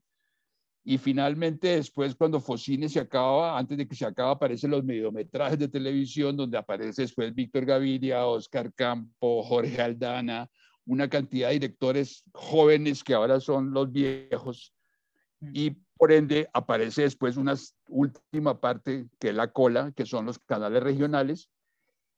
Y 0.86 0.98
finalmente, 0.98 1.76
después, 1.76 2.16
cuando 2.16 2.40
Focine 2.40 2.88
se 2.88 3.02
acaba, 3.02 3.58
antes 3.58 3.78
de 3.78 3.90
que 3.90 3.94
se 3.94 4.06
acabe, 4.06 4.32
aparecen 4.32 4.72
los 4.72 4.86
mediometrajes 4.86 5.60
de 5.60 5.68
televisión, 5.68 6.38
donde 6.38 6.58
aparece 6.58 7.02
después 7.02 7.36
Víctor 7.36 7.66
Gaviria, 7.66 8.26
Oscar 8.26 8.74
Campo, 8.74 9.44
Jorge 9.44 9.82
Aldana, 9.82 10.50
una 10.86 11.10
cantidad 11.10 11.50
de 11.50 11.56
directores 11.56 12.24
jóvenes 12.32 13.04
que 13.04 13.16
ahora 13.16 13.42
son 13.42 13.72
los 13.72 13.92
viejos. 13.92 14.74
Y 15.42 15.76
por 16.00 16.14
ende, 16.14 16.50
aparece 16.54 17.02
después 17.02 17.36
una 17.36 17.56
última 17.90 18.62
parte 18.62 19.10
que 19.20 19.30
es 19.30 19.36
la 19.36 19.52
cola, 19.52 19.92
que 19.94 20.06
son 20.06 20.26
los 20.26 20.40
canales 20.40 20.82
regionales 20.82 21.50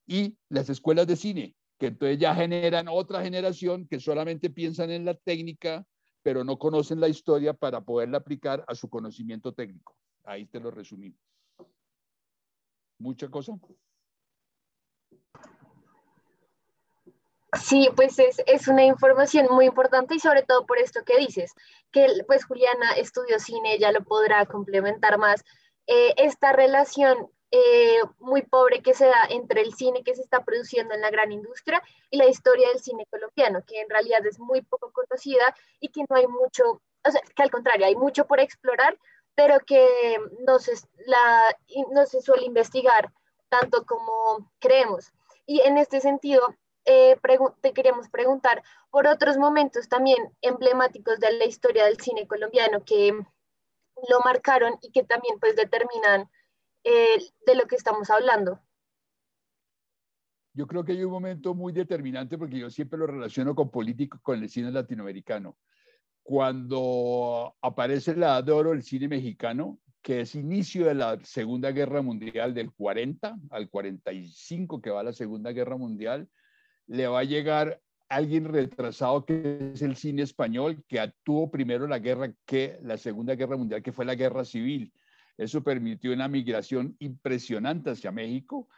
y 0.06 0.38
las 0.48 0.70
escuelas 0.70 1.08
de 1.08 1.16
cine, 1.16 1.56
que 1.80 1.88
entonces 1.88 2.16
ya 2.20 2.32
generan 2.32 2.86
otra 2.88 3.22
generación 3.22 3.88
que 3.88 3.98
solamente 3.98 4.50
piensan 4.50 4.92
en 4.92 5.04
la 5.04 5.14
técnica, 5.14 5.84
pero 6.22 6.44
no 6.44 6.60
conocen 6.60 7.00
la 7.00 7.08
historia 7.08 7.54
para 7.54 7.80
poderla 7.80 8.18
aplicar 8.18 8.64
a 8.68 8.76
su 8.76 8.88
conocimiento 8.88 9.52
técnico. 9.52 9.96
Ahí 10.22 10.46
te 10.46 10.60
lo 10.60 10.70
resumí. 10.70 11.12
¿Mucha 13.00 13.28
cosa? 13.28 13.58
Sí, 17.60 17.90
pues 17.94 18.18
es, 18.18 18.40
es, 18.46 18.66
una 18.66 18.84
información 18.84 19.46
muy 19.50 19.66
importante 19.66 20.14
y 20.14 20.20
sobre 20.20 20.42
todo 20.42 20.64
por 20.64 20.78
esto 20.78 21.04
que 21.04 21.18
dices, 21.18 21.52
que 21.90 22.06
pues 22.26 22.46
Juliana 22.46 22.92
estudió 22.92 23.38
cine, 23.38 23.78
ya 23.78 23.92
lo 23.92 24.02
podrá 24.04 24.46
complementar 24.46 25.18
más. 25.18 25.44
Eh, 25.86 26.14
esta 26.16 26.52
relación 26.52 27.30
eh, 27.50 27.98
muy 28.18 28.40
pobre 28.40 28.80
que 28.80 28.94
se 28.94 29.04
da 29.04 29.26
entre 29.28 29.60
el 29.60 29.74
cine 29.74 30.02
que 30.02 30.14
se 30.14 30.22
está 30.22 30.42
produciendo 30.42 30.94
en 30.94 31.02
la 31.02 31.10
gran 31.10 31.32
industria 31.32 31.82
y 32.08 32.16
la 32.16 32.26
historia 32.26 32.68
del 32.68 32.80
cine 32.80 33.04
colombiano, 33.10 33.62
que 33.66 33.82
en 33.82 33.90
realidad 33.90 34.24
es 34.24 34.38
muy 34.38 34.62
poco 34.62 34.90
conocida 34.90 35.54
y 35.78 35.88
que 35.88 36.04
no 36.08 36.16
hay 36.16 36.26
mucho, 36.26 36.80
o 37.04 37.10
sea, 37.10 37.20
que 37.36 37.42
al 37.42 37.50
contrario, 37.50 37.84
hay 37.84 37.96
mucho 37.96 38.26
por 38.26 38.40
explorar, 38.40 38.98
pero 39.34 39.58
que 39.60 39.86
no 40.46 40.58
se, 40.58 40.72
la, 41.04 41.54
no 41.90 42.06
se 42.06 42.22
suele 42.22 42.46
investigar 42.46 43.12
tanto 43.50 43.84
como 43.84 44.50
creemos. 44.58 45.12
Y 45.44 45.60
en 45.60 45.76
este 45.76 46.00
sentido, 46.00 46.54
eh, 46.84 47.16
te 47.60 47.72
queríamos 47.72 48.08
preguntar 48.08 48.62
por 48.90 49.06
otros 49.06 49.38
momentos 49.38 49.88
también 49.88 50.18
emblemáticos 50.40 51.18
de 51.20 51.32
la 51.32 51.44
historia 51.44 51.84
del 51.84 51.98
cine 51.98 52.26
colombiano 52.26 52.84
que 52.84 53.12
lo 54.08 54.20
marcaron 54.24 54.74
y 54.82 54.90
que 54.90 55.04
también 55.04 55.38
pues 55.38 55.56
determinan 55.56 56.28
eh, 56.84 57.18
de 57.46 57.54
lo 57.54 57.66
que 57.66 57.76
estamos 57.76 58.10
hablando. 58.10 58.60
Yo 60.54 60.66
creo 60.66 60.84
que 60.84 60.92
hay 60.92 61.02
un 61.04 61.12
momento 61.12 61.54
muy 61.54 61.72
determinante 61.72 62.36
porque 62.36 62.58
yo 62.58 62.68
siempre 62.68 62.98
lo 62.98 63.06
relaciono 63.06 63.54
con 63.54 63.70
político, 63.70 64.18
con 64.22 64.42
el 64.42 64.50
cine 64.50 64.70
latinoamericano. 64.70 65.56
Cuando 66.22 67.56
aparece 67.62 68.14
la 68.14 68.26
edad 68.26 68.44
de 68.44 68.52
oro 68.52 68.70
del 68.70 68.82
cine 68.82 69.08
mexicano, 69.08 69.78
que 70.02 70.20
es 70.20 70.34
inicio 70.34 70.86
de 70.86 70.94
la 70.94 71.18
Segunda 71.24 71.70
Guerra 71.70 72.02
Mundial 72.02 72.52
del 72.52 72.72
40 72.72 73.38
al 73.50 73.70
45 73.70 74.82
que 74.82 74.90
va 74.90 75.02
la 75.02 75.12
Segunda 75.12 75.52
Guerra 75.52 75.76
Mundial, 75.76 76.28
le 76.86 77.06
va 77.06 77.20
a 77.20 77.24
llegar 77.24 77.80
alguien 78.08 78.44
retrasado 78.44 79.24
que 79.24 79.72
es 79.74 79.82
el 79.82 79.96
cine 79.96 80.22
español, 80.22 80.84
que 80.86 81.12
tuvo 81.22 81.50
primero 81.50 81.86
la 81.86 81.98
guerra 81.98 82.32
que 82.44 82.78
la 82.82 82.98
Segunda 82.98 83.34
Guerra 83.34 83.56
Mundial, 83.56 83.82
que 83.82 83.92
fue 83.92 84.04
la 84.04 84.14
guerra 84.14 84.44
civil. 84.44 84.92
Eso 85.38 85.62
permitió 85.62 86.12
una 86.12 86.28
migración 86.28 86.94
impresionante 86.98 87.90
hacia 87.90 88.12
México 88.12 88.68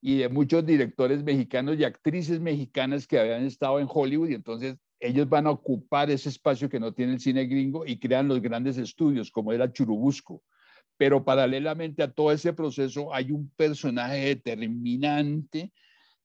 y 0.00 0.18
de 0.18 0.28
muchos 0.28 0.64
directores 0.64 1.24
mexicanos 1.24 1.76
y 1.78 1.84
actrices 1.84 2.38
mexicanas 2.38 3.06
que 3.06 3.18
habían 3.18 3.44
estado 3.44 3.80
en 3.80 3.88
Hollywood 3.90 4.30
entonces 4.30 4.76
ellos 5.00 5.28
van 5.28 5.46
a 5.46 5.50
ocupar 5.50 6.10
ese 6.10 6.30
espacio 6.30 6.68
que 6.70 6.80
no 6.80 6.92
tiene 6.92 7.12
el 7.14 7.20
cine 7.20 7.44
gringo 7.44 7.84
y 7.86 7.98
crean 7.98 8.26
los 8.26 8.40
grandes 8.40 8.78
estudios 8.78 9.30
como 9.30 9.52
era 9.52 9.70
Churubusco. 9.70 10.42
Pero 10.96 11.24
paralelamente 11.24 12.02
a 12.02 12.10
todo 12.10 12.32
ese 12.32 12.54
proceso 12.54 13.12
hay 13.12 13.30
un 13.30 13.50
personaje 13.50 14.26
determinante 14.26 15.72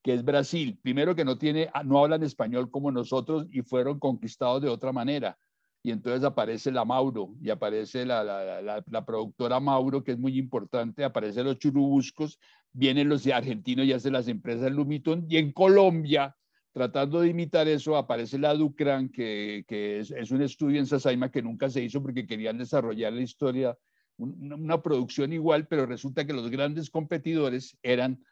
que 0.04 0.14
es 0.14 0.24
Brasil. 0.24 0.80
Primero 0.82 1.16
que 1.16 1.26
no, 1.26 1.38
tiene, 1.38 1.70
ah, 1.74 1.84
no 1.84 2.00
hablan 2.00 2.24
español 2.24 2.70
como 2.72 2.91
nosotros 2.91 3.47
y 3.52 3.62
fueron 3.62 4.00
conquistados 4.00 4.62
de 4.62 4.70
otra 4.70 4.91
manera. 4.91 5.38
Y 5.82 5.91
entonces 5.91 6.24
aparece 6.24 6.72
la 6.72 6.84
Mauro 6.84 7.36
y 7.41 7.50
aparece 7.50 8.06
la, 8.06 8.24
la, 8.24 8.84
la, 8.86 9.06
productora 9.06 9.60
Mauro, 9.62 10.04
que 10.04 10.12
es 10.12 10.20
muy 10.20 10.38
importante, 10.38 11.06
aparecen 11.06 11.45
los 11.45 11.58
churubuscos, 11.58 12.38
vienen 12.74 13.08
los 13.08 13.26
argentinos 13.28 13.86
y 13.86 13.93
hacen 13.93 14.14
las 14.14 14.28
empresas 14.28 14.72
Lumiton. 14.72 15.26
Y 15.30 15.38
en 15.38 15.54
Colombia 15.54 16.36
tratando 16.74 17.22
de 17.22 17.30
imitar 17.30 17.68
eso, 17.68 17.95
aparece 17.95 18.38
la 18.38 18.54
Ducran, 18.54 19.10
que, 19.10 19.66
que 19.68 20.00
es, 20.00 20.32
un 20.32 20.41
estudio 20.41 20.80
en 20.80 20.86
Sasaima 20.86 21.32
que 21.32 21.41
nunca 21.41 21.70
se 21.70 21.84
hizo 21.84 22.02
porque 22.02 22.28
querían 22.28 22.58
desarrollar 22.58 23.12
la 23.14 23.22
historia, 23.22 23.78
una, 24.18 24.56
una 24.56 24.82
producción 24.82 25.34
igual, 25.34 25.68
pero 25.68 25.86
resulta 25.86 26.26
que 26.26 26.34
los 26.34 26.50
grandes 26.50 26.89
competidores 26.89 27.78
eran 27.82 28.24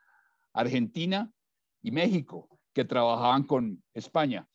Argentina 0.54 1.32
y 1.82 1.92
México, 1.92 2.50
que 2.74 2.86
trabajaban 2.86 3.44
con 3.44 3.84
España. 3.94 4.48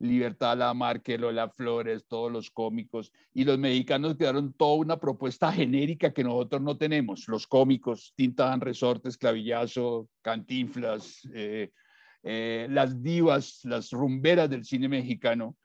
Libertad 0.00 0.56
Lamarque, 0.56 1.18
Lola 1.18 1.48
Flores, 1.48 2.06
todos 2.06 2.30
los 2.30 2.50
cómicos, 2.50 3.12
y 3.34 3.44
los 3.44 3.58
mexicanos 3.58 4.16
quedaron 4.16 4.52
toda 4.52 4.76
una 4.76 4.98
propuesta 4.98 5.52
genérica 5.52 6.12
que 6.12 6.22
nosotros 6.22 6.62
no 6.62 6.76
tenemos. 6.76 7.26
Los 7.28 7.46
cómicos, 7.46 8.12
Tinta 8.14 8.54
Resortes, 8.56 9.18
Clavillazo, 9.18 10.08
Cantinflas, 10.22 11.28
eh, 11.34 11.72
eh, 12.22 12.68
las 12.70 13.02
divas, 13.02 13.60
las 13.64 13.90
rumberas 13.90 14.48
del 14.48 14.64
cine 14.64 14.88
mexicano, 14.88 15.56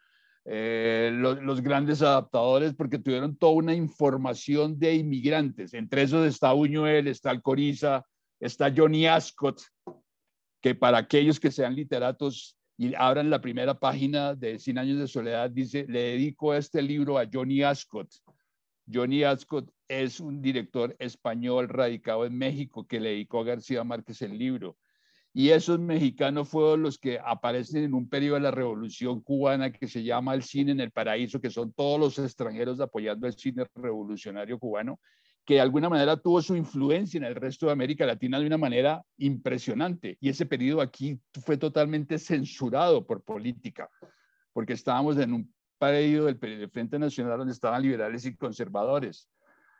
eh, 0.45 1.11
los, 1.13 1.41
los, 1.41 1.61
grandes 1.61 2.01
adaptadores, 2.01 2.73
porque 2.73 2.99
tuvieron 2.99 3.37
toda 3.37 3.53
una 3.53 3.73
información 3.73 4.77
de 4.77 4.95
inmigrantes. 4.95 5.73
Entre 5.73 6.01
esos 6.01 6.25
está 6.27 6.51
Buñuel, 6.53 7.07
está 7.07 7.29
Alcoriza, 7.29 8.03
está 8.39 8.73
Johnny 8.75 9.05
Ascot, 9.05 9.61
que 10.63 10.73
para 10.73 10.97
aquellos 10.97 11.41
que 11.41 11.51
sean 11.51 11.75
literatos 11.75 12.57
y 12.77 12.95
abran 12.95 13.29
la 13.29 13.41
primera 13.41 13.77
página 13.77 14.33
de 14.33 14.57
Cien 14.57 14.77
años 14.77 14.97
de 14.97 15.09
soledad, 15.09 15.51
dice, 15.51 15.85
le 15.89 15.99
dedico 16.13 16.53
este 16.53 16.81
libro 16.81 17.19
a 17.19 17.27
Johnny 17.31 17.61
Ascot. 17.61 18.09
Johnny 18.91 19.23
Ascot 19.23 19.69
es 19.89 20.21
un 20.21 20.41
director 20.41 20.95
español 20.99 21.67
radicado 21.67 22.25
en 22.25 22.37
México 22.37 22.87
que 22.87 23.01
le 23.01 23.09
dedicó 23.09 23.41
a 23.41 23.43
García 23.43 23.83
Márquez 23.83 24.21
el 24.21 24.37
libro. 24.37 24.77
Y 25.33 25.49
esos 25.49 25.79
mexicanos 25.79 26.47
fueron 26.47 26.83
los 26.83 26.97
que 26.97 27.19
aparecen 27.19 27.83
en 27.83 27.93
un 27.93 28.07
periodo 28.07 28.35
de 28.35 28.41
la 28.41 28.51
revolución 28.51 29.19
cubana 29.19 29.69
que 29.69 29.89
se 29.89 30.01
llama 30.01 30.33
El 30.33 30.43
cine 30.43 30.71
en 30.71 30.79
el 30.79 30.91
paraíso, 30.91 31.41
que 31.41 31.49
son 31.49 31.73
todos 31.73 31.99
los 31.99 32.17
extranjeros 32.19 32.79
apoyando 32.79 33.27
el 33.27 33.33
cine 33.33 33.65
revolucionario 33.75 34.57
cubano 34.57 34.97
que 35.45 35.55
de 35.55 35.61
alguna 35.61 35.89
manera 35.89 36.15
tuvo 36.17 36.41
su 36.41 36.55
influencia 36.55 37.17
en 37.17 37.25
el 37.25 37.35
resto 37.35 37.65
de 37.65 37.73
América 37.73 38.05
Latina 38.05 38.39
de 38.39 38.47
una 38.47 38.57
manera 38.57 39.03
impresionante. 39.17 40.17
Y 40.21 40.29
ese 40.29 40.45
periodo 40.45 40.81
aquí 40.81 41.19
fue 41.45 41.57
totalmente 41.57 42.17
censurado 42.17 43.05
por 43.05 43.23
política, 43.23 43.89
porque 44.53 44.73
estábamos 44.73 45.17
en 45.17 45.33
un 45.33 45.53
periodo 45.77 46.27
del, 46.27 46.69
Frente 46.69 46.97
Nacional 46.97 47.39
donde 47.39 47.53
estaban 47.53 47.81
liberales 47.81 48.25
y 48.25 48.35
conservadores. 48.35 49.29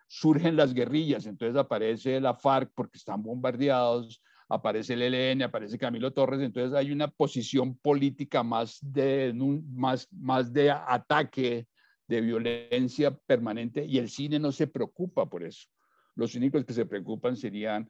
Surgen 0.07 0.57
las 0.57 0.74
guerrillas, 0.74 1.26
entonces 1.26 1.55
aparece 1.55 2.20
la 2.20 2.34
FARC 2.34 2.72
porque 2.76 2.97
están 2.97 3.24
bombardeados, 3.24 4.22
aparece 4.49 4.93
el 4.93 5.01
ELN, 5.01 5.43
aparece 5.43 5.78
Camilo 5.78 6.11
Torres, 6.11 6.41
entonces 6.41 6.74
hay 6.74 6.91
una 6.91 7.07
posición 7.07 7.78
política 7.78 8.43
más 8.43 8.80
de, 8.82 9.34
más, 9.74 10.07
más 10.11 10.51
de 10.51 10.72
ataque 10.72 11.68
de 12.08 12.22
violencia 12.22 13.16
permanente 13.16 13.86
y 13.86 13.97
el 13.97 14.10
cine 14.10 14.39
no 14.39 14.51
se 14.51 14.68
preocupa 14.68 15.30
por 15.30 15.43
eso. 15.43 15.68
Los 16.16 16.36
únicos 16.36 16.64
que 16.66 16.74
se 16.74 16.86
preocupan 16.86 17.36
serían, 17.36 17.89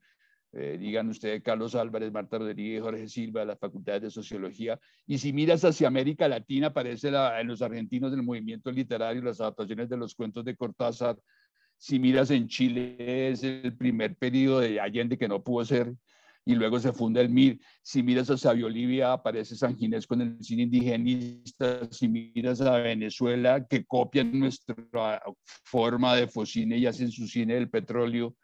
eh, 0.54 0.78
digan 0.80 1.10
ustedes, 1.10 1.42
Carlos 1.42 1.76
Álvarez, 1.76 2.12
Marta 2.12 2.38
Rodríguez, 2.38 2.82
Jorge 2.82 3.08
Silva, 3.08 3.42
de 3.42 3.48
las 3.48 3.60
facultades 3.60 4.04
de 4.04 4.12
sociología. 4.12 4.80
Y 5.06 5.18
si 5.18 5.34
miras 5.34 5.66
hacia 5.66 5.88
América 5.88 6.28
Latina, 6.28 6.68
aparece 6.68 7.10
en 7.10 7.48
los 7.48 7.62
argentinos 7.62 8.12
del 8.12 8.24
movimiento 8.24 8.72
literario, 8.72 9.22
las 9.22 9.42
adaptaciones 9.42 9.90
de 9.90 9.98
los 9.98 10.16
cuentos 10.16 10.46
de 10.46 10.56
Cortázar. 10.56 11.18
Si 11.78 12.00
miras 12.00 12.32
en 12.32 12.48
Chile, 12.48 12.96
es 13.30 13.44
el 13.44 13.76
primer 13.76 14.16
periodo 14.16 14.62
de 14.62 14.80
Allende 14.80 15.18
que 15.18 15.28
no 15.28 15.44
pudo 15.44 15.66
ser 15.66 15.94
y 16.46 16.56
luego 16.56 16.80
se 16.80 16.92
funda 16.92 17.22
el 17.22 17.30
MIR. 17.30 17.60
Si 17.82 18.04
miras 18.04 18.30
hacia 18.30 18.54
Bolivia, 18.54 19.14
aparece 19.14 19.56
San 19.56 19.78
Ginés 19.78 20.06
con 20.06 20.22
el 20.22 20.44
cine 20.44 20.64
indigenista. 20.64 21.90
Si 21.92 22.08
miras 22.08 22.60
a 22.62 22.78
Venezuela, 22.78 23.66
que 23.66 23.86
copian 23.86 24.38
nuestra 24.38 25.22
forma 25.64 26.16
de 26.16 26.28
focine 26.28 26.78
y 26.78 26.86
hacen 26.86 27.12
su 27.12 27.28
cine 27.28 27.56
del 27.56 27.70
petróleo, 27.70 28.36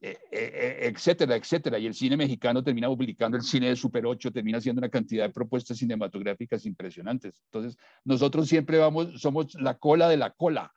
e, 0.00 0.10
e, 0.30 0.38
e, 0.38 0.86
etcétera, 0.86 1.34
etcétera. 1.34 1.78
Y 1.78 1.86
el 1.86 1.94
cine 1.94 2.16
mexicano 2.16 2.62
termina 2.62 2.88
publicando 2.88 3.36
el 3.36 3.42
cine 3.42 3.70
de 3.70 3.76
Super 3.76 4.06
8, 4.06 4.30
termina 4.30 4.58
haciendo 4.58 4.78
una 4.78 4.88
cantidad 4.88 5.26
de 5.26 5.32
propuestas 5.32 5.78
cinematográficas 5.78 6.66
impresionantes. 6.66 7.42
Entonces, 7.46 7.76
nosotros 8.04 8.48
siempre 8.48 8.78
vamos, 8.78 9.20
somos 9.20 9.54
la 9.54 9.74
cola 9.74 10.08
de 10.08 10.18
la 10.18 10.30
cola. 10.30 10.72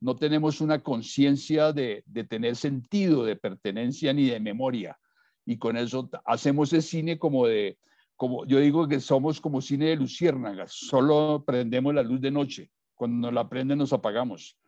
No 0.00 0.16
tenemos 0.16 0.60
una 0.60 0.82
conciencia 0.82 1.72
de, 1.72 2.02
de 2.06 2.24
tener 2.24 2.56
sentido 2.56 3.24
de 3.24 3.36
pertenencia 3.36 4.12
ni 4.12 4.26
de 4.26 4.40
memoria 4.40 4.98
y 5.46 5.56
con 5.56 5.76
eso 5.76 6.10
hacemos 6.24 6.72
el 6.72 6.82
cine 6.82 7.18
como 7.18 7.46
de, 7.46 7.78
como 8.16 8.44
yo 8.46 8.58
digo 8.58 8.88
que 8.88 9.00
somos 9.00 9.40
como 9.40 9.62
cine 9.62 9.86
de 9.86 9.96
luciérnagas, 9.96 10.72
solo 10.72 11.44
prendemos 11.46 11.94
la 11.94 12.02
luz 12.02 12.20
de 12.20 12.32
noche, 12.32 12.70
cuando 12.96 13.28
nos 13.28 13.34
la 13.34 13.48
prenden 13.48 13.78
nos 13.78 13.92
apagamos. 13.92 14.58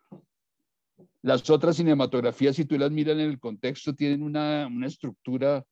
Las 1.21 1.51
otras 1.51 1.77
cinematografías, 1.77 2.55
si 2.55 2.65
tú 2.65 2.79
las 2.79 2.93
miras 2.93 3.15
en 3.15 3.21
el 3.21 3.41
contexto, 3.41 3.95
tienen 3.95 4.23
una, 4.23 4.69
una 4.69 4.87
estructura 4.87 5.65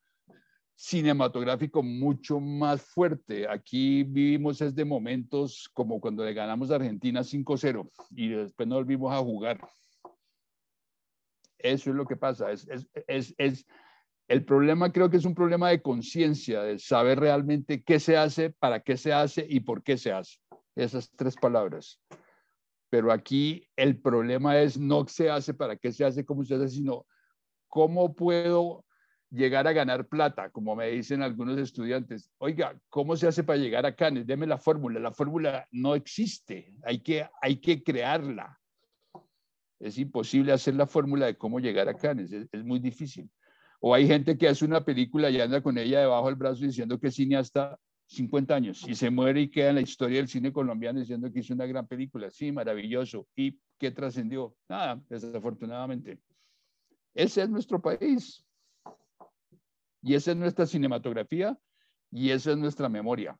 cinematográfico 0.74 1.82
mucho 1.82 2.40
más 2.40 2.82
fuerte. 2.82 3.48
Aquí 3.48 4.02
vivimos 4.02 4.61
es 4.61 4.74
de 4.74 4.84
momentos 4.84 5.70
como 5.72 6.00
cuando 6.00 6.24
le 6.24 6.34
ganamos 6.34 6.70
a 6.70 6.76
Argentina 6.76 7.20
5-0 7.20 7.88
y 8.11 8.28
después 8.28 8.68
no 8.68 8.74
volvimos 8.74 9.12
a 9.12 9.18
jugar. 9.18 9.61
Eso 11.59 11.90
es 11.90 11.96
lo 11.96 12.04
que 12.07 12.16
pasa. 12.16 12.50
Es, 12.50 12.68
es, 12.68 12.86
es, 13.07 13.34
es 13.38 13.66
el 14.29 14.45
problema 14.45 14.93
creo 14.93 15.09
que 15.09 15.18
es 15.18 15.24
un 15.24 15.35
problema 15.35 15.70
de 15.70 15.83
conciencia, 15.83 16.62
de 16.62 16.79
saber 16.79 17.20
realmente 17.20 17.83
qué 17.83 18.01
se 18.01 18.16
hace, 18.16 18.51
para 18.51 18.81
qué 18.81 18.97
se 18.97 19.12
hace 19.12 19.47
y 19.49 19.61
por 19.61 19.83
qué 19.83 19.97
se 19.97 20.12
hace. 20.12 20.39
Esas 20.74 21.11
tres 21.16 21.37
palabras. 21.37 22.01
Pero 22.91 23.12
aquí 23.12 23.68
el 23.77 24.01
problema 24.01 24.59
es 24.61 24.79
no 24.79 25.07
se 25.07 25.31
hace, 25.31 25.55
para 25.55 25.77
qué 25.77 25.93
se 25.93 26.05
hace, 26.05 26.24
cómo 26.24 26.45
se 26.45 26.55
hace, 26.57 26.68
sino 26.68 27.07
cómo 27.68 28.14
puedo 28.14 28.85
llegar 29.31 29.66
a 29.66 29.72
ganar 29.72 30.07
plata, 30.07 30.51
como 30.51 30.74
me 30.74 30.89
dicen 30.89 31.22
algunos 31.22 31.59
estudiantes. 31.59 32.31
Oiga, 32.39 32.77
¿cómo 32.89 33.16
se 33.16 33.29
hace 33.29 33.45
para 33.45 33.59
llegar 33.59 33.87
a 33.87 33.95
Cannes? 33.95 34.27
Deme 34.27 34.47
la 34.47 34.59
fórmula. 34.59 34.99
La 34.99 35.12
fórmula 35.12 35.66
no 35.70 35.95
existe, 35.95 36.74
hay 36.85 37.01
que, 37.01 37.29
hay 37.41 37.57
que 37.61 37.83
crearla. 37.83 38.59
Es 39.79 39.99
imposible 39.99 40.53
hacer 40.53 40.74
la 40.74 40.87
fórmula 40.87 41.27
de 41.27 41.37
cómo 41.37 41.61
llegar 41.61 41.89
a 41.89 41.95
Cannes, 41.95 42.33
es 42.33 42.64
muy 42.64 42.81
difícil. 42.81 43.31
O 43.81 43.95
hay 43.95 44.07
gente 44.07 44.37
que 44.37 44.49
hace 44.49 44.64
una 44.64 44.85
película 44.85 45.31
y 45.31 45.41
anda 45.41 45.61
con 45.61 45.79
ella 45.79 46.01
debajo 46.01 46.27
del 46.27 46.37
brazo 46.37 46.64
diciendo 46.64 46.99
que 46.99 47.09
es 47.09 47.14
cineasta 47.14 47.79
50 48.09 48.55
años 48.55 48.89
y 48.89 48.95
se 48.95 49.11
muere 49.11 49.41
y 49.43 49.51
queda 49.51 49.70
en 49.70 49.74
la 49.77 49.81
historia 49.81 50.18
del 50.18 50.29
cine 50.29 50.53
colombiano 50.53 51.01
diciendo 51.01 51.31
que 51.33 51.41
hizo 51.41 51.55
una 51.55 51.66
gran 51.66 51.87
película. 51.87 52.31
Sí, 52.31 52.53
maravilloso. 52.53 53.27
¿Y 53.35 53.59
qué 53.79 53.91
trascendió? 53.91 54.55
Nada, 54.68 55.01
desafortunadamente. 55.09 56.18
Ese 57.14 57.43
es 57.43 57.49
nuestro 57.49 57.81
país. 57.81 58.45
Y 60.03 60.14
esa 60.14 60.31
es 60.31 60.37
nuestra 60.37 60.66
cinematografía 60.66 61.59
y 62.12 62.31
esa 62.31 62.53
es 62.53 62.59
nuestra 62.59 62.89
memoria. 62.89 63.37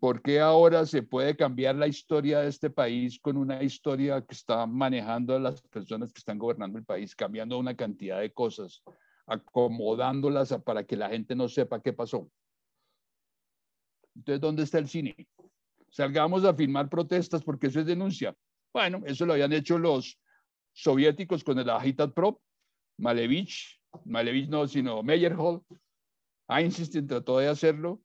¿Por 0.00 0.20
qué 0.20 0.40
ahora 0.40 0.84
se 0.84 1.02
puede 1.02 1.36
cambiar 1.36 1.76
la 1.76 1.86
historia 1.86 2.40
de 2.40 2.48
este 2.48 2.70
país 2.70 3.18
con 3.20 3.36
una 3.36 3.62
historia 3.62 4.20
que 4.20 4.34
está 4.34 4.66
manejando 4.66 5.38
las 5.38 5.60
personas 5.62 6.12
que 6.12 6.18
están 6.18 6.38
gobernando 6.38 6.78
el 6.78 6.84
país, 6.84 7.14
cambiando 7.14 7.58
una 7.58 7.76
cantidad 7.76 8.20
de 8.20 8.32
cosas, 8.32 8.82
acomodándolas 9.26 10.54
para 10.64 10.84
que 10.84 10.96
la 10.96 11.08
gente 11.08 11.34
no 11.34 11.48
sepa 11.48 11.80
qué 11.80 11.92
pasó? 11.92 12.30
Entonces, 14.14 14.40
¿dónde 14.40 14.62
está 14.64 14.78
el 14.78 14.88
cine? 14.88 15.14
Salgamos 15.88 16.44
a 16.44 16.54
firmar 16.54 16.88
protestas 16.88 17.42
porque 17.42 17.68
eso 17.68 17.80
es 17.80 17.86
denuncia. 17.86 18.34
Bueno, 18.72 19.02
eso 19.06 19.24
lo 19.24 19.32
habían 19.32 19.52
hecho 19.52 19.78
los 19.78 20.18
soviéticos 20.72 21.42
con 21.42 21.58
el 21.58 22.12
Pro, 22.12 22.42
Malevich, 22.98 23.80
Malevich 24.04 24.48
no, 24.48 24.66
sino 24.66 25.02
Meyerhold. 25.02 25.62
Einstein 26.48 27.06
trató 27.06 27.38
de 27.38 27.48
hacerlo 27.48 28.00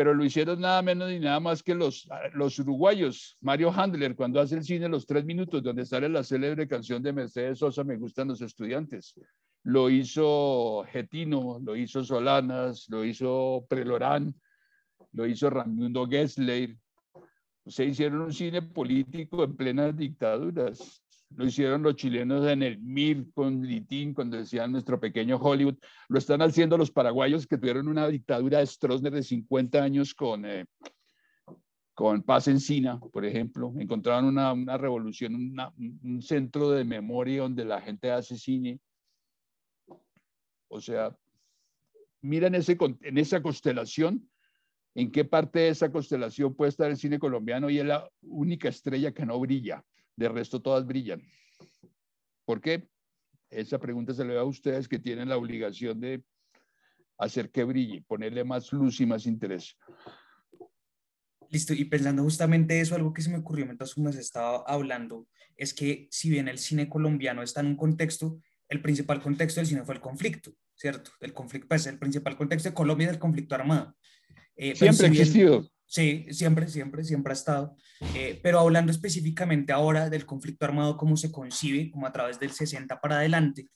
pero 0.00 0.14
lo 0.14 0.24
hicieron 0.24 0.58
nada 0.62 0.80
menos 0.80 1.10
ni 1.10 1.18
nada 1.18 1.40
más 1.40 1.62
que 1.62 1.74
los, 1.74 2.08
los 2.32 2.58
uruguayos. 2.58 3.36
Mario 3.42 3.70
Handler, 3.70 4.16
cuando 4.16 4.40
hace 4.40 4.54
el 4.54 4.64
cine 4.64 4.88
Los 4.88 5.04
Tres 5.04 5.26
Minutos, 5.26 5.62
donde 5.62 5.84
sale 5.84 6.08
la 6.08 6.24
célebre 6.24 6.66
canción 6.66 7.02
de 7.02 7.12
Mercedes 7.12 7.58
Sosa, 7.58 7.84
Me 7.84 7.98
gustan 7.98 8.28
los 8.28 8.40
estudiantes. 8.40 9.14
Lo 9.62 9.90
hizo 9.90 10.86
Getino, 10.90 11.60
lo 11.62 11.76
hizo 11.76 12.02
Solanas, 12.02 12.86
lo 12.88 13.04
hizo 13.04 13.66
Prelorán, 13.68 14.34
lo 15.12 15.26
hizo 15.26 15.50
Raimundo 15.50 16.08
Gessler. 16.08 16.74
Se 17.66 17.84
hicieron 17.84 18.22
un 18.22 18.32
cine 18.32 18.62
político 18.62 19.44
en 19.44 19.54
plenas 19.54 19.94
dictaduras. 19.94 20.99
Lo 21.36 21.46
hicieron 21.46 21.82
los 21.82 21.96
chilenos 21.96 22.46
en 22.46 22.62
el 22.62 22.78
MIR 22.78 23.32
con 23.32 23.62
Litín, 23.62 24.14
cuando 24.14 24.36
decían 24.36 24.72
nuestro 24.72 24.98
pequeño 24.98 25.36
Hollywood. 25.36 25.76
Lo 26.08 26.18
están 26.18 26.42
haciendo 26.42 26.76
los 26.76 26.90
paraguayos 26.90 27.46
que 27.46 27.56
tuvieron 27.56 27.88
una 27.88 28.08
dictadura 28.08 28.58
de 28.58 28.66
Stroessner 28.66 29.12
de 29.12 29.22
50 29.22 29.82
años 29.82 30.14
con, 30.14 30.44
eh, 30.44 30.66
con 31.94 32.22
Paz 32.22 32.48
Encina, 32.48 32.98
por 32.98 33.24
ejemplo. 33.24 33.72
Encontraron 33.78 34.26
una, 34.26 34.52
una 34.52 34.76
revolución, 34.76 35.54
un 36.02 36.22
centro 36.22 36.70
de 36.70 36.84
memoria 36.84 37.42
donde 37.42 37.64
la 37.64 37.80
gente 37.80 38.10
hace 38.10 38.36
cine. 38.36 38.80
O 40.68 40.80
sea, 40.80 41.16
miren 42.20 42.54
ese, 42.54 42.76
en 43.02 43.18
esa 43.18 43.40
constelación 43.40 44.28
¿En 44.94 45.10
qué 45.12 45.24
parte 45.24 45.60
de 45.60 45.68
esa 45.68 45.90
constelación 45.92 46.54
puede 46.54 46.70
estar 46.70 46.90
el 46.90 46.96
cine 46.96 47.18
colombiano 47.18 47.70
y 47.70 47.78
es 47.78 47.84
la 47.84 48.10
única 48.22 48.68
estrella 48.68 49.12
que 49.12 49.24
no 49.24 49.38
brilla? 49.38 49.84
De 50.20 50.28
resto 50.28 50.60
todas 50.60 50.86
brillan. 50.86 51.22
¿Por 52.44 52.60
qué? 52.60 52.86
Esa 53.48 53.78
pregunta 53.78 54.12
se 54.12 54.22
le 54.22 54.34
da 54.34 54.42
a 54.42 54.44
ustedes 54.44 54.86
que 54.86 54.98
tienen 54.98 55.30
la 55.30 55.38
obligación 55.38 55.98
de 55.98 56.22
hacer 57.16 57.50
que 57.50 57.64
brille, 57.64 58.04
ponerle 58.06 58.44
más 58.44 58.70
luz 58.70 59.00
y 59.00 59.06
más 59.06 59.24
interés. 59.24 59.78
Listo, 61.48 61.72
y 61.72 61.86
pensando 61.86 62.22
justamente 62.22 62.82
eso, 62.82 62.94
algo 62.94 63.14
que 63.14 63.22
se 63.22 63.30
me 63.30 63.38
ocurrió 63.38 63.64
mientras 63.64 63.96
me 63.96 64.10
estaba 64.10 64.62
hablando, 64.66 65.26
es 65.56 65.72
que 65.72 66.06
si 66.10 66.28
bien 66.28 66.48
el 66.48 66.58
cine 66.58 66.90
colombiano 66.90 67.42
está 67.42 67.60
en 67.60 67.68
un 67.68 67.76
contexto, 67.76 68.42
el 68.68 68.82
principal 68.82 69.22
contexto 69.22 69.60
del 69.60 69.68
cine 69.68 69.84
fue 69.84 69.94
el 69.94 70.02
conflicto, 70.02 70.52
¿cierto? 70.74 71.12
El 71.20 71.32
conflicto, 71.32 71.66
pues 71.66 71.86
el 71.86 71.98
principal 71.98 72.36
contexto 72.36 72.68
de 72.68 72.74
Colombia 72.74 73.06
es 73.06 73.14
el 73.14 73.18
conflicto 73.18 73.54
armado. 73.54 73.96
Eh, 74.54 74.76
siempre 74.76 75.06
ha 75.06 75.08
existido. 75.08 75.66
Sí, 75.90 76.24
siempre, 76.30 76.68
siempre, 76.68 77.02
siempre 77.02 77.32
ha 77.32 77.34
estado. 77.34 77.76
Eh, 78.14 78.38
pero 78.44 78.60
hablando 78.60 78.92
específicamente 78.92 79.72
ahora 79.72 80.08
del 80.08 80.24
conflicto 80.24 80.64
armado, 80.64 80.96
cómo 80.96 81.16
se 81.16 81.32
concibe, 81.32 81.90
como 81.90 82.06
a 82.06 82.12
través 82.12 82.38
del 82.38 82.52
60 82.52 83.00
para 83.00 83.16
adelante, 83.16 83.66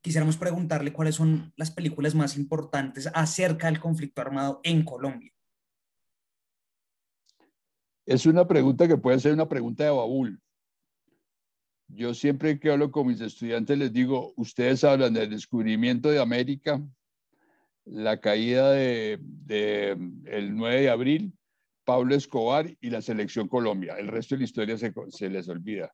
quisiéramos 0.00 0.36
preguntarle 0.36 0.92
cuáles 0.92 1.14
son 1.14 1.52
las 1.54 1.70
películas 1.70 2.16
más 2.16 2.36
importantes 2.36 3.08
acerca 3.14 3.68
del 3.68 3.78
conflicto 3.78 4.20
armado 4.20 4.60
en 4.64 4.84
Colombia. 4.84 5.30
Es 8.06 8.26
una 8.26 8.44
pregunta 8.44 8.88
que 8.88 8.96
puede 8.96 9.20
ser 9.20 9.32
una 9.32 9.48
pregunta 9.48 9.84
de 9.84 9.90
baúl. 9.90 10.42
Yo 11.86 12.12
siempre 12.12 12.58
que 12.58 12.72
hablo 12.72 12.90
con 12.90 13.06
mis 13.06 13.20
estudiantes 13.20 13.78
les 13.78 13.92
digo, 13.92 14.32
ustedes 14.36 14.82
hablan 14.82 15.14
del 15.14 15.30
descubrimiento 15.30 16.10
de 16.10 16.20
América, 16.20 16.82
la 17.84 18.20
caída 18.20 18.72
de, 18.72 19.20
el 20.24 20.56
9 20.56 20.80
de 20.80 20.90
abril, 20.90 21.38
Pablo 21.84 22.14
Escobar 22.14 22.66
y 22.80 22.90
la 22.90 23.02
selección 23.02 23.48
Colombia. 23.48 23.96
El 23.98 24.08
resto 24.08 24.34
de 24.34 24.40
la 24.40 24.44
historia 24.44 24.76
se, 24.78 25.30
les 25.30 25.48
olvida. 25.48 25.92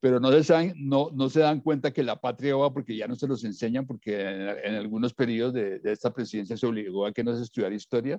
Pero 0.00 0.18
no 0.18 0.32
se, 0.42 0.72
no, 0.76 1.10
no 1.12 1.28
se 1.28 1.40
dan 1.40 1.60
cuenta 1.60 1.92
que 1.92 2.02
la 2.02 2.20
patria 2.20 2.56
va 2.56 2.72
porque 2.72 2.96
ya 2.96 3.06
no 3.06 3.14
se 3.14 3.28
los 3.28 3.44
enseñan, 3.44 3.86
porque 3.86 4.20
en, 4.64 4.74
algunos 4.74 5.14
periodos 5.14 5.54
de, 5.54 5.80
esta 5.84 6.12
presidencia 6.12 6.56
se 6.56 6.66
obligó 6.66 7.06
a 7.06 7.12
que 7.12 7.22
no 7.22 7.36
se 7.36 7.42
estudiara 7.42 7.74
historia. 7.74 8.18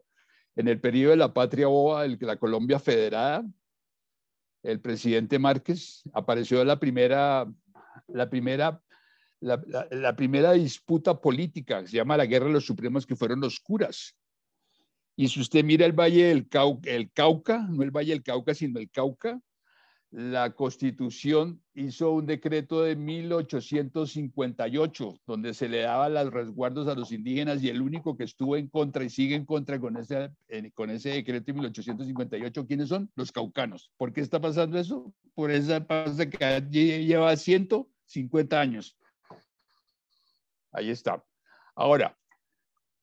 En 0.55 0.67
el 0.67 0.79
periodo 0.79 1.11
de 1.11 1.17
la 1.17 1.33
patria 1.33 1.67
boba, 1.67 2.05
el, 2.05 2.17
la 2.21 2.37
Colombia 2.37 2.79
federada, 2.79 3.43
el 4.63 4.79
presidente 4.79 5.37
Márquez 5.39 6.03
apareció 6.13 6.63
la 6.63 6.79
primera, 6.79 7.45
la 8.07 8.29
primera, 8.29 8.81
la, 9.41 10.15
primera 10.15 10.53
disputa 10.53 11.19
política, 11.19 11.85
se 11.85 11.97
llama 11.97 12.15
la 12.15 12.25
Guerra 12.25 12.47
de 12.47 12.53
los 12.53 12.65
Supremos, 12.65 13.05
que 13.05 13.15
fueron 13.15 13.41
los 13.41 13.59
curas. 13.59 14.15
Y 15.15 15.27
si 15.27 15.41
usted 15.41 15.63
mira 15.63 15.85
el 15.85 15.93
Valle 15.93 16.25
del 16.25 16.47
el 16.85 17.11
Cauca, 17.11 17.67
no 17.69 17.83
el 17.83 17.91
Valle 17.91 18.13
del 18.13 18.23
Cauca, 18.23 18.53
sino 18.53 18.79
el 18.79 18.89
Cauca, 18.89 19.39
la 20.13 20.51
Constitución 20.51 21.61
hizo 21.73 22.11
un 22.11 22.27
decreto 22.27 22.83
de 22.83 22.95
1858 22.95 25.19
donde 25.25 25.55
se 25.55 25.67
le 25.67 25.81
daba 25.81 26.07
los 26.07 26.31
resguardos 26.31 26.87
a 26.87 26.93
los 26.93 27.11
indígenas 27.11 27.63
y 27.63 27.69
el 27.69 27.81
único 27.81 28.15
que 28.15 28.25
estuvo 28.25 28.55
en 28.55 28.67
contra 28.67 29.03
y 29.03 29.09
sigue 29.09 29.33
en 29.33 29.45
contra 29.45 29.79
con 29.79 29.97
ese, 29.97 30.29
con 30.75 30.91
ese 30.91 31.09
decreto 31.09 31.45
de 31.47 31.53
1858, 31.53 32.67
¿quiénes 32.67 32.89
son? 32.89 33.09
Los 33.15 33.31
caucanos. 33.31 33.89
¿Por 33.97 34.13
qué 34.13 34.21
está 34.21 34.39
pasando 34.39 34.77
eso? 34.77 35.11
Por 35.33 35.49
esa 35.49 35.83
pasa 35.83 36.29
que 36.29 36.61
lleva 36.69 37.35
150 37.35 38.61
años. 38.61 38.95
Ahí 40.71 40.91
está. 40.91 41.25
Ahora, 41.75 42.15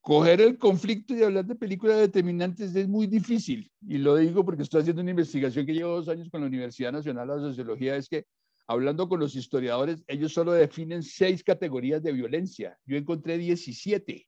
coger 0.00 0.40
el 0.40 0.58
conflicto 0.58 1.14
y 1.14 1.22
hablar 1.22 1.44
de 1.44 1.54
películas 1.54 1.98
determinantes 1.98 2.74
es 2.74 2.88
muy 2.88 3.06
difícil. 3.06 3.70
Y 3.86 3.98
lo 3.98 4.16
digo 4.16 4.44
porque 4.44 4.62
estoy 4.62 4.80
haciendo 4.80 5.02
una 5.02 5.10
investigación 5.10 5.66
que 5.66 5.74
llevo 5.74 5.96
dos 5.96 6.08
años 6.08 6.28
con 6.30 6.40
la 6.40 6.46
Universidad 6.46 6.92
Nacional 6.92 7.28
de 7.28 7.48
Sociología, 7.48 7.96
es 7.96 8.08
que 8.08 8.24
hablando 8.66 9.08
con 9.08 9.20
los 9.20 9.34
historiadores, 9.34 10.02
ellos 10.06 10.32
solo 10.32 10.52
definen 10.52 11.02
seis 11.02 11.42
categorías 11.44 12.02
de 12.02 12.12
violencia. 12.12 12.78
Yo 12.86 12.96
encontré 12.96 13.36
17. 13.36 14.26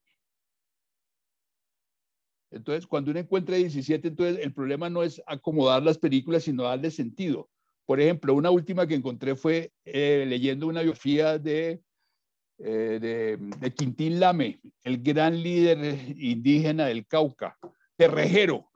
Entonces, 2.51 2.87
cuando 2.87 3.11
uno 3.11 3.21
encuentra 3.21 3.57
17, 3.57 4.09
entonces 4.09 4.45
el 4.45 4.53
problema 4.53 4.91
no 4.91 5.03
es 5.03 5.23
acomodar 5.27 5.83
las 5.83 5.97
películas, 5.97 6.43
sino 6.45 6.65
darle 6.65 6.91
sentido. 6.91 7.49
Por 7.87 7.99
ejemplo, 8.01 8.35
una 8.35 8.51
última 8.51 8.87
que 8.87 8.95
encontré 8.95 9.37
fue 9.37 9.73
eh, 9.85 10.27
leyendo 10.29 10.67
una 10.67 10.83
biografía 10.83 11.39
de 11.39 11.81
eh, 12.65 13.39
de, 13.59 13.75
Quintín 13.75 14.21
Lame, 14.21 14.61
el 14.85 15.03
gran 15.03 15.43
líder 15.43 15.99
indígena 16.17 16.87
del 16.87 17.07
Cauca, 17.07 17.59
terrejero. 17.97 18.71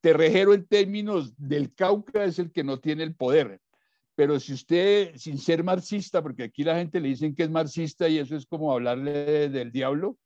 Terrejero 0.00 0.54
en 0.54 0.66
términos 0.66 1.34
del 1.36 1.74
Cauca 1.74 2.24
es 2.24 2.38
el 2.38 2.50
que 2.50 2.64
no 2.64 2.80
tiene 2.80 3.02
el 3.02 3.14
poder. 3.14 3.60
Pero 4.14 4.40
si 4.40 4.54
usted, 4.54 5.14
sin 5.16 5.36
ser 5.36 5.62
marxista, 5.62 6.22
porque 6.22 6.44
aquí 6.44 6.64
la 6.64 6.76
gente 6.76 6.98
le 6.98 7.08
dicen 7.08 7.34
que 7.34 7.42
es 7.42 7.50
marxista 7.50 8.08
y 8.08 8.18
eso 8.18 8.36
es 8.36 8.46
como 8.46 8.72
hablarle 8.72 9.50
del 9.50 9.70
diablo, 9.70 10.16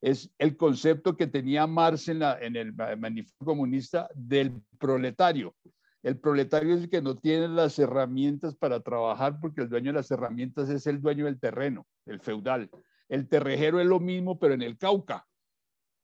es 0.00 0.30
el 0.38 0.56
concepto 0.56 1.16
que 1.16 1.28
tenía 1.28 1.66
Marx 1.68 2.08
en, 2.08 2.22
en 2.22 2.56
el 2.56 2.72
manifiesto 2.72 3.44
comunista 3.44 4.08
del 4.14 4.60
proletario. 4.78 5.54
El 6.02 6.18
proletario 6.18 6.74
es 6.74 6.84
el 6.84 6.90
que 6.90 7.02
no 7.02 7.16
tiene 7.16 7.46
las 7.48 7.78
herramientas 7.78 8.56
para 8.56 8.80
trabajar 8.80 9.38
porque 9.38 9.60
el 9.60 9.68
dueño 9.68 9.92
de 9.92 9.98
las 9.98 10.10
herramientas 10.10 10.70
es 10.70 10.86
el 10.86 11.00
dueño 11.00 11.26
del 11.26 11.38
terreno, 11.38 11.86
el 12.10 12.20
feudal. 12.20 12.70
El 13.08 13.28
terrejero 13.28 13.80
es 13.80 13.86
lo 13.86 14.00
mismo, 14.00 14.38
pero 14.38 14.54
en 14.54 14.62
el 14.62 14.76
Cauca. 14.78 15.26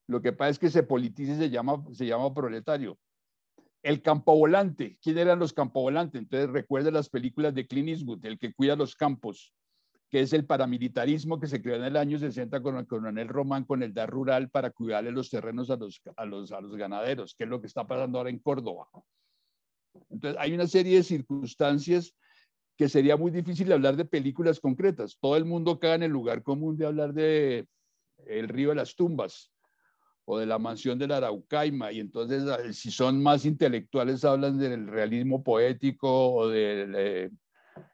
Lo 0.09 0.23
que 0.23 0.33
pasa 0.33 0.51
es 0.51 0.59
que 0.59 0.71
se 0.71 0.83
politiza 0.83 1.33
y 1.33 1.37
se 1.37 1.51
llama, 1.51 1.85
se 1.93 2.07
llama 2.07 2.33
proletario. 2.33 2.99
El 3.83 4.03
campovolante. 4.03 4.99
¿Quién 5.03 5.19
eran 5.19 5.39
los 5.39 5.53
campovolantes? 5.53 6.21
Entonces 6.21 6.51
recuerda 6.51 6.91
las 6.91 7.09
películas 7.09 7.55
de 7.55 7.67
Clint 7.67 7.89
Eastwood, 7.89 8.25
el 8.25 8.39
que 8.39 8.53
cuida 8.53 8.77
los 8.77 8.95
campos, 8.97 9.53
que 10.11 10.21
es 10.21 10.33
el 10.33 10.47
paramilitarismo 10.47 11.41
que 11.41 11.47
se 11.47 11.61
creó 11.61 11.77
en 11.77 11.85
el 11.85 11.97
año 11.97 12.19
60 12.19 12.61
con 12.63 12.77
el 12.77 12.87
coronel 12.87 13.29
Román 13.29 13.65
con 13.65 13.83
el 13.83 13.93
DAR 13.93 14.11
rural 14.11 14.51
para 14.51 14.71
cuidarle 14.71 15.11
los 15.11 15.31
terrenos 15.31 15.71
a 15.71 15.77
los, 15.77 16.01
a 16.17 16.25
los, 16.25 16.53
a 16.53 16.61
los 16.61 16.77
ganaderos, 16.77 17.35
que 17.35 17.45
es 17.45 17.51
lo 17.51 17.61
que 17.61 17.67
está 17.67 17.87
pasando 17.87 18.19
ahora 18.19 18.31
en 18.31 18.39
Córdoba. 18.39 18.89
Entonces, 20.11 20.39
hay 20.41 20.53
una 20.53 20.67
serie 20.67 20.97
de 20.97 21.03
circunstancias 21.03 22.15
que 22.77 22.89
sería 22.89 23.17
muy 23.17 23.31
difícil 23.31 23.73
hablar 23.73 23.97
de 23.97 24.05
películas 24.05 24.61
concretas. 24.61 25.17
Todo 25.21 25.37
el 25.37 25.45
mundo 25.45 25.79
cae 25.79 25.95
en 25.95 26.03
el 26.05 26.13
lugar 26.13 26.43
común 26.43 26.77
de 26.77 26.87
hablar 26.87 27.15
de 27.15 27.67
El 28.27 28.49
río 28.49 28.71
de 28.71 28.77
las 28.77 28.95
tumbas 28.95 29.51
o 30.27 30.39
de 30.39 30.47
la 30.47 30.59
mansión 30.59 30.99
de 30.99 31.07
la 31.07 31.19
Araucaima, 31.19 31.93
y 31.93 32.01
entonces 32.01 32.43
ah, 32.49 32.59
si 32.73 32.91
son 32.91 33.23
más 33.23 33.45
intelectuales 33.45 34.25
hablan 34.25 34.59
del 34.59 34.89
realismo 34.89 35.45
poético 35.45 36.33
o 36.33 36.49
del, 36.49 36.95
eh, 36.97 37.31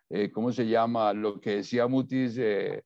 eh, 0.09 0.31
¿cómo 0.33 0.51
se 0.51 0.67
llama? 0.67 1.13
Lo 1.13 1.39
que 1.39 1.57
decía 1.57 1.87
Mutis, 1.87 2.39
eh, 2.39 2.85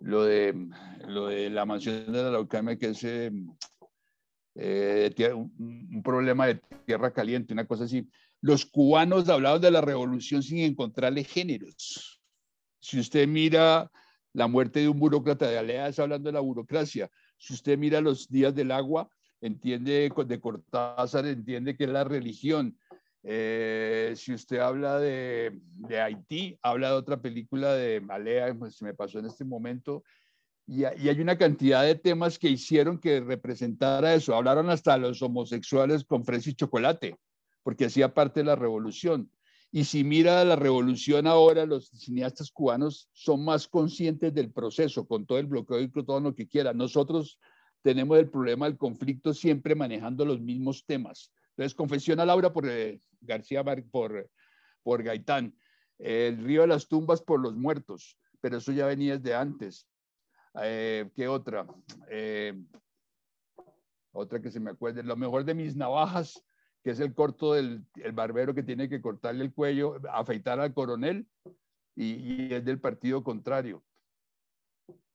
lo, 0.00 0.22
de, 0.22 0.68
lo 1.08 1.26
de 1.26 1.50
la 1.50 1.66
mansión 1.66 2.06
de 2.12 2.22
la 2.22 2.28
Araucaima, 2.28 2.76
que 2.76 2.90
es 2.90 3.02
un 5.32 6.02
problema 6.04 6.46
de 6.46 6.60
tierra 6.86 7.12
caliente, 7.12 7.52
una 7.52 7.66
cosa 7.66 7.84
así. 7.84 8.08
Los 8.44 8.66
cubanos 8.66 9.26
hablaban 9.30 9.62
de 9.62 9.70
la 9.70 9.80
revolución 9.80 10.42
sin 10.42 10.58
encontrarle 10.58 11.24
géneros. 11.24 12.20
Si 12.78 13.00
usted 13.00 13.26
mira 13.26 13.90
la 14.34 14.48
muerte 14.48 14.80
de 14.80 14.88
un 14.90 14.98
burócrata 14.98 15.48
de 15.48 15.56
Alea, 15.56 15.88
está 15.88 16.02
hablando 16.02 16.28
de 16.28 16.34
la 16.34 16.40
burocracia. 16.40 17.10
Si 17.38 17.54
usted 17.54 17.78
mira 17.78 18.02
los 18.02 18.28
días 18.28 18.54
del 18.54 18.70
agua, 18.70 19.08
entiende 19.40 20.12
de 20.26 20.40
Cortázar, 20.40 21.24
entiende 21.24 21.74
que 21.74 21.84
es 21.84 21.90
la 21.90 22.04
religión. 22.04 22.78
Eh, 23.22 24.12
si 24.14 24.34
usted 24.34 24.58
habla 24.58 24.98
de, 24.98 25.58
Haití, 25.98 26.58
habla 26.60 26.88
de 26.88 26.96
otra 26.96 27.22
película 27.22 27.72
de 27.72 28.04
Alea, 28.10 28.54
pues 28.58 28.76
se 28.76 28.84
me 28.84 28.92
pasó 28.92 29.20
en 29.20 29.24
este 29.24 29.46
momento, 29.46 30.04
y, 30.66 30.84
hay 30.84 31.18
una 31.18 31.38
cantidad 31.38 31.82
de 31.82 31.94
temas 31.94 32.38
que 32.38 32.50
hicieron 32.50 32.98
que 32.98 33.20
representara 33.20 34.12
eso. 34.12 34.34
Hablaron 34.34 34.68
hasta 34.68 34.98
los 34.98 35.22
homosexuales 35.22 36.04
con 36.04 36.26
fresa 36.26 36.50
y 36.50 36.54
chocolate 36.54 37.16
porque 37.64 37.86
hacía 37.86 38.14
parte 38.14 38.40
de 38.40 38.46
la 38.46 38.54
revolución. 38.54 39.30
Y 39.72 39.82
si 39.84 40.04
mira 40.04 40.44
la 40.44 40.54
revolución 40.54 41.26
ahora, 41.26 41.66
los 41.66 41.88
cineastas 41.88 42.52
cubanos 42.52 43.08
son 43.12 43.44
más 43.44 43.66
conscientes 43.66 44.32
del 44.32 44.52
proceso, 44.52 45.08
con 45.08 45.26
todo 45.26 45.38
el 45.38 45.46
bloqueo 45.46 45.80
y 45.80 45.88
todo 45.88 46.20
lo 46.20 46.32
que 46.32 46.46
quiera. 46.46 46.72
Nosotros 46.72 47.40
tenemos 47.82 48.18
el 48.18 48.30
problema 48.30 48.66
del 48.66 48.78
conflicto 48.78 49.34
siempre 49.34 49.74
manejando 49.74 50.24
los 50.24 50.40
mismos 50.40 50.84
temas. 50.86 51.32
Entonces, 51.50 51.74
confesiona 51.74 52.24
Laura 52.24 52.52
por 52.52 52.68
eh, 52.68 53.00
García, 53.20 53.64
por, 53.90 54.30
por 54.84 55.02
Gaitán, 55.02 55.56
el 55.98 56.44
río 56.44 56.60
de 56.60 56.68
las 56.68 56.86
tumbas 56.86 57.20
por 57.22 57.40
los 57.40 57.56
muertos, 57.56 58.16
pero 58.40 58.58
eso 58.58 58.70
ya 58.70 58.86
venía 58.86 59.18
desde 59.18 59.34
antes. 59.34 59.88
Eh, 60.62 61.10
¿Qué 61.16 61.26
otra? 61.26 61.66
Eh, 62.10 62.54
otra 64.12 64.40
que 64.40 64.50
se 64.50 64.60
me 64.60 64.70
acuerde, 64.70 65.02
lo 65.02 65.16
mejor 65.16 65.44
de 65.44 65.54
mis 65.54 65.74
navajas 65.74 66.44
que 66.84 66.90
es 66.90 67.00
el 67.00 67.14
corto 67.14 67.54
del 67.54 67.82
el 67.96 68.12
barbero 68.12 68.54
que 68.54 68.62
tiene 68.62 68.90
que 68.90 69.00
cortarle 69.00 69.42
el 69.42 69.54
cuello, 69.54 69.98
afeitar 70.12 70.60
al 70.60 70.74
coronel 70.74 71.26
y, 71.96 72.52
es 72.52 72.62
del 72.62 72.78
partido 72.78 73.24
contrario, 73.24 73.82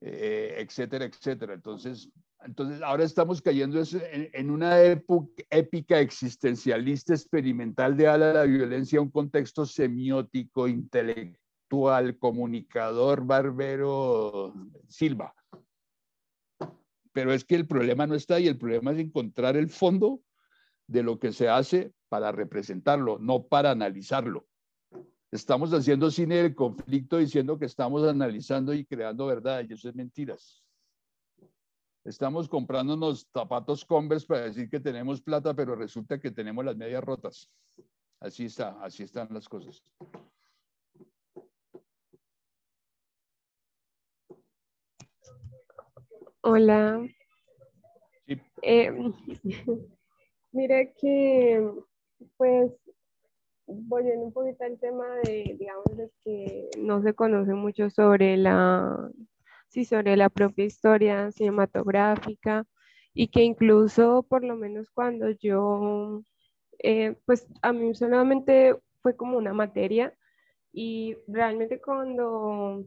eh, 0.02 0.56
etcétera, 0.58 1.06
etcétera. 1.06 1.54
Entonces, 1.54 2.10
Entonces, 2.44 2.82
ahora 2.82 3.04
estamos 3.04 3.42
cayendo 3.42 3.84
en, 3.92 4.50
una 4.50 4.82
épica 4.82 6.00
existencialista 6.00 7.14
experimental 7.14 7.96
de 7.96 8.08
ala 8.08 8.34
la 8.34 8.44
violencia, 8.44 9.02
un 9.02 9.12
contexto 9.12 9.66
semiótico, 9.66 10.68
intelectual, 10.68 12.18
comunicador, 12.18 13.26
barbero, 13.26 14.56
Silva. 14.88 15.36
Pero 17.12 17.32
es 17.34 17.44
que 17.44 17.56
el 17.56 17.68
problema 17.68 18.08
no 18.08 18.16
está 18.16 18.36
ahí, 18.36 18.48
el 18.48 18.58
problema 18.58 18.92
es 18.92 19.00
encontrar 19.00 19.56
el 19.56 19.70
fondo 19.70 20.22
de 20.90 21.04
lo 21.04 21.20
que 21.20 21.32
se 21.32 21.48
hace 21.48 21.94
para 22.10 22.32
representarlo, 22.32 23.20
no 23.20 23.44
para 23.44 23.72
analizarlo. 23.72 24.48
Estamos 25.32 25.72
haciendo 25.72 26.10
cine 26.10 26.38
del 26.38 26.56
conflicto 26.56 27.18
diciendo 27.18 27.60
que 27.60 27.66
estamos 27.66 28.08
analizando 28.08 28.74
y 28.74 28.84
creando 28.86 29.28
verdad, 29.28 29.64
y 29.70 29.74
eso 29.74 29.88
es 29.88 29.96
mentiras. 29.96 30.64
Estamos 32.04 32.50
comprándonos 32.50 33.28
zapatos 33.32 33.86
Converse 33.86 34.26
para 34.26 34.46
decir 34.46 34.68
que 34.68 34.80
tenemos 34.80 35.22
plata, 35.22 35.54
pero 35.54 35.76
resulta 35.76 36.20
que 36.20 36.32
tenemos 36.32 36.66
las 36.66 36.76
medias 36.76 37.04
rotas. 37.04 37.52
Así 38.20 38.46
está, 38.46 38.84
así 38.84 39.04
están 39.04 39.28
las 39.32 39.48
cosas. 39.48 39.84
Hola. 46.42 47.08
Sí. 48.26 48.42
Eh, 48.64 48.92
mira 50.52 50.86
que, 51.00 51.62
pues, 52.38 52.72
volviendo 53.68 54.26
un 54.26 54.34
poquito 54.34 54.64
al 54.64 54.80
tema 54.80 55.06
de, 55.24 55.56
digamos, 55.60 55.86
que 56.24 56.70
no 56.78 57.02
se 57.02 57.14
conoce 57.14 57.54
mucho 57.54 57.90
sobre 57.90 58.38
la 58.38 59.12
sí, 59.70 59.86
sobre 59.86 60.18
la 60.18 60.30
propia 60.30 60.66
historia 60.66 61.32
cinematográfica 61.32 62.66
y 63.14 63.30
que 63.30 63.44
incluso 63.44 64.24
por 64.24 64.44
lo 64.44 64.56
menos 64.56 64.90
cuando 64.92 65.30
yo, 65.32 66.24
eh, 66.80 67.16
pues 67.26 67.48
a 67.62 67.74
mí 67.74 67.94
solamente 67.96 68.76
fue 69.02 69.16
como 69.16 69.38
una 69.38 69.54
materia 69.54 70.14
y 70.74 71.16
realmente 71.28 71.82
cuando 71.82 72.86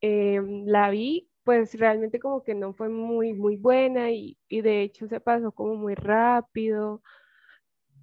eh, 0.00 0.40
la 0.66 0.90
vi, 0.90 1.29
pues 1.50 1.74
realmente 1.76 2.20
como 2.20 2.44
que 2.44 2.54
no 2.54 2.74
fue 2.74 2.88
muy, 2.88 3.34
muy 3.34 3.56
buena 3.56 4.12
y, 4.12 4.38
y 4.48 4.60
de 4.60 4.82
hecho 4.82 5.08
se 5.08 5.18
pasó 5.18 5.50
como 5.50 5.74
muy 5.74 5.96
rápido 5.96 7.02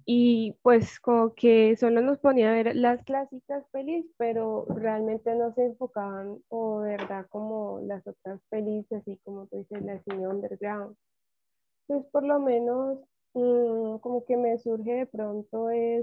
y 0.04 0.52
pues 0.60 1.00
como 1.00 1.32
que 1.34 1.74
solo 1.78 2.02
nos 2.02 2.18
ponía 2.18 2.50
a 2.50 2.52
ver 2.52 2.76
las 2.76 3.02
clásicas 3.04 3.64
pelis, 3.72 4.04
pero 4.18 4.66
realmente 4.66 5.34
no 5.34 5.54
se 5.54 5.64
enfocaban 5.64 6.42
o 6.48 6.80
verdad 6.80 7.26
como 7.30 7.80
las 7.80 8.06
otras 8.06 8.38
pelis, 8.50 8.84
así 8.92 9.18
como 9.24 9.46
tú 9.46 9.56
dices, 9.56 9.82
la 9.82 9.98
cine 10.02 10.28
underground. 10.28 10.94
Pues 11.86 12.04
por 12.12 12.24
lo 12.24 12.38
menos 12.38 12.98
mm, 13.32 13.96
como 14.00 14.26
que 14.26 14.36
me 14.36 14.58
surge 14.58 14.92
de 14.92 15.06
pronto 15.06 15.70
es 15.70 16.02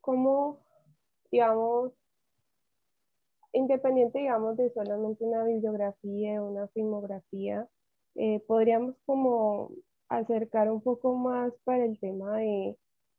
como, 0.00 0.58
digamos, 1.30 1.92
independiente, 3.52 4.18
digamos, 4.18 4.56
de 4.56 4.70
solamente 4.70 5.24
una 5.24 5.44
bibliografía, 5.44 6.42
una 6.42 6.68
filmografía, 6.68 7.68
eh, 8.14 8.40
podríamos 8.46 8.96
como 9.06 9.70
acercar 10.08 10.70
un 10.70 10.82
poco 10.82 11.14
más 11.14 11.52
para 11.64 11.84
el 11.84 11.98
tema 11.98 12.38
de, 12.38 12.76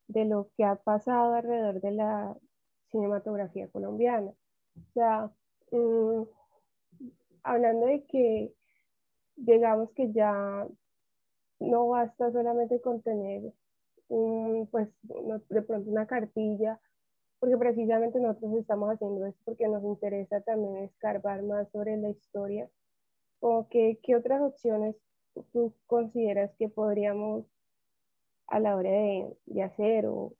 lo 0.07 0.49
que 0.57 0.65
ha 0.65 0.75
pasado 0.75 1.33
alrededor 1.35 1.81
de 1.81 1.91
la 1.91 2.37
cinematografía 2.91 3.69
colombiana. 3.69 4.31
O 4.75 4.91
sea, 4.93 5.31
mm, 5.71 6.23
hablando 7.43 7.85
de 7.87 8.05
que 8.05 8.53
digamos 9.35 9.91
que 9.93 10.11
ya 10.11 10.67
no 11.59 11.87
basta 11.87 12.31
solamente 12.31 12.81
con 12.81 13.01
tener 13.01 13.53
pues 14.71 14.89
de 15.49 15.61
pronto 15.61 15.89
una 15.89 16.05
cartilla, 16.05 16.79
porque 17.41 17.57
precisamente 17.57 18.19
nosotros 18.19 18.53
estamos 18.59 18.91
haciendo 18.91 19.25
esto 19.25 19.41
porque 19.43 19.67
nos 19.67 19.83
interesa 19.83 20.41
también 20.41 20.77
escarbar 20.77 21.41
más 21.41 21.67
sobre 21.71 21.97
la 21.97 22.11
historia, 22.11 22.69
o 23.39 23.67
que, 23.67 23.99
qué 24.03 24.15
otras 24.15 24.43
opciones 24.43 24.95
tú 25.51 25.73
consideras 25.87 26.51
que 26.59 26.69
podríamos 26.69 27.47
a 28.45 28.59
la 28.59 28.75
hora 28.75 28.91
de, 28.91 29.63
hacer 29.63 30.05
o, 30.05 30.35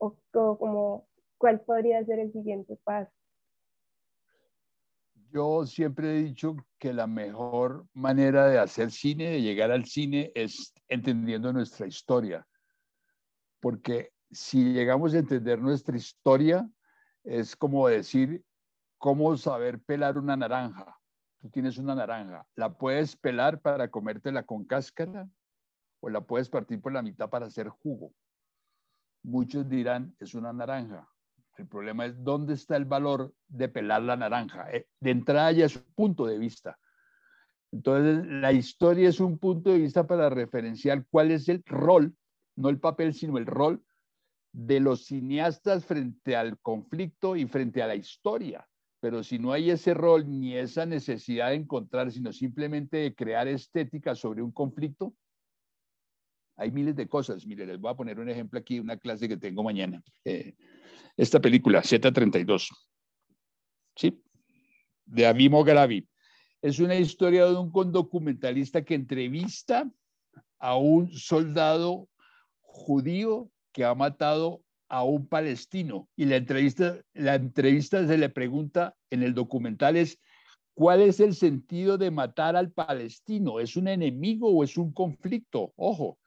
o, 0.00 0.16
como 0.32 1.06
cuál 1.38 1.60
podría 1.60 2.04
ser 2.04 2.18
el 2.18 2.32
siguiente 2.32 2.76
paso? 2.82 3.12
Yo 5.30 5.64
siempre 5.66 6.10
he 6.10 6.22
dicho 6.24 6.56
que 6.80 6.92
la 6.92 7.06
mejor 7.06 7.86
manera 7.92 8.48
de 8.48 8.58
hacer 8.58 8.90
cine, 8.90 9.30
de 9.30 9.42
llegar 9.42 9.70
al 9.70 9.84
cine, 9.84 10.32
es 10.34 10.74
entendiendo 10.88 11.52
nuestra 11.52 11.86
historia. 11.86 12.44
Porque 13.60 14.10
si 14.30 14.72
llegamos 14.72 15.14
a 15.14 15.18
entender 15.18 15.60
nuestra 15.60 15.96
historia, 15.96 16.68
es 17.24 17.56
como 17.56 17.88
decir 17.88 18.44
cómo 18.98 19.36
saber 19.36 19.80
pelar 19.80 20.18
una 20.18 20.36
naranja 20.36 21.00
tú 21.40 21.48
tienes 21.48 21.78
una 21.78 21.94
naranja, 21.94 22.46
¿la 22.54 22.76
puedes 22.76 23.16
pelar 23.16 23.60
para 23.60 23.90
comértela 23.90 24.42
con 24.44 24.64
cáscara 24.64 25.28
o 26.00 26.10
la 26.10 26.20
puedes 26.20 26.48
partir 26.48 26.80
por 26.80 26.92
la 26.92 27.02
mitad 27.02 27.30
para 27.30 27.46
hacer 27.46 27.68
jugo? 27.68 28.12
Muchos 29.22 29.68
dirán, 29.68 30.14
es 30.20 30.34
una 30.34 30.52
naranja. 30.52 31.08
El 31.56 31.66
problema 31.66 32.06
es 32.06 32.22
dónde 32.22 32.54
está 32.54 32.76
el 32.76 32.84
valor 32.84 33.34
de 33.48 33.68
pelar 33.68 34.02
la 34.02 34.16
naranja. 34.16 34.70
Eh, 34.70 34.86
de 35.00 35.10
entrada 35.10 35.52
ya 35.52 35.66
es 35.66 35.76
un 35.76 35.92
punto 35.94 36.26
de 36.26 36.38
vista. 36.38 36.78
Entonces, 37.72 38.26
la 38.26 38.52
historia 38.52 39.08
es 39.08 39.20
un 39.20 39.38
punto 39.38 39.70
de 39.70 39.78
vista 39.78 40.06
para 40.06 40.30
referenciar 40.30 41.04
cuál 41.10 41.30
es 41.30 41.48
el 41.48 41.62
rol, 41.66 42.14
no 42.56 42.68
el 42.68 42.80
papel, 42.80 43.14
sino 43.14 43.38
el 43.38 43.46
rol 43.46 43.82
de 44.52 44.80
los 44.80 45.04
cineastas 45.04 45.84
frente 45.84 46.36
al 46.36 46.58
conflicto 46.58 47.36
y 47.36 47.46
frente 47.46 47.82
a 47.82 47.86
la 47.86 47.94
historia. 47.94 48.66
Pero 49.00 49.22
si 49.22 49.38
no 49.38 49.52
hay 49.52 49.70
ese 49.70 49.94
rol 49.94 50.28
ni 50.28 50.56
esa 50.56 50.84
necesidad 50.84 51.50
de 51.50 51.54
encontrar, 51.56 52.12
sino 52.12 52.32
simplemente 52.32 52.98
de 52.98 53.14
crear 53.14 53.48
estética 53.48 54.14
sobre 54.14 54.42
un 54.42 54.52
conflicto, 54.52 55.14
hay 56.56 56.70
miles 56.70 56.94
de 56.94 57.08
cosas. 57.08 57.46
Mire, 57.46 57.64
les 57.64 57.80
voy 57.80 57.90
a 57.90 57.96
poner 57.96 58.20
un 58.20 58.28
ejemplo 58.28 58.58
aquí, 58.58 58.78
una 58.78 58.98
clase 58.98 59.28
que 59.28 59.38
tengo 59.38 59.62
mañana. 59.62 60.02
Eh, 60.24 60.54
esta 61.16 61.40
película, 61.40 61.80
Z32, 61.80 62.68
¿sí? 63.96 64.22
De 65.06 65.26
Amimo 65.26 65.64
Gravi. 65.64 66.06
Es 66.60 66.78
una 66.78 66.96
historia 66.96 67.46
de 67.46 67.56
un 67.56 67.72
documentalista 67.92 68.84
que 68.84 68.94
entrevista 68.94 69.90
a 70.58 70.76
un 70.76 71.10
soldado 71.10 72.10
judío 72.60 73.50
que 73.72 73.84
ha 73.84 73.94
matado 73.94 74.62
a 74.88 75.04
un 75.04 75.26
palestino 75.26 76.08
y 76.16 76.24
la 76.24 76.36
entrevista, 76.36 77.00
la 77.14 77.36
entrevista 77.36 78.06
se 78.06 78.18
le 78.18 78.28
pregunta 78.28 78.96
en 79.10 79.22
el 79.22 79.34
documental 79.34 79.96
es, 79.96 80.18
¿cuál 80.74 81.00
es 81.00 81.20
el 81.20 81.34
sentido 81.34 81.96
de 81.96 82.10
matar 82.10 82.56
al 82.56 82.72
palestino? 82.72 83.60
¿Es 83.60 83.76
un 83.76 83.86
enemigo 83.86 84.50
o 84.50 84.64
es 84.64 84.76
un 84.76 84.92
conflicto? 84.92 85.72
Ojo. 85.76 86.18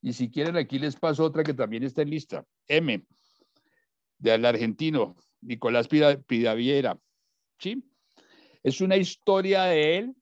Y 0.00 0.12
si 0.12 0.30
quieren, 0.30 0.56
aquí 0.56 0.78
les 0.78 0.96
paso 0.96 1.24
otra 1.24 1.42
que 1.42 1.52
también 1.52 1.82
está 1.82 2.02
en 2.02 2.10
lista. 2.10 2.44
M, 2.68 3.04
del 4.18 4.44
argentino, 4.46 5.16
Nicolás 5.40 5.88
Pidaviera. 5.88 6.98
¿Sí? 7.58 7.84
Es 8.62 8.80
una 8.80 8.96
historia 8.96 9.64
de 9.64 9.98
él 9.98 10.14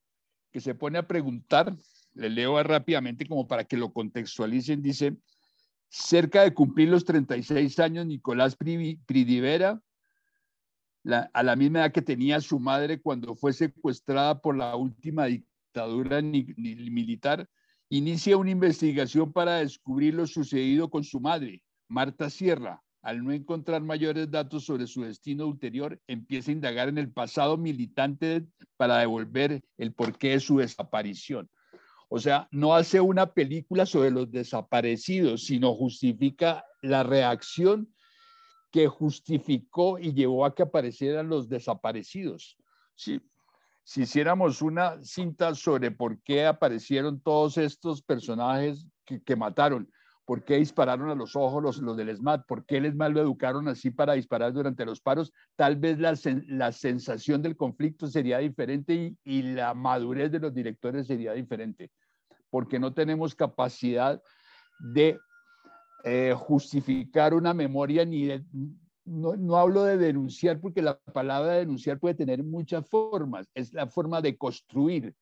que 0.52 0.60
se 0.60 0.74
pone 0.74 0.98
a 0.98 1.06
preguntar, 1.06 1.76
le 2.14 2.30
leo 2.30 2.62
rápidamente 2.62 3.26
como 3.26 3.46
para 3.46 3.64
que 3.64 3.76
lo 3.76 3.92
contextualicen, 3.92 4.82
dice, 4.82 5.16
Cerca 5.96 6.42
de 6.42 6.52
cumplir 6.52 6.88
los 6.88 7.04
36 7.04 7.78
años, 7.78 8.04
Nicolás 8.04 8.56
Pridivera, 8.56 9.80
a 11.32 11.42
la 11.44 11.54
misma 11.54 11.78
edad 11.78 11.92
que 11.92 12.02
tenía 12.02 12.40
su 12.40 12.58
madre 12.58 13.00
cuando 13.00 13.36
fue 13.36 13.52
secuestrada 13.52 14.40
por 14.40 14.56
la 14.56 14.74
última 14.74 15.26
dictadura 15.26 16.20
militar, 16.20 17.48
inicia 17.90 18.36
una 18.36 18.50
investigación 18.50 19.32
para 19.32 19.58
descubrir 19.58 20.14
lo 20.14 20.26
sucedido 20.26 20.90
con 20.90 21.04
su 21.04 21.20
madre, 21.20 21.62
Marta 21.86 22.28
Sierra. 22.28 22.82
Al 23.00 23.22
no 23.22 23.30
encontrar 23.30 23.80
mayores 23.80 24.28
datos 24.28 24.64
sobre 24.64 24.88
su 24.88 25.02
destino 25.02 25.46
ulterior, 25.46 26.00
empieza 26.08 26.50
a 26.50 26.54
indagar 26.54 26.88
en 26.88 26.98
el 26.98 27.12
pasado 27.12 27.56
militante 27.56 28.44
para 28.76 28.98
devolver 28.98 29.62
el 29.78 29.92
porqué 29.92 30.30
de 30.30 30.40
su 30.40 30.58
desaparición. 30.58 31.48
O 32.14 32.20
sea, 32.20 32.46
no 32.52 32.76
hace 32.76 33.00
una 33.00 33.32
película 33.32 33.86
sobre 33.86 34.12
los 34.12 34.30
desaparecidos, 34.30 35.46
sino 35.46 35.74
justifica 35.74 36.64
la 36.80 37.02
reacción 37.02 37.92
que 38.70 38.86
justificó 38.86 39.98
y 39.98 40.14
llevó 40.14 40.44
a 40.44 40.54
que 40.54 40.62
aparecieran 40.62 41.28
los 41.28 41.48
desaparecidos. 41.48 42.56
Si, 42.94 43.20
si 43.82 44.02
hiciéramos 44.02 44.62
una 44.62 45.02
cinta 45.02 45.56
sobre 45.56 45.90
por 45.90 46.22
qué 46.22 46.46
aparecieron 46.46 47.20
todos 47.20 47.58
estos 47.58 48.00
personajes 48.00 48.86
que, 49.04 49.20
que 49.20 49.34
mataron, 49.34 49.90
¿Por 50.24 50.42
qué 50.44 50.56
dispararon 50.56 51.10
a 51.10 51.14
los 51.14 51.36
ojos 51.36 51.62
los, 51.62 51.78
los 51.78 51.96
del 51.96 52.16
SMAT? 52.16 52.46
¿Por 52.46 52.64
qué 52.64 52.78
el 52.78 52.90
SMAT 52.90 53.12
lo 53.12 53.20
educaron 53.20 53.68
así 53.68 53.90
para 53.90 54.14
disparar 54.14 54.52
durante 54.52 54.86
los 54.86 55.00
paros? 55.00 55.32
Tal 55.54 55.76
vez 55.76 55.98
la, 55.98 56.14
la 56.46 56.72
sensación 56.72 57.42
del 57.42 57.56
conflicto 57.56 58.06
sería 58.06 58.38
diferente 58.38 59.14
y, 59.22 59.42
la 59.42 59.74
madurez 59.74 60.32
de 60.32 60.40
los 60.40 60.54
directores 60.54 61.06
sería 61.06 61.32
diferente, 61.34 61.90
porque 62.54 62.78
no 62.78 62.94
tenemos 62.94 63.34
capacidad 63.34 64.22
de 64.78 65.18
eh, 66.04 66.32
justificar 66.36 67.34
una 67.34 67.52
memoria 67.52 68.04
ni 68.04 68.26
de, 68.26 68.44
no, 69.04 69.56
hablo 69.56 69.82
de 69.82 69.98
denunciar 69.98 70.60
porque 70.60 70.80
la 70.80 70.96
palabra 71.00 71.54
denunciar 71.54 71.98
puede 71.98 72.14
tener 72.14 72.44
muchas 72.44 72.88
formas, 72.88 73.50
es 73.54 73.72
la 73.72 73.88
forma 73.88 74.22
de 74.22 74.38
construir, 74.38 75.16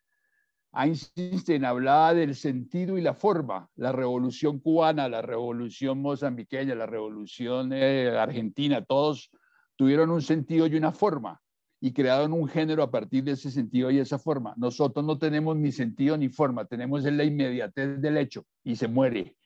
Einstein 0.74 1.64
hablaba 1.64 2.12
del 2.12 2.34
sentido 2.34 2.98
y 2.98 3.00
la 3.00 3.14
forma, 3.14 3.66
la 3.76 3.92
revolución 3.92 4.58
cubana, 4.58 5.08
la 5.08 5.22
revolución 5.22 6.02
mozambiqueña, 6.02 6.74
la 6.74 6.84
revolución 6.84 7.72
eh, 7.72 8.10
argentina, 8.10 8.84
todos 8.84 9.30
tuvieron 9.74 10.10
un 10.10 10.20
sentido 10.20 10.66
y 10.66 10.76
una 10.76 10.92
forma 10.92 11.41
y 11.82 11.92
crearon 11.92 12.32
un 12.32 12.46
género 12.46 12.82
a 12.82 12.90
partir 12.90 13.24
de 13.24 13.32
ese 13.32 13.50
sentido 13.50 13.90
y 13.90 13.98
esa 13.98 14.18
forma. 14.18 14.54
Nosotros 14.56 15.04
no 15.04 15.18
tenemos 15.18 15.56
ni 15.56 15.72
sentido 15.72 16.16
ni 16.16 16.28
forma, 16.28 16.64
tenemos 16.64 17.02
la 17.02 17.24
inmediatez 17.24 18.00
del 18.00 18.16
hecho 18.18 18.46
y 18.62 18.76
se 18.76 18.86
muere. 18.86 19.36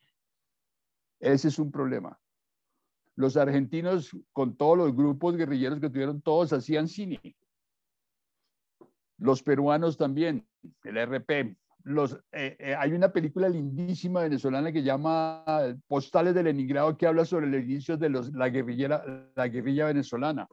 Ese 1.19 1.49
es 1.49 1.59
un 1.59 1.73
problema. 1.73 2.21
Los 3.15 3.39
argentinos, 3.39 4.11
con 4.35 4.55
todos 4.55 4.77
los 4.77 4.95
grupos 4.95 5.35
guerrilleros 5.37 5.81
que 5.81 5.89
tuvieron, 5.89 6.21
todos 6.21 6.53
hacían 6.53 6.89
cine 6.89 7.21
los 9.19 9.43
peruanos 9.43 9.97
también, 9.97 10.47
el 10.85 10.99
RP. 10.99 11.57
Los, 11.85 12.15
eh, 12.33 12.57
eh, 12.59 12.75
hay 12.77 12.93
una 12.93 13.13
película 13.13 13.49
lindísima 13.49 14.21
venezolana 14.21 14.73
que 14.73 14.83
llama 14.83 15.45
Postales 15.87 16.35
de 16.35 16.43
Leningrado 16.43 16.97
que 16.99 17.07
habla 17.07 17.25
sobre 17.25 17.47
el 17.47 17.55
inicio 17.55 17.97
de 17.97 18.09
los, 18.09 18.33
la, 18.33 18.49
guerrilla, 18.49 19.03
la 19.35 19.49
guerrilla 19.49 19.87
venezolana. 19.87 20.49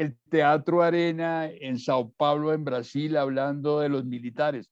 El 0.00 0.16
Teatro 0.30 0.82
Arena 0.82 1.48
en 1.50 1.78
Sao 1.78 2.10
Paulo, 2.10 2.52
en 2.52 2.64
Brasil, 2.64 3.16
hablando 3.16 3.80
de 3.80 3.88
los 3.88 4.04
militares 4.04 4.70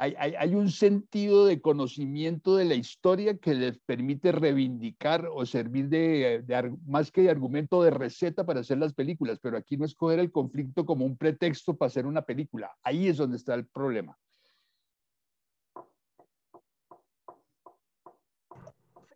hay, 0.00 0.54
un 0.54 0.70
sentido 0.70 1.44
de 1.44 1.60
conocimiento 1.60 2.54
de 2.54 2.64
la 2.64 2.76
historia 2.76 3.36
que 3.36 3.52
les 3.52 3.78
permite 3.78 4.30
reivindicar 4.30 5.26
o 5.26 5.44
servir 5.44 5.88
de, 5.88 6.44
más 6.86 7.10
que 7.10 7.22
de 7.22 7.30
argumento 7.30 7.82
de 7.82 7.90
receta 7.90 8.46
para 8.46 8.60
hacer 8.60 8.78
las 8.78 8.94
películas, 8.94 9.40
pero 9.42 9.58
aquí 9.58 9.76
no 9.76 9.84
es 9.84 9.96
coger 9.96 10.20
el 10.20 10.30
conflicto 10.30 10.86
como 10.86 11.04
un 11.04 11.16
pretexto 11.16 11.76
para 11.76 11.88
hacer 11.88 12.06
una 12.06 12.22
película. 12.22 12.72
Ahí 12.84 13.08
es 13.08 13.16
donde 13.16 13.38
está 13.38 13.54
el 13.54 13.66
problema. 13.66 14.16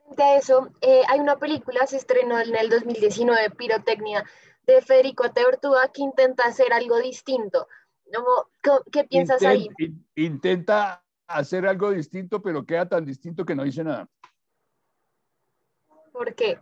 Frente 0.07 0.23
a 0.25 0.37
eso, 0.37 0.69
eh, 0.81 1.03
hay 1.09 1.21
una 1.21 1.37
película, 1.37 1.87
se 1.87 1.97
estrenó 1.99 2.41
en 2.41 2.57
el 2.57 2.69
2019, 2.69 3.51
Pirotecnia, 3.51 4.25
de 4.75 4.83
Federico 4.83 5.31
Teortúa, 5.33 5.89
que 5.93 6.03
intenta 6.03 6.45
hacer 6.45 6.73
algo 6.73 6.99
distinto 6.99 7.67
¿Qué 8.91 9.05
piensas 9.05 9.43
ahí? 9.43 9.69
Intenta 10.15 11.03
hacer 11.27 11.67
algo 11.67 11.91
distinto, 11.91 12.43
pero 12.43 12.65
queda 12.65 12.89
tan 12.89 13.05
distinto 13.05 13.45
que 13.45 13.55
no 13.55 13.65
dice 13.65 13.83
nada. 13.85 14.09
¿Por 16.13 16.35
qué? 16.35 16.59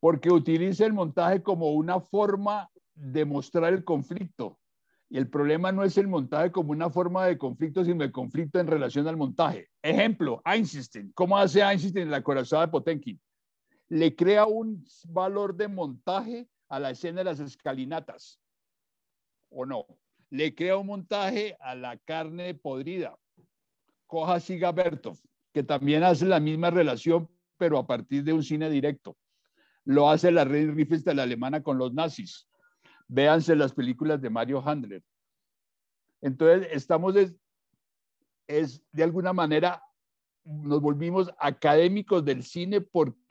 Porque 0.00 0.30
utiliza 0.30 0.86
el 0.86 0.92
montaje 0.92 1.42
como 1.42 1.72
una 1.72 2.00
forma 2.00 2.70
de 2.94 3.24
mostrar 3.24 3.72
el 3.72 3.84
conflicto. 3.84 4.58
Y 5.10 5.18
el 5.18 5.28
problema 5.28 5.72
no 5.72 5.82
es 5.84 5.98
el 5.98 6.08
montaje 6.08 6.50
como 6.50 6.72
una 6.72 6.90
forma 6.90 7.26
de 7.26 7.38
conflicto, 7.38 7.84
sino 7.84 8.04
el 8.04 8.12
conflicto 8.12 8.58
en 8.58 8.66
relación 8.66 9.06
al 9.06 9.16
montaje. 9.16 9.68
Ejemplo, 9.82 10.40
Einstein. 10.44 11.12
¿Cómo 11.14 11.36
hace 11.36 11.60
Einstein 11.60 12.04
en 12.04 12.10
la 12.10 12.22
corazada 12.22 12.66
de 12.66 12.72
Potenkin? 12.72 13.20
Le 13.88 14.14
crea 14.16 14.46
un 14.46 14.84
valor 15.08 15.54
de 15.54 15.68
montaje 15.68 16.48
a 16.68 16.80
la 16.80 16.90
escena 16.90 17.18
de 17.18 17.24
las 17.24 17.40
escalinatas 17.40 18.40
o 19.50 19.66
no. 19.66 19.86
Le 20.30 20.54
crea 20.54 20.76
un 20.76 20.86
montaje 20.86 21.56
a 21.60 21.74
la 21.74 21.96
carne 21.98 22.54
podrida. 22.54 23.18
Coja 24.06 24.40
Siga 24.40 24.72
Bertov, 24.72 25.18
que 25.52 25.62
también 25.62 26.02
hace 26.02 26.26
la 26.26 26.40
misma 26.40 26.70
relación, 26.70 27.28
pero 27.56 27.78
a 27.78 27.86
partir 27.86 28.24
de 28.24 28.32
un 28.32 28.42
cine 28.42 28.68
directo. 28.70 29.16
Lo 29.84 30.08
hace 30.10 30.30
la 30.30 30.44
Red 30.44 30.74
la 31.06 31.22
alemana 31.22 31.62
con 31.62 31.78
los 31.78 31.92
nazis. 31.92 32.48
Véanse 33.06 33.54
las 33.54 33.72
películas 33.72 34.20
de 34.20 34.30
Mario 34.30 34.66
Handler. 34.66 35.02
Entonces, 36.22 36.68
estamos, 36.72 37.14
es 38.46 38.82
de 38.92 39.02
alguna 39.04 39.32
manera, 39.32 39.82
nos 40.44 40.80
volvimos 40.80 41.30
académicos 41.38 42.24
del 42.24 42.42
cine 42.42 42.80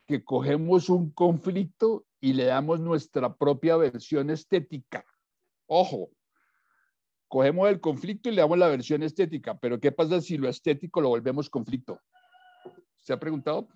porque 0.05 0.23
cogemos 0.23 0.89
un 0.89 1.11
conflicto 1.11 2.05
y 2.19 2.33
le 2.33 2.45
damos 2.45 2.79
nuestra 2.79 3.33
propia 3.35 3.77
versión 3.77 4.29
estética. 4.29 5.05
Ojo, 5.67 6.09
cogemos 7.27 7.69
el 7.69 7.79
conflicto 7.79 8.29
y 8.29 8.33
le 8.33 8.41
damos 8.41 8.57
la 8.57 8.67
versión 8.67 9.03
estética, 9.03 9.57
pero 9.57 9.79
¿qué 9.79 9.91
pasa 9.91 10.19
si 10.21 10.37
lo 10.37 10.49
estético 10.49 10.99
lo 10.99 11.09
volvemos 11.09 11.49
conflicto? 11.49 11.99
¿Se 12.97 13.13
ha 13.13 13.19
preguntado? 13.19 13.67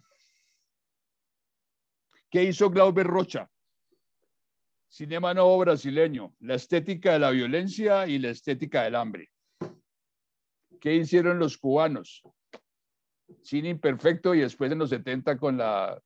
¿Qué 2.29 2.43
hizo 2.43 2.69
Glauber 2.69 3.07
Rocha? 3.07 3.49
Cinema 4.89 5.33
nuevo 5.33 5.57
brasileño, 5.59 6.35
la 6.39 6.55
estética 6.55 7.13
de 7.13 7.19
la 7.19 7.31
violencia 7.31 8.07
y 8.07 8.19
la 8.19 8.29
estética 8.29 8.83
del 8.83 8.95
hambre. 8.95 9.29
¿Qué 10.81 10.95
hicieron 10.95 11.39
los 11.39 11.57
cubanos? 11.57 12.21
Cine 13.41 13.69
imperfecto 13.69 14.33
y 14.33 14.39
después 14.39 14.71
en 14.71 14.79
los 14.79 14.89
70 14.89 15.37
con 15.37 15.57
la, 15.57 16.01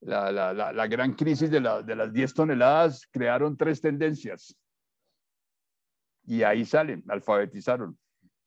la, 0.00 0.86
gran 0.86 1.14
crisis 1.14 1.50
de, 1.50 1.60
de 1.60 1.96
las 1.96 2.12
10 2.12 2.34
toneladas 2.34 3.06
crearon 3.10 3.56
tres 3.56 3.80
tendencias 3.80 4.56
y 6.26 6.42
ahí 6.42 6.64
salen, 6.64 7.04
alfabetizaron. 7.08 7.96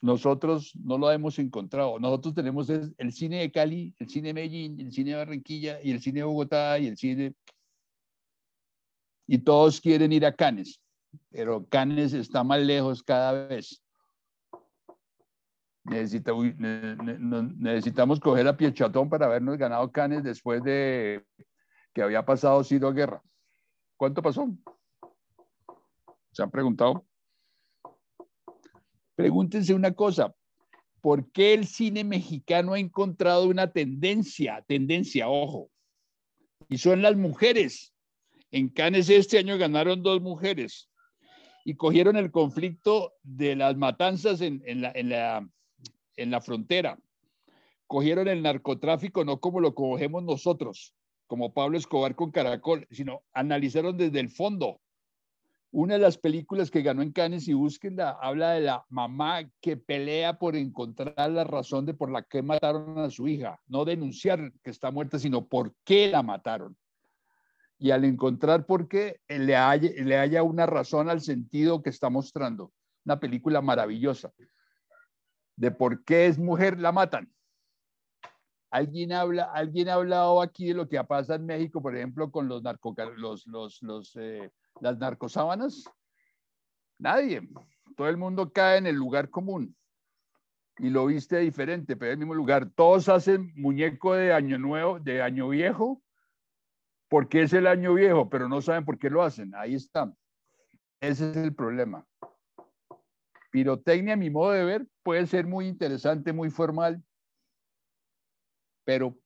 Nosotros 0.02 0.74
no 0.76 0.98
lo 0.98 1.12
hemos 1.12 1.40
encontrado. 1.40 2.00
Nosotros 2.00 2.34
tenemos 2.34 2.70
el 2.70 3.14
cine 3.14 3.40
de 3.40 3.52
Cali, 3.52 3.94
el 4.00 4.10
cine 4.10 4.30
de 4.30 4.34
Medellín, 4.34 4.80
el 4.80 4.92
cine 4.92 5.12
de 5.12 5.18
Barranquilla 5.18 5.80
y 5.82 5.92
el 5.92 6.02
cine 6.02 6.20
de 6.20 6.26
Bogotá 6.26 6.80
y 6.80 6.88
el 6.88 6.98
cine... 6.98 7.34
Y 9.28 9.38
todos 9.40 9.80
quieren 9.80 10.12
ir 10.12 10.26
a 10.26 10.34
Cannes, 10.34 10.82
pero 11.30 11.68
Cannes 11.68 12.14
está 12.14 12.44
más 12.44 12.62
lejos 12.62 13.04
cada 13.04 13.48
vez. 13.48 13.84
Necesitamos 17.58 18.20
coger 18.20 18.48
a 18.48 18.56
Piechatón 18.56 19.10
para 19.10 19.26
habernos 19.26 19.58
ganado 19.58 19.92
Cannes 19.92 20.24
después 20.24 20.64
de 20.64 21.26
que 21.94 22.02
había 22.02 22.26
pasado 22.26 22.64
sido 22.64 22.94
Guerra. 22.94 23.22
¿Cuánto 23.98 24.22
pasó? 24.22 24.48
¿Se 26.32 26.44
han 26.44 26.52
preguntado? 26.52 27.06
Pregúntense 29.16 29.74
una 29.74 29.92
cosa, 29.92 30.34
¿por 31.02 31.30
qué 31.32 31.54
el 31.54 31.68
cine 31.68 32.04
mexicano 32.04 32.74
ha 32.74 32.80
encontrado 32.80 33.48
una 33.48 33.72
tendencia, 33.72 34.64
tendencia, 34.68 35.28
ojo? 35.28 35.70
Y 36.70 36.78
son 36.78 37.02
las 37.02 37.18
mujeres. 37.18 37.94
En 38.52 38.70
Cannes 38.70 39.10
este 39.10 39.38
año 39.38 39.58
ganaron 39.58 40.02
dos 40.02 40.22
mujeres 40.22 40.90
y 41.66 41.76
cogieron 41.76 42.16
el 42.16 42.32
conflicto 42.32 43.14
de 43.22 43.56
las 43.56 43.76
matanzas 43.76 44.42
en, 44.42 44.64
en, 44.66 45.10
la, 45.10 45.48
en 46.22 46.32
la 46.32 46.42
frontera. 46.42 46.98
Cogieron 47.88 48.28
el 48.28 48.44
narcotráfico 48.44 49.26
no 49.26 49.40
como 49.40 49.60
lo 49.60 49.74
cogemos 49.74 50.24
nosotros, 50.24 50.94
como 51.28 51.54
Pablo 51.54 51.78
Escobar 51.78 52.16
con 52.16 52.32
Caracol, 52.32 52.88
sino 52.92 53.24
analizaron 53.34 53.98
desde 53.98 54.20
el 54.20 54.30
fondo 54.30 54.80
una 55.72 55.96
de 55.96 56.00
las 56.00 56.18
películas 56.18 56.72
que 56.72 56.82
ganó 56.82 57.04
en 57.04 57.12
Cannes, 57.12 57.48
y 57.48 57.54
búsquenla, 57.54 58.18
habla 58.22 58.54
de 58.54 58.62
la 58.62 58.86
mamá 58.90 59.44
que 59.62 59.78
pelea 59.78 60.40
por 60.40 60.56
encontrar 60.56 61.30
la 61.30 61.44
razón 61.44 61.86
de 61.86 61.94
por 61.94 62.10
la 62.10 62.24
que 62.24 62.42
mataron 62.42 62.98
a 62.98 63.12
su 63.12 63.28
hija. 63.28 63.60
No 63.68 63.86
denunciar 63.86 64.52
que 64.64 64.72
está 64.72 64.90
muerta, 64.90 65.20
sino 65.20 65.46
por 65.46 65.76
qué 65.84 66.08
la 66.08 66.24
mataron. 66.24 66.76
Y 67.78 67.92
al 67.92 68.04
encontrar 68.04 68.66
por 68.66 68.88
qué, 68.88 69.20
le 69.28 69.56
haya, 69.56 69.92
le 70.04 70.18
haya 70.18 70.42
una 70.42 70.66
razón 70.66 71.08
al 71.08 71.22
sentido 71.22 71.84
que 71.84 71.92
está 71.92 72.10
mostrando. 72.10 72.74
Una 73.06 73.20
película 73.20 73.62
maravillosa. 73.62 74.34
De 75.60 75.72
por 75.72 76.06
qué 76.06 76.28
es 76.28 76.40
mujer, 76.40 76.80
la 76.80 76.94
matan. 76.94 77.30
¿Alguien, 78.72 79.12
habla, 79.12 79.44
¿Alguien 79.44 79.90
ha 79.90 79.96
hablado 79.96 80.42
aquí 80.42 80.70
de 80.70 80.74
lo 80.74 80.88
que 80.88 81.04
pasa 81.04 81.36
en 81.36 81.46
México, 81.46 81.82
por 81.82 81.94
ejemplo, 81.98 82.32
con 82.32 82.48
los 82.48 82.64
narco, 82.64 82.96
los, 83.18 83.46
los, 83.46 84.16
eh, 84.16 84.50
las 84.80 84.98
narcosábanas? 84.98 85.84
Nadie. 86.98 87.42
Todo 87.98 88.08
el 88.08 88.16
mundo 88.16 88.54
cae 88.54 88.78
en 88.78 88.88
el 88.88 88.96
lugar 88.96 89.30
común 89.30 89.76
y 90.78 90.90
lo 90.92 91.08
viste 91.08 91.40
diferente, 91.40 91.98
pero 91.98 92.14
en 92.14 92.20
el 92.20 92.20
mismo 92.20 92.36
lugar. 92.36 92.70
Todos 92.74 93.10
hacen 93.10 93.52
muñeco 93.54 94.14
de 94.14 94.32
año 94.32 94.58
nuevo, 94.58 94.98
de 94.98 95.22
año 95.22 95.50
viejo, 95.50 96.02
porque 97.10 97.42
es 97.42 97.52
el 97.52 97.68
año 97.68 97.96
viejo, 97.96 98.30
pero 98.30 98.48
no 98.48 98.62
saben 98.62 98.86
por 98.86 98.98
qué 98.98 99.10
lo 99.10 99.24
hacen. 99.24 99.54
Ahí 99.56 99.76
está. 99.76 100.10
Ese 101.02 101.32
es 101.32 101.36
el 101.36 101.54
problema. 101.54 102.08
Pirotecnia, 103.50 104.14
a 104.14 104.18
mi 104.18 104.30
modo 104.30 104.52
de 104.52 104.64
ver, 104.64 104.88
puede 105.04 105.26
ser 105.28 105.48
muy 105.48 105.68
interesante, 105.68 106.34
muy 106.34 106.50
formal, 106.50 107.04
pero 108.86 109.18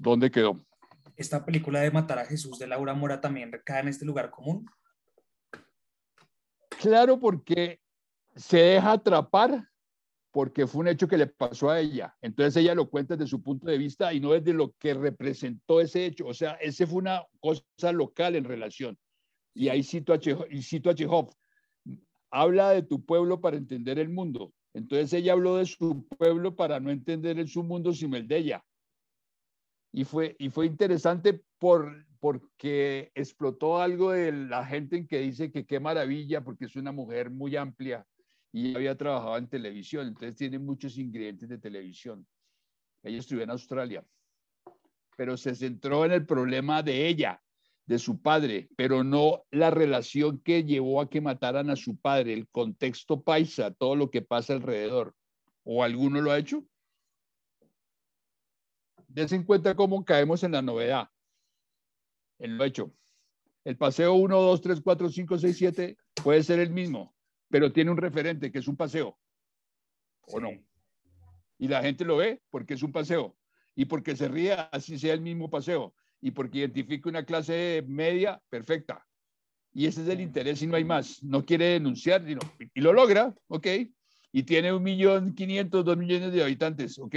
¿Dónde 0.00 0.30
quedó? 0.30 0.64
¿Esta 1.14 1.44
película 1.44 1.80
de 1.80 1.90
Matar 1.90 2.20
a 2.20 2.24
Jesús 2.24 2.58
de 2.58 2.66
Laura 2.66 2.94
Mora 2.94 3.20
también 3.20 3.52
cae 3.64 3.80
en 3.80 3.88
este 3.88 4.06
lugar 4.06 4.30
común? 4.30 4.64
Claro, 6.80 7.20
porque 7.20 7.80
se 8.34 8.56
deja 8.56 8.92
atrapar 8.92 9.68
porque 10.32 10.66
fue 10.66 10.80
un 10.80 10.88
hecho 10.88 11.06
que 11.06 11.18
le 11.18 11.26
pasó 11.26 11.68
a 11.68 11.80
ella. 11.80 12.16
Entonces 12.22 12.56
ella 12.56 12.74
lo 12.74 12.88
cuenta 12.88 13.14
desde 13.14 13.28
su 13.28 13.42
punto 13.42 13.66
de 13.66 13.76
vista 13.76 14.14
y 14.14 14.20
no 14.20 14.32
desde 14.32 14.54
lo 14.54 14.72
que 14.78 14.94
representó 14.94 15.82
ese 15.82 16.06
hecho. 16.06 16.26
O 16.26 16.32
sea, 16.32 16.52
ese 16.52 16.86
fue 16.86 16.98
una 16.98 17.22
cosa 17.40 17.92
local 17.92 18.36
en 18.36 18.44
relación. 18.44 18.98
Y 19.52 19.68
ahí 19.68 19.82
cito 19.82 20.14
a 20.14 20.18
Chekhov, 20.18 20.46
y 20.50 20.62
cito 20.62 20.88
a 20.88 20.94
Chekhov. 20.94 21.30
Habla 22.30 22.70
de 22.70 22.82
tu 22.82 23.04
pueblo 23.04 23.40
para 23.40 23.56
entender 23.56 23.98
el 23.98 24.08
mundo. 24.08 24.52
Entonces 24.72 25.12
ella 25.12 25.32
habló 25.32 25.56
de 25.56 25.66
su 25.66 26.06
pueblo 26.06 26.54
para 26.54 26.78
no 26.78 26.90
entender 26.90 27.38
en 27.38 27.48
su 27.48 27.62
mundo 27.62 27.92
sino 27.92 28.16
el 28.16 28.28
de 28.28 28.36
ella. 28.36 28.64
Y 29.92 30.04
fue, 30.04 30.36
y 30.38 30.50
fue 30.50 30.66
interesante 30.66 31.42
por, 31.58 32.06
porque 32.20 33.10
explotó 33.14 33.80
algo 33.80 34.12
de 34.12 34.30
la 34.30 34.64
gente 34.64 34.96
en 34.96 35.08
que 35.08 35.18
dice 35.18 35.50
que 35.50 35.66
qué 35.66 35.80
maravilla, 35.80 36.44
porque 36.44 36.66
es 36.66 36.76
una 36.76 36.92
mujer 36.92 37.30
muy 37.30 37.56
amplia 37.56 38.06
y 38.52 38.74
había 38.74 38.96
trabajado 38.96 39.36
en 39.36 39.48
televisión, 39.48 40.08
entonces 40.08 40.36
tiene 40.36 40.58
muchos 40.58 40.98
ingredientes 40.98 41.48
de 41.48 41.58
televisión. 41.58 42.26
Ella 43.02 43.18
estudió 43.18 43.42
en 43.42 43.50
Australia, 43.50 44.04
pero 45.16 45.36
se 45.36 45.54
centró 45.54 46.04
en 46.04 46.12
el 46.12 46.26
problema 46.26 46.82
de 46.82 47.08
ella, 47.08 47.40
de 47.86 47.98
su 47.98 48.20
padre, 48.20 48.68
pero 48.76 49.02
no 49.02 49.44
la 49.50 49.70
relación 49.70 50.38
que 50.38 50.64
llevó 50.64 51.00
a 51.00 51.10
que 51.10 51.20
mataran 51.20 51.70
a 51.70 51.76
su 51.76 51.96
padre, 51.96 52.32
el 52.32 52.48
contexto 52.48 53.22
paisa, 53.22 53.72
todo 53.72 53.96
lo 53.96 54.10
que 54.10 54.22
pasa 54.22 54.52
alrededor. 54.52 55.14
¿O 55.64 55.82
alguno 55.82 56.20
lo 56.20 56.30
ha 56.30 56.38
hecho? 56.38 56.64
Des 59.08 59.32
en 59.32 59.44
cuenta 59.44 59.74
cómo 59.74 60.04
caemos 60.04 60.44
en 60.44 60.52
la 60.52 60.62
novedad, 60.62 61.08
en 62.38 62.56
lo 62.56 62.64
hecho. 62.64 62.92
El 63.64 63.76
paseo 63.76 64.14
1, 64.14 64.40
2, 64.40 64.60
3, 64.60 64.80
4, 64.80 65.08
5, 65.10 65.38
6, 65.38 65.56
7 65.56 65.98
puede 66.22 66.42
ser 66.42 66.60
el 66.60 66.70
mismo, 66.70 67.14
pero 67.48 67.72
tiene 67.72 67.90
un 67.90 67.96
referente 67.96 68.52
que 68.52 68.60
es 68.60 68.68
un 68.68 68.76
paseo. 68.76 69.18
¿O 70.28 70.38
no? 70.38 70.50
Y 71.58 71.68
la 71.68 71.82
gente 71.82 72.04
lo 72.04 72.16
ve 72.16 72.40
porque 72.50 72.74
es 72.74 72.82
un 72.82 72.92
paseo 72.92 73.36
y 73.74 73.84
porque 73.86 74.16
se 74.16 74.28
ríe 74.28 74.52
así 74.72 74.98
sea 74.98 75.12
el 75.12 75.20
mismo 75.20 75.50
paseo 75.50 75.94
y 76.20 76.30
porque 76.30 76.58
identifica 76.58 77.08
una 77.08 77.24
clase 77.24 77.84
media 77.86 78.40
perfecta. 78.48 79.06
Y 79.72 79.86
ese 79.86 80.02
es 80.02 80.08
el 80.08 80.20
interés 80.20 80.62
y 80.62 80.66
no 80.66 80.76
hay 80.76 80.84
más. 80.84 81.22
No 81.22 81.44
quiere 81.44 81.66
denunciar 81.66 82.28
y, 82.28 82.36
y 82.74 82.80
lo 82.80 82.92
logra, 82.92 83.34
ok. 83.48 83.66
Y 84.32 84.42
tiene 84.42 84.72
un 84.72 84.82
millón 84.82 85.34
quinientos, 85.34 85.84
dos 85.84 85.96
millones 85.96 86.32
de 86.32 86.42
habitantes, 86.42 86.98
ok. 86.98 87.16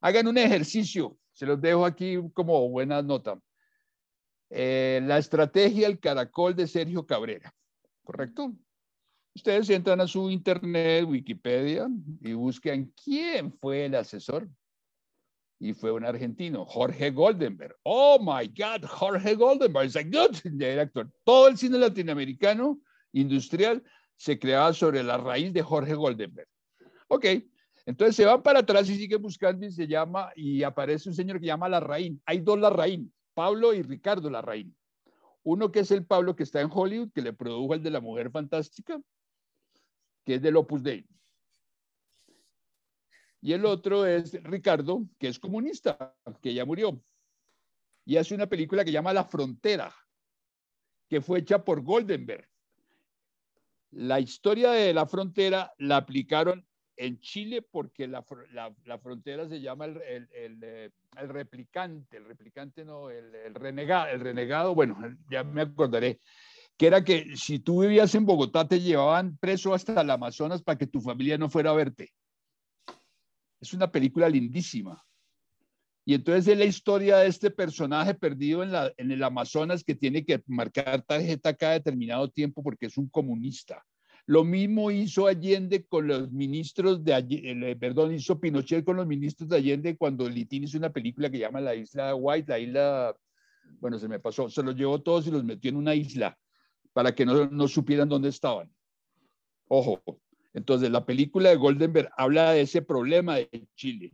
Hagan 0.00 0.26
un 0.26 0.38
ejercicio, 0.38 1.16
se 1.32 1.46
los 1.46 1.60
dejo 1.60 1.84
aquí 1.84 2.16
como 2.34 2.68
buena 2.68 3.02
nota. 3.02 3.38
Eh, 4.50 5.00
la 5.04 5.18
estrategia 5.18 5.88
del 5.88 5.98
caracol 5.98 6.54
de 6.54 6.66
Sergio 6.66 7.06
Cabrera, 7.06 7.54
¿correcto? 8.02 8.52
Ustedes 9.34 9.70
entran 9.70 10.00
a 10.00 10.06
su 10.06 10.30
internet, 10.30 11.06
Wikipedia, 11.08 11.88
y 12.20 12.34
buscan 12.34 12.92
quién 13.02 13.50
fue 13.50 13.86
el 13.86 13.94
asesor 13.94 14.48
y 15.62 15.74
fue 15.74 15.92
un 15.92 16.04
argentino, 16.04 16.64
Jorge 16.64 17.12
Goldenberg. 17.12 17.76
Oh 17.84 18.18
my 18.20 18.48
God, 18.48 18.84
Jorge 18.84 19.36
Goldenberg 19.36 19.86
es 19.86 19.94
un 20.44 20.58
director. 20.58 21.08
Todo 21.22 21.46
el 21.46 21.56
cine 21.56 21.78
latinoamericano 21.78 22.80
industrial 23.12 23.80
se 24.16 24.40
creaba 24.40 24.72
sobre 24.72 25.04
la 25.04 25.18
raíz 25.18 25.52
de 25.52 25.62
Jorge 25.62 25.94
Goldenberg. 25.94 26.48
Ok, 27.06 27.26
entonces 27.86 28.16
se 28.16 28.24
van 28.24 28.42
para 28.42 28.58
atrás 28.58 28.90
y 28.90 28.96
siguen 28.96 29.22
buscando 29.22 29.64
y 29.64 29.70
se 29.70 29.86
llama, 29.86 30.32
y 30.34 30.64
aparece 30.64 31.08
un 31.08 31.14
señor 31.14 31.38
que 31.38 31.46
llama 31.46 31.68
Larraín. 31.68 32.20
Hay 32.26 32.40
dos 32.40 32.58
Larraín, 32.58 33.12
Pablo 33.32 33.72
y 33.72 33.82
Ricardo 33.82 34.28
Larraín. 34.30 34.74
Uno 35.44 35.70
que 35.70 35.80
es 35.80 35.92
el 35.92 36.04
Pablo 36.04 36.34
que 36.34 36.42
está 36.42 36.60
en 36.60 36.70
Hollywood, 36.72 37.12
que 37.14 37.22
le 37.22 37.32
produjo 37.32 37.74
el 37.74 37.84
de 37.84 37.90
la 37.90 38.00
Mujer 38.00 38.32
Fantástica, 38.32 39.00
que 40.24 40.34
es 40.34 40.42
del 40.42 40.56
Opus 40.56 40.82
Dei 40.82 41.06
y 43.42 43.52
el 43.52 43.66
otro 43.66 44.06
es 44.06 44.40
Ricardo, 44.44 45.02
que 45.18 45.26
es 45.26 45.38
comunista, 45.40 46.14
que 46.40 46.54
ya 46.54 46.64
murió. 46.64 47.02
Y 48.04 48.16
hace 48.16 48.36
una 48.36 48.46
película 48.46 48.84
que 48.84 48.92
llama 48.92 49.12
La 49.12 49.24
Frontera, 49.24 49.92
que 51.08 51.20
fue 51.20 51.40
hecha 51.40 51.64
por 51.64 51.82
Goldenberg. 51.82 52.48
La 53.90 54.20
historia 54.20 54.70
de 54.70 54.94
la 54.94 55.06
frontera 55.06 55.72
la 55.78 55.98
aplicaron 55.98 56.64
en 56.96 57.18
Chile 57.20 57.62
porque 57.62 58.06
la, 58.06 58.24
frontera 59.02 59.48
se 59.48 59.60
llama 59.60 59.86
el, 59.86 60.00
eh, 60.02 60.90
el, 61.16 61.28
replicante, 61.28 62.16
el 62.16 62.24
replicante 62.24 62.84
no, 62.84 63.10
el, 63.10 63.54
renegado, 63.54 64.08
el 64.08 64.20
renegado, 64.20 64.74
bueno, 64.74 64.96
ya 65.28 65.42
me 65.42 65.62
acordaré, 65.62 66.20
que 66.76 66.86
era 66.86 67.02
que 67.02 67.36
si 67.36 67.58
tú 67.58 67.82
vivías 67.82 68.14
en 68.14 68.24
Bogotá 68.24 68.66
te 68.66 68.80
llevaban 68.80 69.36
preso 69.36 69.74
hasta 69.74 70.00
el 70.00 70.10
Amazonas 70.10 70.62
para 70.62 70.78
que 70.78 70.86
tu 70.86 71.00
familia 71.00 71.36
no 71.36 71.50
fuera 71.50 71.70
a 71.70 71.74
verte. 71.74 72.12
Es 73.62 73.72
una 73.72 73.90
película 73.90 74.28
lindísima. 74.28 75.02
Y 76.04 76.14
entonces 76.14 76.48
es 76.48 76.58
la 76.58 76.64
historia 76.64 77.18
de 77.18 77.28
este 77.28 77.52
personaje 77.52 78.12
perdido 78.12 78.64
en, 78.64 78.72
la, 78.72 78.92
en 78.96 79.12
el 79.12 79.22
Amazonas 79.22 79.84
que 79.84 79.94
tiene 79.94 80.24
que 80.24 80.42
marcar 80.48 81.02
tarjeta 81.02 81.54
cada 81.54 81.74
determinado 81.74 82.28
tiempo 82.28 82.60
porque 82.60 82.86
es 82.86 82.98
un 82.98 83.08
comunista. 83.08 83.84
Lo 84.26 84.42
mismo 84.42 84.90
hizo 84.90 85.28
Allende 85.28 85.84
con 85.84 86.08
los 86.08 86.32
ministros 86.32 87.04
de 87.04 87.14
Allende, 87.14 87.70
eh, 87.70 87.76
perdón, 87.76 88.14
hizo 88.14 88.40
Pinochet 88.40 88.84
con 88.84 88.96
los 88.96 89.06
ministros 89.06 89.48
de 89.48 89.56
Allende 89.56 89.96
cuando 89.96 90.28
Litín 90.28 90.64
hizo 90.64 90.76
una 90.76 90.90
película 90.90 91.30
que 91.30 91.38
llama 91.38 91.60
La 91.60 91.76
Isla 91.76 92.16
White, 92.16 92.50
la 92.50 92.58
isla, 92.58 93.16
bueno, 93.80 93.96
se 93.96 94.08
me 94.08 94.18
pasó, 94.18 94.50
se 94.50 94.62
los 94.64 94.74
llevó 94.74 95.00
todos 95.00 95.28
y 95.28 95.30
los 95.30 95.44
metió 95.44 95.70
en 95.70 95.76
una 95.76 95.94
isla 95.94 96.36
para 96.92 97.14
que 97.14 97.24
no, 97.24 97.46
no 97.46 97.68
supieran 97.68 98.08
dónde 98.08 98.28
estaban. 98.28 98.68
Ojo, 99.68 100.02
entonces, 100.54 100.90
la 100.90 101.06
película 101.06 101.50
de 101.50 101.56
Goldenberg 101.56 102.10
habla 102.16 102.52
de 102.52 102.62
ese 102.62 102.82
problema 102.82 103.36
de 103.36 103.66
Chile. 103.74 104.12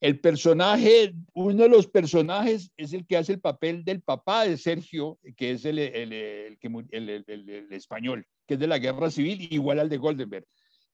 El 0.00 0.18
personaje, 0.18 1.14
uno 1.32 1.62
de 1.62 1.68
los 1.68 1.86
personajes 1.86 2.72
es 2.76 2.92
el 2.92 3.06
que 3.06 3.16
hace 3.16 3.34
el 3.34 3.40
papel 3.40 3.84
del 3.84 4.00
papá 4.00 4.44
de 4.44 4.56
Sergio, 4.58 5.18
que 5.36 5.52
es 5.52 5.64
el, 5.64 5.78
el, 5.78 6.12
el, 6.12 7.66
español, 7.70 8.26
que 8.46 8.54
es 8.54 8.60
de 8.60 8.66
la 8.66 8.78
guerra 8.78 9.10
civil, 9.10 9.48
igual 9.52 9.78
al 9.78 9.88
de 9.88 9.98
Goldenberg. 9.98 10.44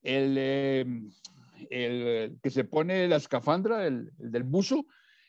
El, 0.03 0.37
em, 0.39 1.11
que 1.71 2.51
se 2.51 2.65
pone 2.65 3.09
la 3.09 3.17
escafandra, 3.17 3.87
el, 3.87 4.11
del 4.19 4.43
buzo, 4.43 4.87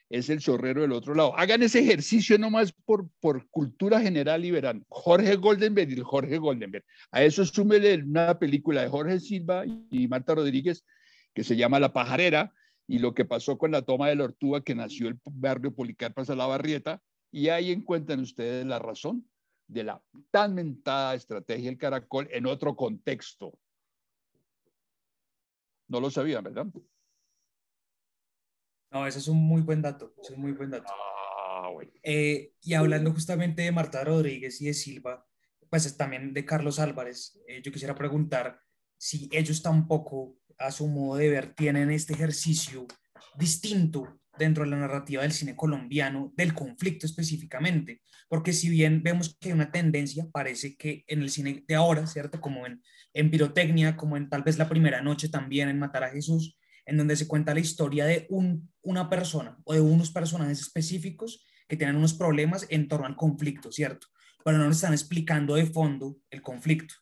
es 0.10 0.30
el 0.30 0.40
chorrero 0.40 0.82
del 0.82 0.92
otro 0.92 1.14
lado. 1.14 1.38
Hagan 1.38 1.62
ese 1.62 1.80
ejercicio 1.80 2.38
nomás 2.38 2.72
por, 2.72 3.10
por 3.20 3.48
cultura 3.50 4.02
general 4.02 4.44
y 4.44 4.52
verán. 4.52 4.84
Jorge 4.90 5.36
Goldenberg 5.36 5.92
y 5.92 6.02
Jorge 6.02 6.38
Goldenberg. 6.38 6.84
A 7.12 7.24
eso 7.24 7.46
súmele 7.46 8.04
una 8.04 8.38
película 8.40 8.82
de 8.82 8.90
Jorge 8.90 9.20
Silva 9.20 9.64
y 9.66 10.08
Marta 10.08 10.34
Rodríguez 10.34 10.84
que 11.34 11.44
se 11.44 11.56
llama 11.56 11.80
La 11.80 11.94
Pajarera 11.94 12.54
y 12.88 12.98
lo 12.98 13.14
que 13.14 13.24
pasó 13.24 13.58
con 13.60 13.72
la 13.72 13.84
toma 13.84 14.10
de 14.10 14.16
la 14.16 14.24
Ortúa 14.24 14.64
que 14.64 14.74
nació 14.74 15.10
el 15.10 15.20
barrio 15.26 15.76
Policarpas 15.76 16.30
a 16.32 16.36
la 16.36 16.48
Barrieta. 16.48 17.02
Y 17.32 17.50
ahí 17.50 17.72
encuentran 17.72 18.20
ustedes 18.20 18.66
la 18.66 18.80
razón 18.80 19.30
de 19.68 19.84
la 19.84 20.02
tan 20.32 20.56
mentada 20.56 21.14
estrategia 21.14 21.70
del 21.70 21.78
caracol 21.78 22.28
en 22.32 22.48
otro 22.48 22.76
contexto. 22.76 23.60
No 25.88 26.00
lo 26.00 26.10
sabían, 26.10 26.44
¿verdad? 26.44 26.66
No, 28.92 29.06
ese 29.06 29.20
es 29.20 29.28
un 29.28 29.38
muy 29.38 29.62
buen 29.62 29.82
dato, 29.82 30.14
es 30.22 30.32
un 30.32 30.42
muy 30.42 30.52
buen 30.54 30.72
dato. 30.72 30.92
Ah, 30.92 31.70
eh, 32.04 32.54
y 32.62 32.74
hablando 32.74 33.12
justamente 33.12 33.62
de 33.62 33.72
Marta 33.72 34.04
Rodríguez 34.04 34.60
y 34.62 34.66
de 34.66 34.74
Silva, 34.74 35.26
pues 35.70 35.96
también 35.96 36.34
de 36.34 36.46
Carlos 36.46 36.80
Álvarez, 36.80 37.40
eh, 37.48 37.62
yo 37.64 37.72
quisiera 37.72 37.96
preguntar 37.96 38.60
si 38.98 39.30
ellos 39.32 39.62
tampoco, 39.62 40.38
a 40.58 40.72
su 40.72 40.88
modo 40.88 41.18
de 41.18 41.30
ver, 41.30 41.54
tienen 41.54 41.92
este 41.92 42.14
ejercicio 42.14 42.88
distinto 43.38 44.20
dentro 44.38 44.64
de 44.64 44.72
la 44.72 44.78
narrativa 44.78 45.22
del 45.22 45.32
cine 45.32 45.56
colombiano, 45.56 46.34
del 46.36 46.54
conflicto 46.54 47.06
específicamente, 47.06 48.02
porque 48.28 48.54
si 48.54 48.70
bien 48.70 49.04
vemos 49.04 49.38
que 49.40 49.50
hay 49.50 49.54
una 49.54 49.72
tendencia, 49.72 50.28
parece 50.32 50.76
que 50.76 51.04
en 51.08 51.22
el 51.22 51.30
cine 51.30 51.64
de 51.68 51.76
ahora, 51.76 52.08
¿cierto? 52.08 52.42
Como 52.42 52.66
en, 52.66 52.82
en 53.14 53.30
pirotecnia, 53.30 53.96
como 53.96 54.18
en 54.18 54.30
tal 54.30 54.44
vez 54.44 54.58
la 54.58 54.70
primera 54.70 55.02
noche 55.02 55.30
también 55.30 55.70
en 55.70 55.80
Matar 55.80 56.06
a 56.06 56.10
Jesús, 56.10 56.58
en 56.90 56.98
donde 56.98 57.16
se 57.16 57.28
cuenta 57.28 57.54
la 57.54 57.60
historia 57.60 58.06
de 58.06 58.26
un, 58.30 58.72
una 58.82 59.10
persona 59.10 59.60
o 59.64 59.74
de 59.74 59.82
unos 59.82 60.10
personajes 60.10 60.60
específicos 60.60 61.46
que 61.68 61.78
tienen 61.78 61.96
unos 61.96 62.16
problemas 62.16 62.66
en 62.70 62.88
torno 62.88 63.06
al 63.06 63.16
conflicto, 63.16 63.72
¿cierto? 63.72 64.08
Pero 64.44 64.58
no 64.58 64.66
nos 64.66 64.78
están 64.78 64.94
explicando 64.94 65.54
de 65.54 65.68
fondo 65.68 66.18
el 66.32 66.42
conflicto. 66.42 66.96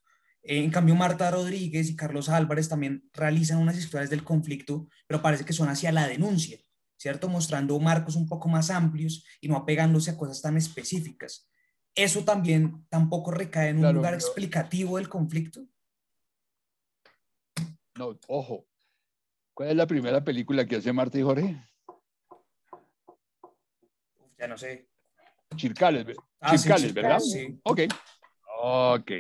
Eh, 0.44 0.62
en 0.62 0.72
cambio, 0.72 0.94
Marta 0.94 1.32
Rodríguez 1.32 1.90
y 1.90 1.96
Carlos 1.96 2.28
Álvarez 2.28 2.68
también 2.68 3.10
realizan 3.14 3.60
unas 3.60 3.78
historias 3.78 4.10
del 4.10 4.26
conflicto, 4.26 4.90
pero 5.08 5.22
parece 5.22 5.46
que 5.46 5.54
son 5.54 5.70
hacia 5.70 5.94
la 5.94 6.06
denuncia, 6.06 6.60
¿cierto? 6.98 7.30
Mostrando 7.30 7.80
marcos 7.80 8.18
un 8.18 8.28
poco 8.28 8.50
más 8.50 8.70
amplios 8.70 9.24
y 9.40 9.48
no 9.48 9.56
apegándose 9.56 10.12
a 10.12 10.18
cosas 10.18 10.42
tan 10.42 10.58
específicas. 10.58 11.50
¿Eso 11.96 12.26
también 12.26 12.86
tampoco 12.90 13.32
recae 13.32 13.70
en 13.70 13.86
un 13.86 13.94
lugar 13.94 14.16
explicativo 14.16 14.98
del 14.98 15.08
conflicto? 15.08 15.66
No, 17.96 18.20
ojo, 18.28 18.68
¿Cuál 19.58 19.70
es 19.70 19.76
la 19.76 19.88
primera 19.88 20.24
película 20.24 20.68
que 20.68 20.76
hace 20.76 20.94
Marta 20.94 21.18
y 21.18 21.24
Jorge? 21.24 21.68
Ya 24.38 24.48
no 24.48 24.56
sé. 24.56 24.88
Chircales, 25.56 26.06
ah, 26.40 26.56
Chircales, 26.56 26.94
¿verdad? 26.94 27.18
Sí. 27.18 27.60
Ok. 27.64 27.80
Ok. 28.62 29.12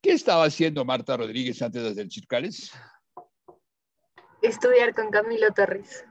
¿Qué 0.00 0.12
estaba 0.12 0.44
haciendo 0.44 0.84
Marta 0.84 1.16
Rodríguez 1.16 1.60
antes 1.60 1.82
de 1.82 1.88
hacer 1.88 2.06
Chircales? 2.06 2.70
Estudiar 4.42 4.94
con 4.94 5.10
Camilo 5.10 5.50
Torres. 5.50 6.04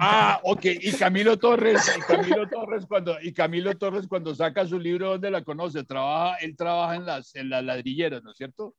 Ah, 0.00 0.40
ok. 0.42 0.64
Y 0.64 0.92
Camilo 0.94 1.38
Torres, 1.38 1.96
y 1.96 2.00
Camilo 2.00 2.48
Torres 2.48 2.84
cuando, 2.84 3.16
y 3.20 3.32
Camilo 3.32 3.78
Torres 3.78 4.08
cuando 4.08 4.34
saca 4.34 4.66
su 4.66 4.80
libro, 4.80 5.10
¿dónde 5.10 5.30
la 5.30 5.44
conoce? 5.44 5.84
Trabaja, 5.84 6.38
él 6.38 6.56
trabaja 6.56 6.96
en 6.96 7.06
las, 7.06 7.32
en 7.36 7.48
las 7.48 7.62
ladrilleras, 7.62 8.24
¿no 8.24 8.32
es 8.32 8.36
cierto? 8.36 8.74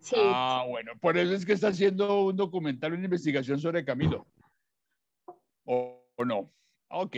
Sí. 0.00 0.16
Ah, 0.18 0.64
bueno, 0.68 0.92
por 1.00 1.16
eso 1.18 1.34
es 1.34 1.44
que 1.44 1.52
está 1.52 1.68
haciendo 1.68 2.24
un 2.24 2.36
documental, 2.36 2.94
una 2.94 3.04
investigación 3.04 3.60
sobre 3.60 3.84
Camilo. 3.84 4.26
¿O, 5.64 6.02
no? 6.24 6.50
Ok. 6.88 7.16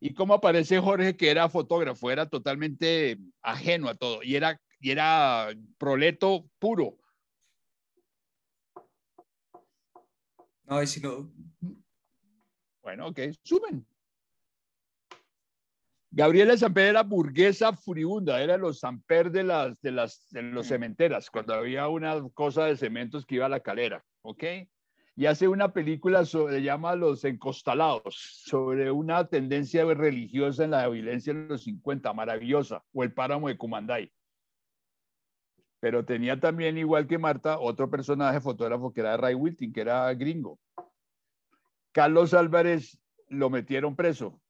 ¿Y 0.00 0.12
cómo 0.14 0.34
aparece 0.34 0.78
Jorge, 0.78 1.16
que 1.16 1.30
era 1.30 1.48
fotógrafo? 1.48 2.10
Era 2.10 2.28
totalmente 2.28 3.18
ajeno 3.42 3.88
a 3.88 3.94
todo 3.94 4.22
y 4.22 4.36
era, 4.36 4.60
y 4.78 4.90
era 4.90 5.48
proleto 5.78 6.46
puro. 6.58 6.98
No, 10.66 10.86
si 10.86 11.00
no, 11.00 11.30
bueno, 12.82 13.06
ok, 13.08 13.18
suben. 13.42 13.86
Gabriela 16.16 16.56
Samper 16.56 16.84
era 16.84 17.02
burguesa 17.02 17.72
furibunda, 17.72 18.40
era 18.40 18.56
los 18.56 18.78
Samper 18.78 19.32
de 19.32 19.42
las 19.42 19.80
de 19.80 19.90
las 19.90 20.30
de 20.30 20.42
los 20.42 20.68
cementeras, 20.68 21.28
cuando 21.28 21.54
había 21.54 21.88
una 21.88 22.14
cosa 22.34 22.66
de 22.66 22.76
cementos 22.76 23.26
que 23.26 23.34
iba 23.34 23.46
a 23.46 23.48
la 23.48 23.58
calera, 23.58 24.04
¿ok? 24.22 24.44
Y 25.16 25.26
hace 25.26 25.48
una 25.48 25.72
película 25.72 26.24
sobre, 26.24 26.62
llama 26.62 26.94
Los 26.94 27.24
Encostalados, 27.24 28.14
sobre 28.44 28.92
una 28.92 29.26
tendencia 29.26 29.84
religiosa 29.86 30.62
en 30.62 30.70
la 30.70 30.88
violencia 30.88 31.32
en 31.32 31.48
los 31.48 31.64
50, 31.64 32.12
maravillosa, 32.12 32.84
o 32.92 33.02
el 33.02 33.12
páramo 33.12 33.48
de 33.48 33.56
Cumanday. 33.56 34.12
Pero 35.80 36.04
tenía 36.04 36.38
también, 36.38 36.78
igual 36.78 37.08
que 37.08 37.18
Marta, 37.18 37.58
otro 37.58 37.90
personaje 37.90 38.40
fotógrafo 38.40 38.92
que 38.92 39.00
era 39.00 39.16
Ray 39.16 39.34
Wilting, 39.34 39.72
que 39.72 39.80
era 39.80 40.14
gringo. 40.14 40.60
Carlos 41.90 42.34
Álvarez 42.34 43.00
lo 43.28 43.50
metieron 43.50 43.96
preso, 43.96 44.40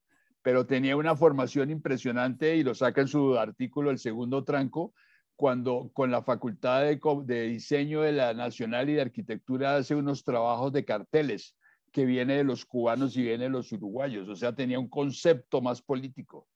pero 0.45 0.67
tenía 0.67 0.95
una 0.95 1.17
formación 1.17 1.71
impresionante 1.71 2.55
y 2.55 2.63
lo 2.63 2.75
saca 2.75 3.01
en 3.01 3.09
su 3.09 3.39
artículo 3.39 3.91
El 3.91 3.99
segundo 3.99 4.45
tranco, 4.45 4.93
cuando 5.37 5.91
con 5.95 6.11
la 6.11 6.23
Facultad 6.23 6.83
de, 6.83 7.43
Diseño 7.49 8.03
de 8.03 8.13
la 8.13 8.35
Nacional 8.35 8.91
y 8.91 8.93
de 8.93 9.01
Arquitectura 9.01 9.77
hace 9.77 9.95
unos 9.95 10.23
trabajos 10.23 10.71
de 10.75 10.85
carteles 10.85 11.57
que 11.93 12.05
viene 12.05 12.37
de 12.37 12.45
los 12.45 12.67
cubanos 12.67 13.17
y 13.17 13.23
viene 13.23 13.45
de 13.45 13.51
los 13.51 13.73
uruguayos, 13.73 14.29
o 14.29 14.37
sea, 14.37 14.55
tenía 14.55 14.79
un 14.79 14.89
concepto 14.89 15.63
más 15.63 15.81
político 15.81 16.47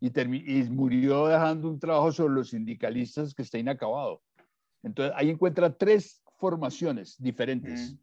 y, 0.00 0.08
y 0.18 0.64
murió 0.64 1.28
dejando 1.28 1.68
un 1.68 1.78
trabajo 1.78 2.10
sobre 2.10 2.34
los 2.34 2.50
sindicalistas 2.50 3.32
que 3.32 3.42
está 3.42 3.58
inacabado. 3.58 4.22
Entonces, 4.82 5.14
ahí 5.16 5.30
encuentra 5.30 5.72
tres 5.72 6.20
formaciones 6.40 7.14
diferentes 7.22 7.94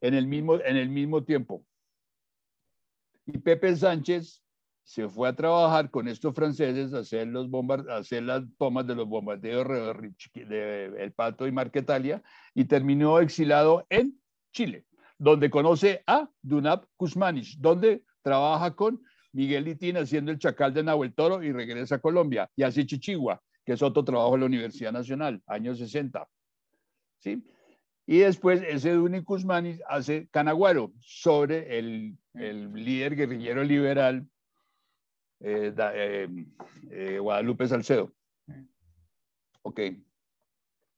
en, 0.00 0.14
el 0.14 0.28
mismo, 0.28 0.60
en 0.60 0.76
el 0.76 0.90
mismo 0.90 1.24
tiempo. 1.24 1.64
Y 3.26 3.38
Pepe 3.38 3.74
Sánchez 3.74 4.45
se 4.86 5.08
fue 5.08 5.28
a 5.28 5.34
trabajar 5.34 5.90
con 5.90 6.06
estos 6.06 6.32
franceses 6.32 6.94
a 6.94 7.00
hacer, 7.00 7.26
los 7.26 7.48
hacer 7.90 8.22
las 8.22 8.44
tomas 8.56 8.86
de 8.86 8.94
los 8.94 9.08
bombardeos 9.08 9.66
de, 10.32 10.92
El 10.96 11.12
Pato 11.12 11.48
y 11.48 11.50
Marquetalia 11.50 12.22
y 12.54 12.66
terminó 12.66 13.18
exilado 13.18 13.84
en 13.90 14.16
Chile, 14.52 14.86
donde 15.18 15.50
conoce 15.50 16.04
a 16.06 16.30
Dunab 16.40 16.86
Kuzmanich, 16.96 17.58
donde 17.58 18.04
trabaja 18.22 18.76
con 18.76 19.02
Miguel 19.32 19.64
Litín 19.64 19.96
haciendo 19.96 20.30
el 20.30 20.38
Chacal 20.38 20.72
de 20.72 20.84
Nahuel 20.84 21.14
Toro 21.14 21.42
y 21.42 21.50
regresa 21.50 21.96
a 21.96 22.00
Colombia 22.00 22.48
y 22.54 22.62
hace 22.62 22.86
Chichigua, 22.86 23.42
que 23.64 23.72
es 23.72 23.82
otro 23.82 24.04
trabajo 24.04 24.34
de 24.34 24.38
la 24.38 24.46
Universidad 24.46 24.92
Nacional, 24.92 25.42
años 25.48 25.78
60. 25.78 26.28
¿Sí? 27.18 27.44
Y 28.06 28.18
después 28.18 28.62
ese 28.62 28.92
Duni 28.92 29.24
Kuzmani 29.24 29.80
hace 29.88 30.28
Canaguaro 30.30 30.92
sobre 31.00 31.76
el, 31.76 32.16
el 32.34 32.72
líder 32.72 33.16
guerrillero 33.16 33.64
liberal 33.64 34.28
eh, 35.40 35.74
eh, 35.78 36.28
eh, 36.90 37.18
Guadalupe 37.18 37.66
Salcedo. 37.66 38.12
Ok, 39.62 39.80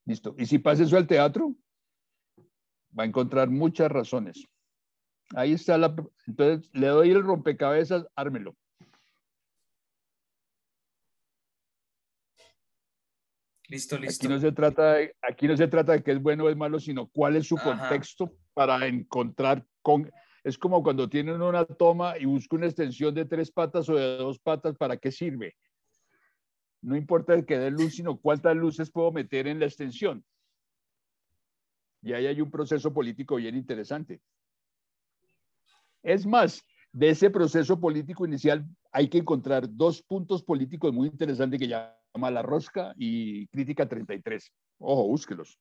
listo. 0.04 0.34
Y 0.38 0.46
si 0.46 0.58
pasa 0.58 0.82
eso 0.82 0.96
al 0.96 1.06
teatro, 1.06 1.54
va 2.98 3.04
a 3.04 3.06
encontrar 3.06 3.48
muchas 3.48 3.90
razones. 3.90 4.46
Ahí 5.34 5.52
está 5.52 5.76
la... 5.76 5.94
Entonces, 6.26 6.70
le 6.72 6.86
doy 6.88 7.10
el 7.10 7.22
rompecabezas, 7.22 8.06
ármelo. 8.14 8.56
Listo, 13.68 13.98
listo. 13.98 14.26
Aquí 14.26 14.32
no 14.32 14.40
se 14.40 14.52
trata 14.52 14.94
de, 14.94 15.14
aquí 15.20 15.46
no 15.46 15.56
se 15.56 15.68
trata 15.68 15.92
de 15.92 16.02
que 16.02 16.12
es 16.12 16.22
bueno 16.22 16.44
o 16.44 16.48
es 16.48 16.56
malo, 16.56 16.80
sino 16.80 17.06
cuál 17.08 17.36
es 17.36 17.46
su 17.46 17.56
contexto 17.56 18.32
para 18.54 18.86
encontrar 18.86 19.64
con... 19.82 20.10
Es 20.48 20.56
como 20.56 20.82
cuando 20.82 21.10
tienen 21.10 21.42
una 21.42 21.66
toma 21.66 22.16
y 22.16 22.24
busca 22.24 22.56
una 22.56 22.64
extensión 22.64 23.14
de 23.14 23.26
tres 23.26 23.50
patas 23.50 23.86
o 23.90 23.96
de 23.96 24.16
dos 24.16 24.38
patas, 24.38 24.74
¿para 24.78 24.96
qué 24.96 25.12
sirve? 25.12 25.54
No 26.80 26.96
importa 26.96 27.44
que 27.44 27.58
dé 27.58 27.70
luz, 27.70 27.96
sino 27.96 28.18
cuántas 28.18 28.56
luces 28.56 28.90
puedo 28.90 29.12
meter 29.12 29.46
en 29.46 29.60
la 29.60 29.66
extensión. 29.66 30.24
Y 32.00 32.14
ahí 32.14 32.24
hay 32.24 32.40
un 32.40 32.50
proceso 32.50 32.94
político 32.94 33.36
bien 33.36 33.56
interesante. 33.56 34.22
Es 36.02 36.24
más, 36.24 36.64
de 36.92 37.10
ese 37.10 37.28
proceso 37.28 37.78
político 37.78 38.24
inicial 38.24 38.66
hay 38.90 39.10
que 39.10 39.18
encontrar 39.18 39.68
dos 39.68 40.00
puntos 40.00 40.42
políticos 40.42 40.94
muy 40.94 41.08
interesantes 41.08 41.60
que 41.60 41.68
ya 41.68 41.94
la 42.14 42.40
Rosca 42.40 42.94
y 42.96 43.48
Crítica 43.48 43.86
33. 43.86 44.50
Ojo, 44.78 45.08
búsquelos. 45.08 45.58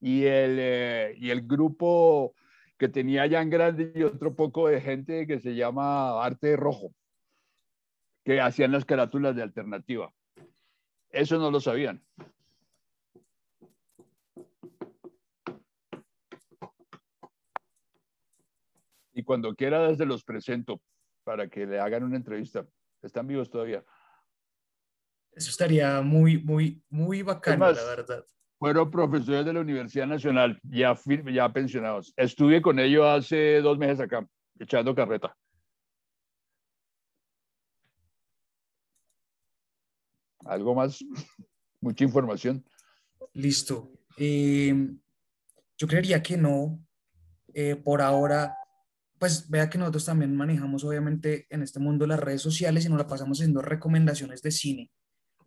Y 0.00 0.24
el, 0.24 0.56
eh, 0.58 1.14
y 1.18 1.28
el 1.28 1.46
grupo 1.46 2.34
que 2.78 2.88
tenía 2.88 3.24
en 3.24 3.50
Grande 3.50 3.92
y 3.94 4.02
otro 4.04 4.34
poco 4.34 4.68
de 4.68 4.80
gente 4.80 5.26
que 5.26 5.40
se 5.40 5.54
llama 5.54 6.24
Arte 6.24 6.56
Rojo, 6.56 6.94
que 8.24 8.40
hacían 8.40 8.72
las 8.72 8.84
carátulas 8.84 9.34
de 9.34 9.42
alternativa. 9.42 10.12
Eso 11.10 11.38
no 11.38 11.50
lo 11.50 11.60
sabían. 11.60 12.04
Y 19.12 19.24
cuando 19.24 19.54
quiera 19.56 19.88
desde 19.88 20.06
los 20.06 20.22
presento 20.22 20.80
para 21.28 21.46
que 21.46 21.66
le 21.66 21.78
hagan 21.78 22.04
una 22.04 22.16
entrevista. 22.16 22.66
Están 23.02 23.26
vivos 23.26 23.50
todavía. 23.50 23.84
Eso 25.32 25.50
estaría 25.50 26.00
muy, 26.00 26.38
muy, 26.38 26.82
muy 26.88 27.22
bacano, 27.22 27.70
la 27.70 27.84
verdad. 27.84 28.24
Fueron 28.58 28.90
profesores 28.90 29.44
de 29.44 29.52
la 29.52 29.60
Universidad 29.60 30.06
Nacional, 30.06 30.58
ya, 30.64 30.98
ya 31.32 31.52
pensionados. 31.52 32.12
Estuve 32.16 32.60
con 32.60 32.78
ellos 32.80 33.06
hace 33.06 33.60
dos 33.60 33.78
meses 33.78 34.00
acá, 34.00 34.26
echando 34.58 34.94
carreta. 34.94 35.34
¿Algo 40.44 40.74
más? 40.74 40.98
Mucha 41.80 42.04
información. 42.04 42.64
Listo. 43.34 43.92
Eh, 44.16 44.74
yo 45.76 45.86
creería 45.86 46.22
que 46.22 46.36
no. 46.36 46.80
Eh, 47.54 47.76
por 47.76 48.02
ahora, 48.02 48.56
pues 49.18 49.48
vea 49.48 49.70
que 49.70 49.78
nosotros 49.78 50.04
también 50.04 50.34
manejamos 50.34 50.84
obviamente 50.84 51.46
en 51.50 51.62
este 51.62 51.78
mundo 51.78 52.06
las 52.06 52.20
redes 52.20 52.42
sociales 52.42 52.84
y 52.84 52.88
nos 52.88 52.98
la 52.98 53.06
pasamos 53.06 53.38
haciendo 53.38 53.62
recomendaciones 53.62 54.42
de 54.42 54.50
cine. 54.50 54.90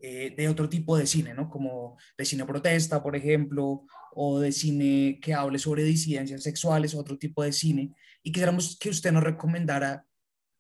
Eh, 0.04 0.34
de 0.36 0.50
otro 0.50 0.68
tipo 0.68 0.98
de 0.98 1.06
cine, 1.06 1.36
¿no? 1.36 1.48
Como 1.48 1.96
de 2.18 2.26
cine 2.26 2.44
protesta, 2.44 3.04
por 3.04 3.16
ejemplo, 3.16 3.86
o 4.14 4.40
de 4.40 4.52
cine 4.52 5.20
que 5.22 5.36
hable 5.36 5.60
sobre 5.60 5.84
disidencias 5.84 6.42
sexuales, 6.42 6.96
otro 6.96 7.20
tipo 7.20 7.44
de 7.44 7.52
cine. 7.52 7.94
Y 8.24 8.32
quisiéramos 8.32 8.80
que 8.80 8.90
usted 8.90 9.12
nos 9.12 9.24
recomendara 9.24 10.04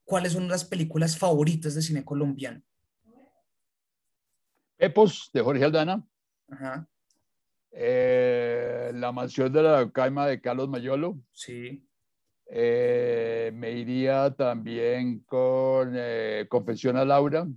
cuáles 0.04 0.34
son 0.34 0.48
las 0.48 0.64
películas 0.64 1.18
favoritas 1.18 1.74
de 1.74 1.82
cine 1.82 2.06
colombiano. 2.06 2.62
Epos, 4.78 5.32
de 5.34 5.42
Jorge 5.42 5.64
Aldana. 5.64 6.06
Ajá. 6.48 6.88
Eh, 7.72 8.92
la 8.94 9.12
mansión 9.12 9.52
de 9.52 9.64
la 9.64 9.92
caima 9.92 10.28
de 10.28 10.40
Carlos 10.40 10.70
Mayolo. 10.70 11.20
Sí. 11.32 11.84
Eh, 12.46 13.50
me 13.56 13.72
iría 13.72 14.36
también 14.36 15.22
con 15.22 15.98
Confesión 16.48 16.96
a 16.98 17.06
Laura. 17.06 17.48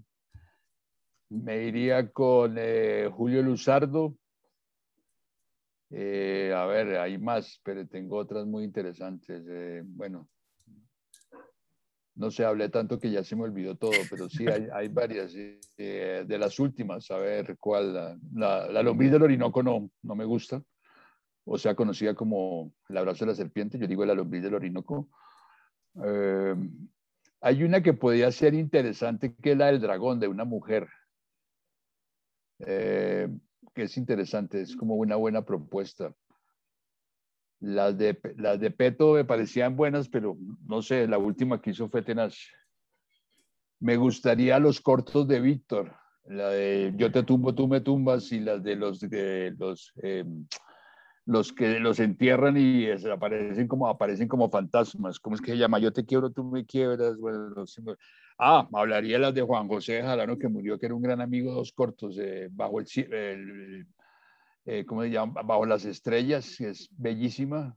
Me 1.35 1.65
iría 1.65 2.13
con 2.13 2.55
eh, 2.59 3.11
Julio 3.13 3.43
Luzardo. 3.43 4.15
Eh, 5.91 6.53
a 6.57 6.65
ver, 6.67 6.97
hay 6.99 7.19
más, 7.19 7.61
pero 7.65 7.87
tengo 7.89 8.19
otras 8.19 8.47
muy 8.47 8.63
interesantes. 8.63 9.45
Eh, 9.49 9.83
bueno, 9.85 10.29
no 12.15 12.31
sé, 12.31 12.45
hablé 12.45 12.69
tanto 12.69 13.01
que 13.01 13.11
ya 13.11 13.25
se 13.25 13.35
me 13.35 13.43
olvidó 13.43 13.75
todo, 13.75 13.91
pero 14.09 14.29
sí 14.29 14.47
hay, 14.47 14.89
varias. 14.89 15.35
de 15.35 16.37
las 16.39 16.61
últimas, 16.61 17.11
a 17.11 17.17
ver 17.17 17.57
cuál. 17.59 18.21
La, 18.33 18.71
la, 18.71 18.83
lombriz 18.85 19.11
del 19.11 19.25
Orinoco 19.25 19.61
no, 19.61 19.91
no 20.03 20.15
me 20.15 20.25
gusta. 20.25 20.63
O 21.45 21.59
sea, 21.59 21.75
conocida 21.75 22.15
como 22.15 22.73
el 22.89 22.97
abrazo 22.97 23.25
de 23.25 23.33
la 23.33 23.37
serpiente. 23.37 23.77
Yo 23.77 23.89
digo 23.89 24.05
la 24.05 24.15
lombriz 24.15 24.43
del 24.45 24.55
Orinoco. 24.55 25.09
Hay 27.41 27.63
una 27.65 27.83
que 27.83 27.93
podría 27.93 28.31
ser 28.31 28.55
interesante, 28.55 29.35
que 29.35 29.53
es 29.53 29.59
la 29.59 29.67
del 29.67 29.81
dragón, 29.81 30.21
de 30.21 30.29
una 30.29 30.45
mujer. 30.45 30.89
Eh, 32.61 33.29
que 33.75 33.83
es 33.83 33.97
interesante, 33.97 34.61
es 34.61 34.77
como 34.77 34.95
una 34.95 35.17
buena 35.17 35.45
propuesta. 35.45 36.15
Las 37.61 37.97
de, 37.97 38.19
las 38.37 38.61
de 38.61 38.71
Peto 38.71 39.15
me 39.15 39.25
parecían 39.25 39.77
buenas, 39.77 40.09
pero 40.09 40.37
no 40.67 40.83
sé, 40.83 41.09
la 41.09 41.19
última 41.19 41.61
que 41.61 41.71
hizo 41.71 41.89
fue 41.89 42.03
tenaz. 42.03 42.37
Me 43.81 43.97
gustaría 43.97 44.59
los 44.59 44.81
cortos 44.81 45.27
de 45.27 45.41
Víctor, 45.41 45.95
la 46.27 46.51
de 46.51 46.93
Yo 46.97 47.11
te 47.11 47.23
tumbo, 47.23 47.55
tú 47.55 47.67
me 47.67 47.81
tumbas 47.81 48.31
y 48.33 48.41
las 48.41 48.63
de 48.63 48.77
los, 48.77 49.01
de 49.01 49.55
los, 49.59 49.93
em, 49.97 50.47
los 51.27 51.53
que 51.53 51.81
los 51.81 52.01
entierran 52.01 52.57
y 52.57 52.87
aparecen 52.91 53.67
como, 53.67 53.89
aparecen 53.89 54.29
como 54.29 54.51
fantasmas. 54.51 55.19
¿Cómo 55.19 55.37
es 55.37 55.43
que 55.43 55.53
se 55.53 55.59
llama? 55.59 55.79
Yo 55.79 55.93
te 55.93 56.05
quiero, 56.05 56.31
tú 56.31 56.45
me 56.45 56.65
quiebras. 56.65 57.17
Bueno, 57.17 57.65
ah, 58.39 58.69
hablaría 58.73 59.19
las 59.19 59.35
de 59.35 59.43
Juan 59.43 59.69
José 59.69 60.03
Jalano, 60.03 60.39
que 60.39 60.49
murió, 60.49 60.79
que 60.79 60.87
era 60.87 60.95
un 60.95 61.03
gran 61.03 61.21
amigo 61.21 61.51
de 61.51 61.57
dos 61.57 61.73
cortos, 61.73 62.19
eh, 62.19 62.49
bajo 62.51 62.81
el, 62.81 63.87
eh, 64.67 64.85
¿cómo 64.87 65.03
se 65.03 65.11
llama? 65.11 65.43
Bajo 65.43 65.67
las 65.67 65.85
estrellas, 65.85 66.55
que 66.59 66.71
es 66.71 66.89
bellísima. 66.97 67.77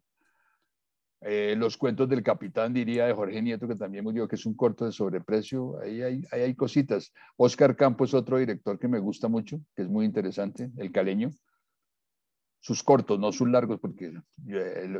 Eh, 1.21 1.55
los 1.57 1.77
cuentos 1.77 2.07
del 2.07 2.21
capitán, 2.21 2.73
diría, 2.73 3.07
de 3.07 3.13
Jorge 3.13 3.41
Nieto, 3.41 3.67
que 3.67 3.75
también 3.75 4.03
murió, 4.03 4.27
que 4.27 4.35
es 4.35 4.45
un 4.45 4.55
corto 4.55 4.85
de 4.85 4.91
sobreprecio. 4.91 5.79
Ahí 5.81 6.01
hay, 6.01 6.21
ahí 6.31 6.41
hay 6.41 6.55
cositas. 6.55 7.11
Oscar 7.37 7.75
Campos 7.75 8.09
es 8.09 8.13
otro 8.13 8.37
director 8.37 8.77
que 8.77 8.87
me 8.87 8.99
gusta 8.99 9.27
mucho, 9.27 9.59
que 9.75 9.81
es 9.81 9.89
muy 9.89 10.05
interesante, 10.05 10.69
el 10.77 10.91
caleño. 10.91 11.31
Sus 12.59 12.83
cortos, 12.83 13.19
no 13.19 13.31
sus 13.31 13.49
largos, 13.49 13.79
porque 13.79 14.13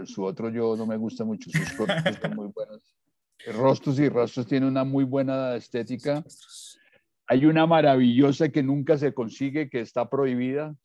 su 0.06 0.24
otro 0.24 0.50
yo 0.50 0.76
no 0.76 0.86
me 0.86 0.98
gusta 0.98 1.24
mucho. 1.24 1.50
Sus 1.52 1.74
cortos 1.74 1.96
están 2.06 2.36
muy 2.36 2.48
buenos. 2.48 2.82
Rostros 3.46 4.00
y 4.00 4.10
Rostros 4.10 4.48
tiene 4.48 4.68
una 4.68 4.84
muy 4.84 5.04
buena 5.04 5.56
estética. 5.56 6.24
Hay 7.28 7.46
una 7.46 7.66
maravillosa 7.66 8.50
que 8.50 8.64
nunca 8.64 8.98
se 8.98 9.14
consigue, 9.14 9.70
que 9.70 9.82
está 9.82 10.10
prohibida, 10.10 10.76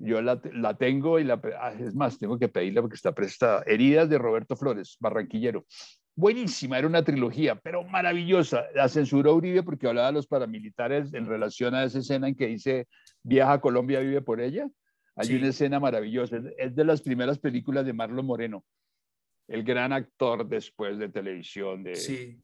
yo 0.00 0.22
la, 0.22 0.40
la 0.54 0.74
tengo 0.74 1.18
y 1.18 1.24
la, 1.24 1.40
ah, 1.60 1.74
es 1.78 1.94
más, 1.94 2.18
tengo 2.18 2.38
que 2.38 2.48
pedirla 2.48 2.80
porque 2.80 2.96
está 2.96 3.14
prestada. 3.14 3.62
Heridas 3.66 4.08
de 4.08 4.16
Roberto 4.16 4.56
Flores, 4.56 4.96
barranquillero. 4.98 5.66
Buenísima, 6.16 6.78
era 6.78 6.86
una 6.86 7.04
trilogía, 7.04 7.54
pero 7.56 7.84
maravillosa. 7.84 8.64
La 8.74 8.88
censuró 8.88 9.34
Uribe 9.34 9.62
porque 9.62 9.86
hablaba 9.86 10.08
de 10.08 10.14
los 10.14 10.26
paramilitares 10.26 11.12
en 11.12 11.26
relación 11.26 11.74
a 11.74 11.84
esa 11.84 11.98
escena 11.98 12.28
en 12.28 12.34
que 12.34 12.46
dice 12.46 12.88
viaja 13.22 13.54
a 13.54 13.60
Colombia, 13.60 14.00
vive 14.00 14.22
por 14.22 14.40
ella. 14.40 14.68
Hay 15.16 15.34
una 15.34 15.48
escena 15.48 15.78
maravillosa. 15.78 16.38
Es 16.56 16.74
de 16.74 16.84
las 16.84 17.02
primeras 17.02 17.38
películas 17.38 17.84
de 17.84 17.92
Marlon 17.92 18.24
Moreno, 18.24 18.64
el 19.50 19.64
gran 19.64 19.92
actor 19.92 20.48
después 20.48 20.96
de 20.98 21.08
televisión. 21.08 21.82
De, 21.82 21.96
sí. 21.96 22.40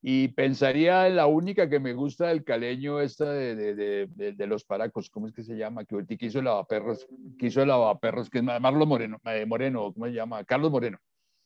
Y 0.00 0.28
pensaría 0.28 1.08
en 1.08 1.16
la 1.16 1.26
única 1.26 1.68
que 1.68 1.80
me 1.80 1.92
gusta 1.92 2.28
del 2.28 2.44
caleño, 2.44 3.00
esta 3.00 3.32
de, 3.32 3.56
de, 3.74 4.06
de, 4.06 4.46
los 4.46 4.64
paracos, 4.64 5.10
¿cómo 5.10 5.26
es 5.26 5.32
que 5.32 5.42
se 5.42 5.56
llama? 5.56 5.84
Que 5.84 5.96
ahorita 5.96 6.16
quiso 6.16 6.38
el 6.38 6.44
lavaperros, 6.44 7.08
quiso 7.36 7.60
el 7.60 7.68
lavaperros, 7.68 8.30
que 8.30 8.38
es 8.38 8.44
Marlos 8.44 8.86
Moreno, 8.86 9.20
eh, 9.24 9.44
Moreno, 9.46 9.92
¿cómo 9.92 10.06
se 10.06 10.12
llama? 10.12 10.44
Carlos 10.44 10.70
Moreno. 10.70 10.98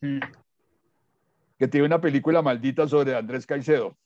Mm. 0.03 0.19
Que 1.59 1.69
tiene 1.69 1.87
una 1.87 2.03
película 2.03 2.43
maldita 2.43 2.87
sobre 2.87 3.15
Andrés 3.17 3.47
Caicedo. 3.47 3.97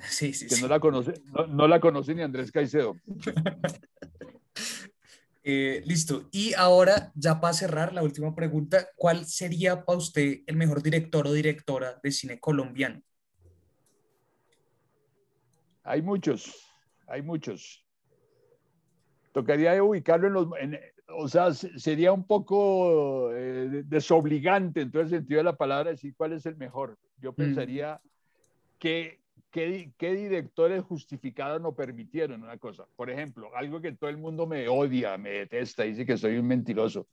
Sí, 0.00 0.32
sí, 0.32 0.48
que 0.48 0.56
sí. 0.56 0.62
no 0.62 0.66
la 0.66 0.80
conoce, 0.80 1.14
no, 1.50 1.68
la 1.68 1.78
conoce 1.78 2.16
ni 2.16 2.22
Andrés 2.22 2.50
Caicedo. 2.50 2.96
eh, 5.46 5.82
listo. 5.84 6.28
Y 6.32 6.54
ahora, 6.54 7.12
ya 7.14 7.38
para 7.38 7.52
cerrar, 7.52 7.92
la 7.92 8.02
última 8.02 8.34
pregunta, 8.34 8.88
¿cuál 8.96 9.26
sería 9.26 9.84
para 9.84 9.98
usted 9.98 10.40
el 10.46 10.56
mejor 10.56 10.82
director 10.82 11.26
o 11.26 11.32
directora 11.32 12.00
de 12.02 12.10
cine 12.10 12.40
colombiano? 12.40 13.02
Hay 15.82 16.00
muchos, 16.00 16.66
hay 17.06 17.20
muchos. 17.20 17.84
Tocaría 19.32 19.82
ubicarlo 19.82 20.28
en 20.28 20.32
los... 20.32 20.48
o 21.08 21.28
sea, 21.28 21.52
sería 21.52 22.12
un 22.12 22.26
poco 22.26 23.30
eh, 23.34 23.82
desobligante 23.84 24.80
en 24.80 24.90
todo 24.90 25.02
el 25.02 25.10
sentido 25.10 25.38
de 25.38 25.44
la 25.44 25.56
palabra 25.58 25.90
decir 25.90 26.14
cuál 26.16 26.32
es 26.32 26.46
el 26.46 26.56
mejor. 26.56 26.96
Yo 27.18 27.32
mm. 27.32 27.34
pensaría 27.34 28.00
que 28.78 29.20
¿Qué, 29.54 29.92
¿qué, 29.96 30.14
directores 30.16 30.82
justificaron 30.82 31.64
o 31.64 31.76
permitieron 31.76 32.42
una 32.42 32.58
cosa? 32.58 32.88
Por 32.96 33.08
ejemplo, 33.08 33.54
algo 33.54 33.80
que 33.80 33.92
todo 33.92 34.10
el 34.10 34.16
mundo 34.16 34.48
me 34.48 34.66
odia, 34.66 35.16
me 35.16 35.30
detesta, 35.30 35.84
dice 35.84 36.04
que 36.04 36.18
soy 36.18 36.38
un 36.38 36.48
mentiroso. 36.48 37.06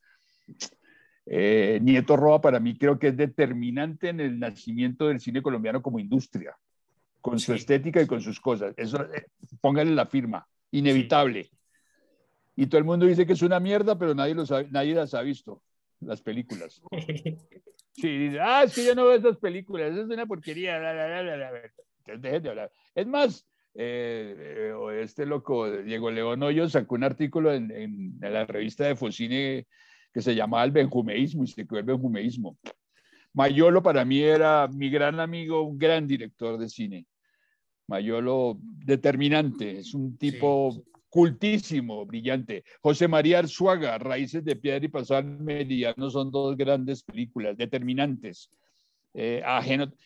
Eh, 1.28 1.78
Nieto 1.84 2.18
Roa 2.18 2.42
para 2.42 2.60
mí 2.60 2.76
creo 2.80 2.98
que 2.98 3.10
es 3.10 3.16
determinante 3.16 4.10
en 4.10 4.22
el 4.22 4.40
nacimiento 4.40 5.08
del 5.08 5.20
cine 5.20 5.44
colombiano 5.44 5.84
como 5.84 6.00
industria 6.00 6.58
con 7.22 7.40
su 7.40 7.54
estética 7.54 8.02
y 8.02 8.08
con 8.08 8.22
sus 8.22 8.40
cosas. 8.40 8.74
Eso, 8.76 9.04
eh, 9.04 9.28
póngale 9.62 9.92
la 9.92 10.08
firma, 10.08 10.48
inevitable. 10.72 11.48
Y 12.56 12.66
todo 12.66 12.80
el 12.80 12.86
mundo 12.86 13.06
dice 13.06 13.28
que 13.28 13.34
es 13.34 13.44
una 13.44 13.60
mierda, 13.60 14.00
pero 14.00 14.16
nadie, 14.16 14.34
lo 14.34 14.46
nadie 14.72 14.96
las 14.96 15.14
ha 15.14 15.22
visto, 15.22 15.62
las 16.00 16.24
películas. 16.24 16.82
Sí, 17.94 18.18
dice, 18.18 18.40
ah, 18.40 18.64
es 18.64 18.74
que 18.74 18.86
yo 18.86 18.96
no 18.96 19.06
veo 19.06 19.18
esas 19.18 19.38
películas, 19.38 19.92
eso 19.92 20.04
es 20.04 20.08
una 20.08 20.26
porquería. 20.26 20.80
Dejen 22.20 22.44
de 22.44 22.50
hablar. 22.50 22.72
Es 22.96 23.08
más, 23.08 23.48
eh, 23.74 24.36
eh, 24.74 25.02
este 25.02 25.26
loco, 25.26 25.70
Diego 25.72 26.12
León 26.12 26.44
Hoyo, 26.44 26.68
sacó 26.70 26.96
un 26.96 27.04
artículo 27.04 27.54
en, 27.54 27.72
en, 27.72 28.18
la 28.20 28.46
revista 28.46 28.86
de 28.86 28.96
Focine 28.96 29.68
que 30.14 30.22
se 30.22 30.36
llamaba 30.36 30.64
El 30.64 30.72
Benjumeísmo 30.72 31.44
y 31.44 31.48
se 31.48 31.66
quedó 31.66 31.80
el 31.80 31.86
Benjumeísmo. 31.86 32.58
Mayolo 33.34 33.82
para 33.82 34.04
mí 34.04 34.22
era 34.22 34.68
mi 34.68 34.90
gran 34.90 35.20
amigo, 35.20 35.62
un 35.62 35.78
gran 35.78 36.06
director 36.06 36.58
de 36.58 36.68
cine. 36.68 37.06
Mayolo 37.88 38.58
determinante, 38.62 39.80
es 39.80 39.94
un 39.94 40.18
tipo 40.18 40.84
cultísimo, 41.12 42.06
brillante. 42.06 42.64
José 42.82 43.08
María 43.08 43.40
Arzuaga, 43.40 43.98
Raíces 43.98 44.44
de 44.46 44.56
Piedra 44.56 44.86
y 44.86 44.88
Pasar 44.90 45.26
Meridiano 45.26 46.10
son 46.10 46.32
dos 46.32 46.56
grandes 46.56 47.04
películas, 47.04 47.58
determinantes. 47.58 48.50
Eh, 49.14 49.44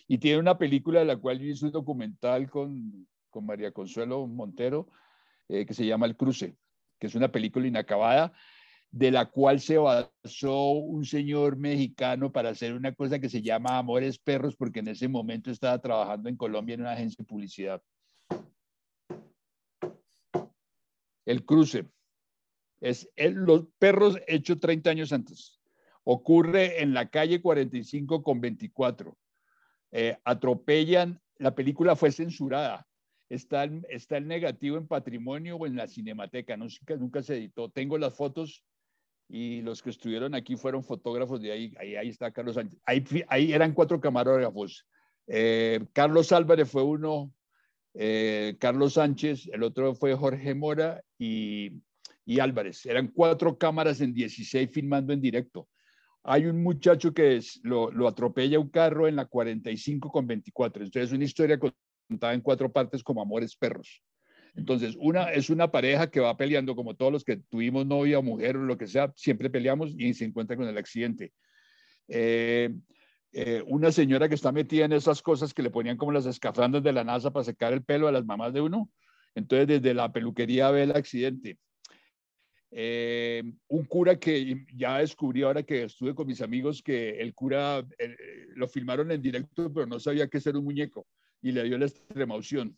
y 0.07 0.17
tiene 0.17 0.39
una 0.39 0.57
película 0.57 0.99
de 0.99 1.05
la 1.05 1.17
cual 1.17 1.39
yo 1.39 1.45
hice 1.45 1.65
un 1.65 1.71
documental 1.71 2.49
con, 2.49 3.07
con 3.29 3.45
María 3.45 3.71
Consuelo 3.71 4.25
Montero 4.25 4.87
eh, 5.47 5.65
que 5.65 5.73
se 5.73 5.85
llama 5.85 6.07
El 6.07 6.15
Cruce, 6.15 6.57
que 6.99 7.07
es 7.07 7.15
una 7.15 7.31
película 7.31 7.67
inacabada 7.67 8.33
de 8.95 9.11
la 9.11 9.25
cual 9.25 9.59
se 9.59 9.77
basó 9.77 10.71
un 10.71 11.03
señor 11.03 11.57
mexicano 11.57 12.31
para 12.31 12.51
hacer 12.51 12.73
una 12.73 12.93
cosa 12.93 13.19
que 13.19 13.27
se 13.27 13.41
llama 13.41 13.77
Amores 13.77 14.17
Perros, 14.17 14.55
porque 14.55 14.79
en 14.79 14.87
ese 14.87 15.09
momento 15.09 15.51
estaba 15.51 15.77
trabajando 15.79 16.29
en 16.29 16.37
Colombia 16.37 16.75
en 16.75 16.81
una 16.81 16.93
agencia 16.93 17.17
de 17.19 17.27
publicidad. 17.27 17.81
El 21.25 21.43
cruce. 21.43 21.89
Es 22.79 23.09
los 23.17 23.65
perros 23.79 24.17
hechos 24.27 24.61
30 24.61 24.89
años 24.89 25.11
antes. 25.11 25.59
Ocurre 26.05 26.81
en 26.81 26.93
la 26.93 27.09
calle 27.09 27.41
45 27.41 28.23
con 28.23 28.39
24. 28.39 29.17
Eh, 29.91 30.17
atropellan, 30.23 31.19
la 31.37 31.53
película 31.53 31.95
fue 31.95 32.11
censurada. 32.11 32.87
Está 33.27 33.67
está 33.89 34.17
el 34.17 34.27
negativo 34.27 34.77
en 34.77 34.87
patrimonio 34.87 35.57
o 35.57 35.65
en 35.65 35.75
la 35.75 35.87
cinemateca, 35.87 36.55
no, 36.55 36.67
nunca 36.99 37.23
se 37.23 37.35
editó. 37.35 37.69
Tengo 37.69 37.97
las 37.97 38.15
fotos 38.15 38.63
y 39.27 39.61
los 39.61 39.81
que 39.81 39.89
estuvieron 39.89 40.35
aquí 40.35 40.55
fueron 40.55 40.83
fotógrafos 40.83 41.41
de 41.41 41.51
ahí, 41.51 41.73
ahí, 41.79 41.95
ahí 41.95 42.09
está 42.09 42.31
Carlos 42.31 42.55
Sánchez, 42.55 42.79
ahí, 42.85 43.03
ahí 43.27 43.53
eran 43.53 43.73
cuatro 43.73 43.99
camarógrafos, 43.99 44.85
eh, 45.27 45.83
Carlos 45.93 46.31
Álvarez 46.31 46.69
fue 46.69 46.83
uno, 46.83 47.33
eh, 47.93 48.55
Carlos 48.59 48.93
Sánchez, 48.93 49.49
el 49.51 49.63
otro 49.63 49.95
fue 49.95 50.13
Jorge 50.13 50.53
Mora 50.53 51.01
y, 51.17 51.81
y, 52.25 52.39
Álvarez, 52.39 52.85
eran 52.85 53.07
cuatro 53.07 53.57
cámaras 53.57 54.01
en 54.01 54.13
16 54.13 54.69
filmando 54.71 55.13
en 55.13 55.21
directo. 55.21 55.67
Hay 56.27 56.47
un 56.47 56.63
muchacho 56.63 57.13
que 57.13 57.37
es, 57.37 57.59
lo, 57.63 58.07
atropella 58.07 58.59
un 58.59 58.69
carro 58.69 59.07
en 59.07 59.15
la 59.15 59.25
45 59.25 60.09
con 60.09 60.25
24, 60.25 60.83
entonces 60.83 61.11
es 61.11 61.15
una 61.15 61.23
historia 61.23 61.59
contada 61.59 62.33
en 62.33 62.41
cuatro 62.41 62.71
partes 62.71 63.03
como 63.03 63.21
Amores 63.21 63.55
Perros. 63.55 64.01
Entonces, 64.55 64.95
una 64.99 65.31
es 65.31 65.51
una 65.51 65.69
pareja 65.69 66.09
que 66.09 66.21
va 66.21 66.35
peleando, 66.35 66.75
como 66.75 66.95
todos 66.95 67.11
los 67.11 67.23
que 67.23 67.37
tuvimos 67.37 67.85
novia 67.85 68.17
o 68.17 68.23
mujer 68.23 68.57
o 68.57 68.63
lo 68.63 68.77
que 68.77 68.87
sea, 68.87 69.13
siempre 69.15 69.51
peleamos 69.51 69.93
y 69.97 70.13
se 70.15 70.25
encuentra 70.25 70.55
con 70.55 70.67
el 70.67 70.77
accidente. 70.77 71.31
Eh, 72.07 72.73
eh, 73.33 73.61
una 73.67 73.91
señora 73.91 74.27
que 74.27 74.35
está 74.35 74.51
metida 74.51 74.85
en 74.85 74.93
esas 74.93 75.21
cosas 75.21 75.53
que 75.53 75.61
le 75.61 75.69
ponían 75.69 75.97
como 75.97 76.11
las 76.11 76.25
escafrandas 76.25 76.81
de 76.81 76.93
la 76.93 77.03
NASA 77.03 77.31
para 77.31 77.43
secar 77.43 77.73
el 77.73 77.83
pelo 77.83 78.07
a 78.07 78.11
las 78.11 78.25
mamás 78.25 78.51
de 78.53 78.61
uno. 78.61 78.89
Entonces, 79.35 79.67
desde 79.67 79.93
la 79.93 80.11
peluquería 80.11 80.71
ve 80.71 80.83
el 80.83 80.91
accidente. 80.95 81.59
Eh, 82.71 83.43
un 83.67 83.85
cura 83.85 84.19
que 84.19 84.65
ya 84.75 84.99
descubrí 84.99 85.43
ahora 85.43 85.63
que 85.63 85.83
estuve 85.83 86.13
con 86.13 86.27
mis 86.27 86.41
amigos 86.41 86.81
que 86.81 87.21
el 87.21 87.33
cura 87.33 87.85
lo 88.55 88.67
filmaron 88.67 89.11
en 89.11 89.21
directo, 89.21 89.71
pero 89.71 89.85
no 89.85 89.99
sabía 89.99 90.27
que 90.27 90.41
ser 90.41 90.57
un 90.57 90.65
muñeco 90.65 91.07
y 91.41 91.51
le 91.51 91.63
dio 91.63 91.77
la 91.77 91.85
extrema 91.85 92.35
opción 92.35 92.75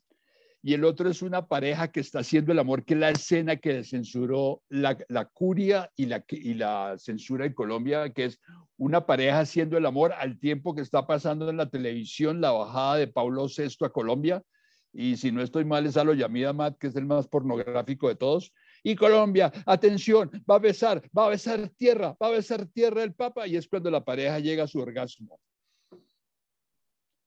y 0.68 0.74
el 0.74 0.84
otro 0.84 1.10
es 1.10 1.22
una 1.22 1.48
pareja 1.48 1.92
que 1.92 2.00
está 2.00 2.20
haciendo 2.20 2.52
el 2.52 2.60
amor, 2.60 2.84
que 2.84 2.96
es 2.96 3.00
la 3.00 3.10
escena 3.10 3.56
que 3.56 3.84
censuró 3.84 4.62
la, 4.70 4.98
la 5.08 5.26
curia 5.26 5.92
y 5.96 6.08
la, 6.08 6.26
y 6.30 6.56
la 6.56 6.96
censura 6.98 7.46
en 7.46 7.54
Colombia, 7.54 8.12
que 8.12 8.26
es 8.26 8.40
una 8.76 9.06
pareja 9.06 9.40
haciendo 9.40 9.78
el 9.78 9.86
amor 9.86 10.14
al 10.14 10.40
tiempo 10.40 10.76
que 10.76 10.82
está 10.82 11.08
pasando 11.08 11.50
en 11.50 11.58
la 11.58 11.70
televisión 11.70 12.42
la 12.42 12.52
bajada 12.52 12.98
de 12.98 13.08
Pablo 13.08 13.48
VI 13.48 13.86
a 13.86 13.90
Colombia. 13.90 14.44
Y 14.92 15.18
si 15.18 15.32
no 15.32 15.42
estoy 15.42 15.64
mal, 15.64 15.86
es 15.86 15.96
a 15.96 16.04
lo 16.04 16.14
Yamida 16.14 16.54
Mat, 16.54 16.78
que 16.78 16.88
es 16.88 16.96
el 16.96 17.06
más 17.06 17.28
pornográfico 17.28 18.08
de 18.08 18.16
todos. 18.16 18.52
Y 18.84 18.96
Colombia, 18.96 19.52
atención, 19.66 20.30
va 20.50 20.56
a 20.56 20.60
besar, 20.60 21.02
va 21.18 21.28
a 21.28 21.30
besar 21.30 21.70
tierra, 21.70 22.16
va 22.22 22.28
a 22.28 22.32
besar 22.32 22.66
tierra 22.68 23.04
el 23.04 23.14
Papa. 23.14 23.48
Y 23.48 23.56
es 23.56 23.68
cuando 23.68 23.92
la 23.92 24.04
pareja 24.04 24.40
llega 24.40 24.64
a 24.64 24.68
su 24.68 24.80
orgasmo. 24.80 25.40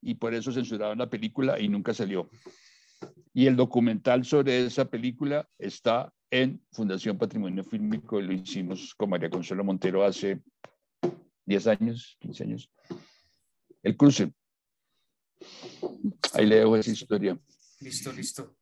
Y 0.02 0.14
por 0.14 0.32
eso 0.35 0.51
censuraron 0.52 0.98
la 0.98 1.10
película 1.10 1.60
y 1.60 1.68
nunca 1.68 1.93
salió. 1.93 2.31
Y 3.32 3.47
el 3.47 3.56
documental 3.56 4.24
sobre 4.24 4.66
esa 4.66 4.86
película 4.86 5.48
está 5.59 6.12
en 6.31 6.62
Fundación 6.72 7.18
Patrimonio 7.18 7.64
Fílmico 7.64 8.20
y 8.20 8.22
lo 8.22 8.32
hicimos 8.32 8.94
con 8.94 9.10
María 9.10 9.31
Consuelo 9.31 9.64
Montero 9.64 10.05
hace 10.05 10.40
10 11.47 11.66
años, 11.66 12.16
15 12.20 12.44
años. 12.44 12.70
El 13.82 13.97
cruce. 13.97 14.32
Ahí 16.35 16.47
le 16.47 16.56
dejo 16.56 16.77
esa 16.77 16.90
historia. 16.90 17.39
Listo, 17.81 18.12
listo. 18.12 18.56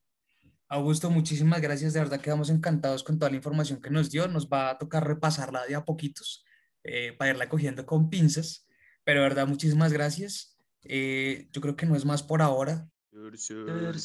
Augusto, 0.68 1.08
muchísimas 1.10 1.60
gracias. 1.62 1.94
De 1.94 2.00
verdad 2.00 2.20
quedamos 2.20 2.50
encantados 2.50 3.02
con 3.02 3.18
toda 3.18 3.30
la 3.30 3.36
información 3.36 3.80
que 3.80 3.90
nos 3.90 4.10
dio. 4.10 4.28
Nos 4.28 4.48
va 4.48 4.70
a 4.70 4.78
tocar 4.78 5.06
repasarla 5.06 5.64
de 5.66 5.74
a 5.74 5.84
poquitos 5.84 6.44
eh, 6.84 7.14
para 7.18 7.30
irla 7.30 7.48
cogiendo 7.48 7.86
con 7.86 8.10
pinzas. 8.10 8.66
Pero 9.04 9.22
de 9.22 9.28
verdad, 9.28 9.46
muchísimas 9.46 9.92
gracias. 9.92 10.58
Eh, 10.82 11.48
yo 11.52 11.60
creo 11.62 11.74
que 11.76 11.86
no 11.86 11.96
es 11.96 12.04
más 12.04 12.22
por 12.22 12.42
ahora. 12.42 12.86
Tercer 13.10 13.98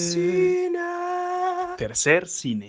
cine. 0.00 0.72
Tercer 1.76 2.26
cine. 2.26 2.68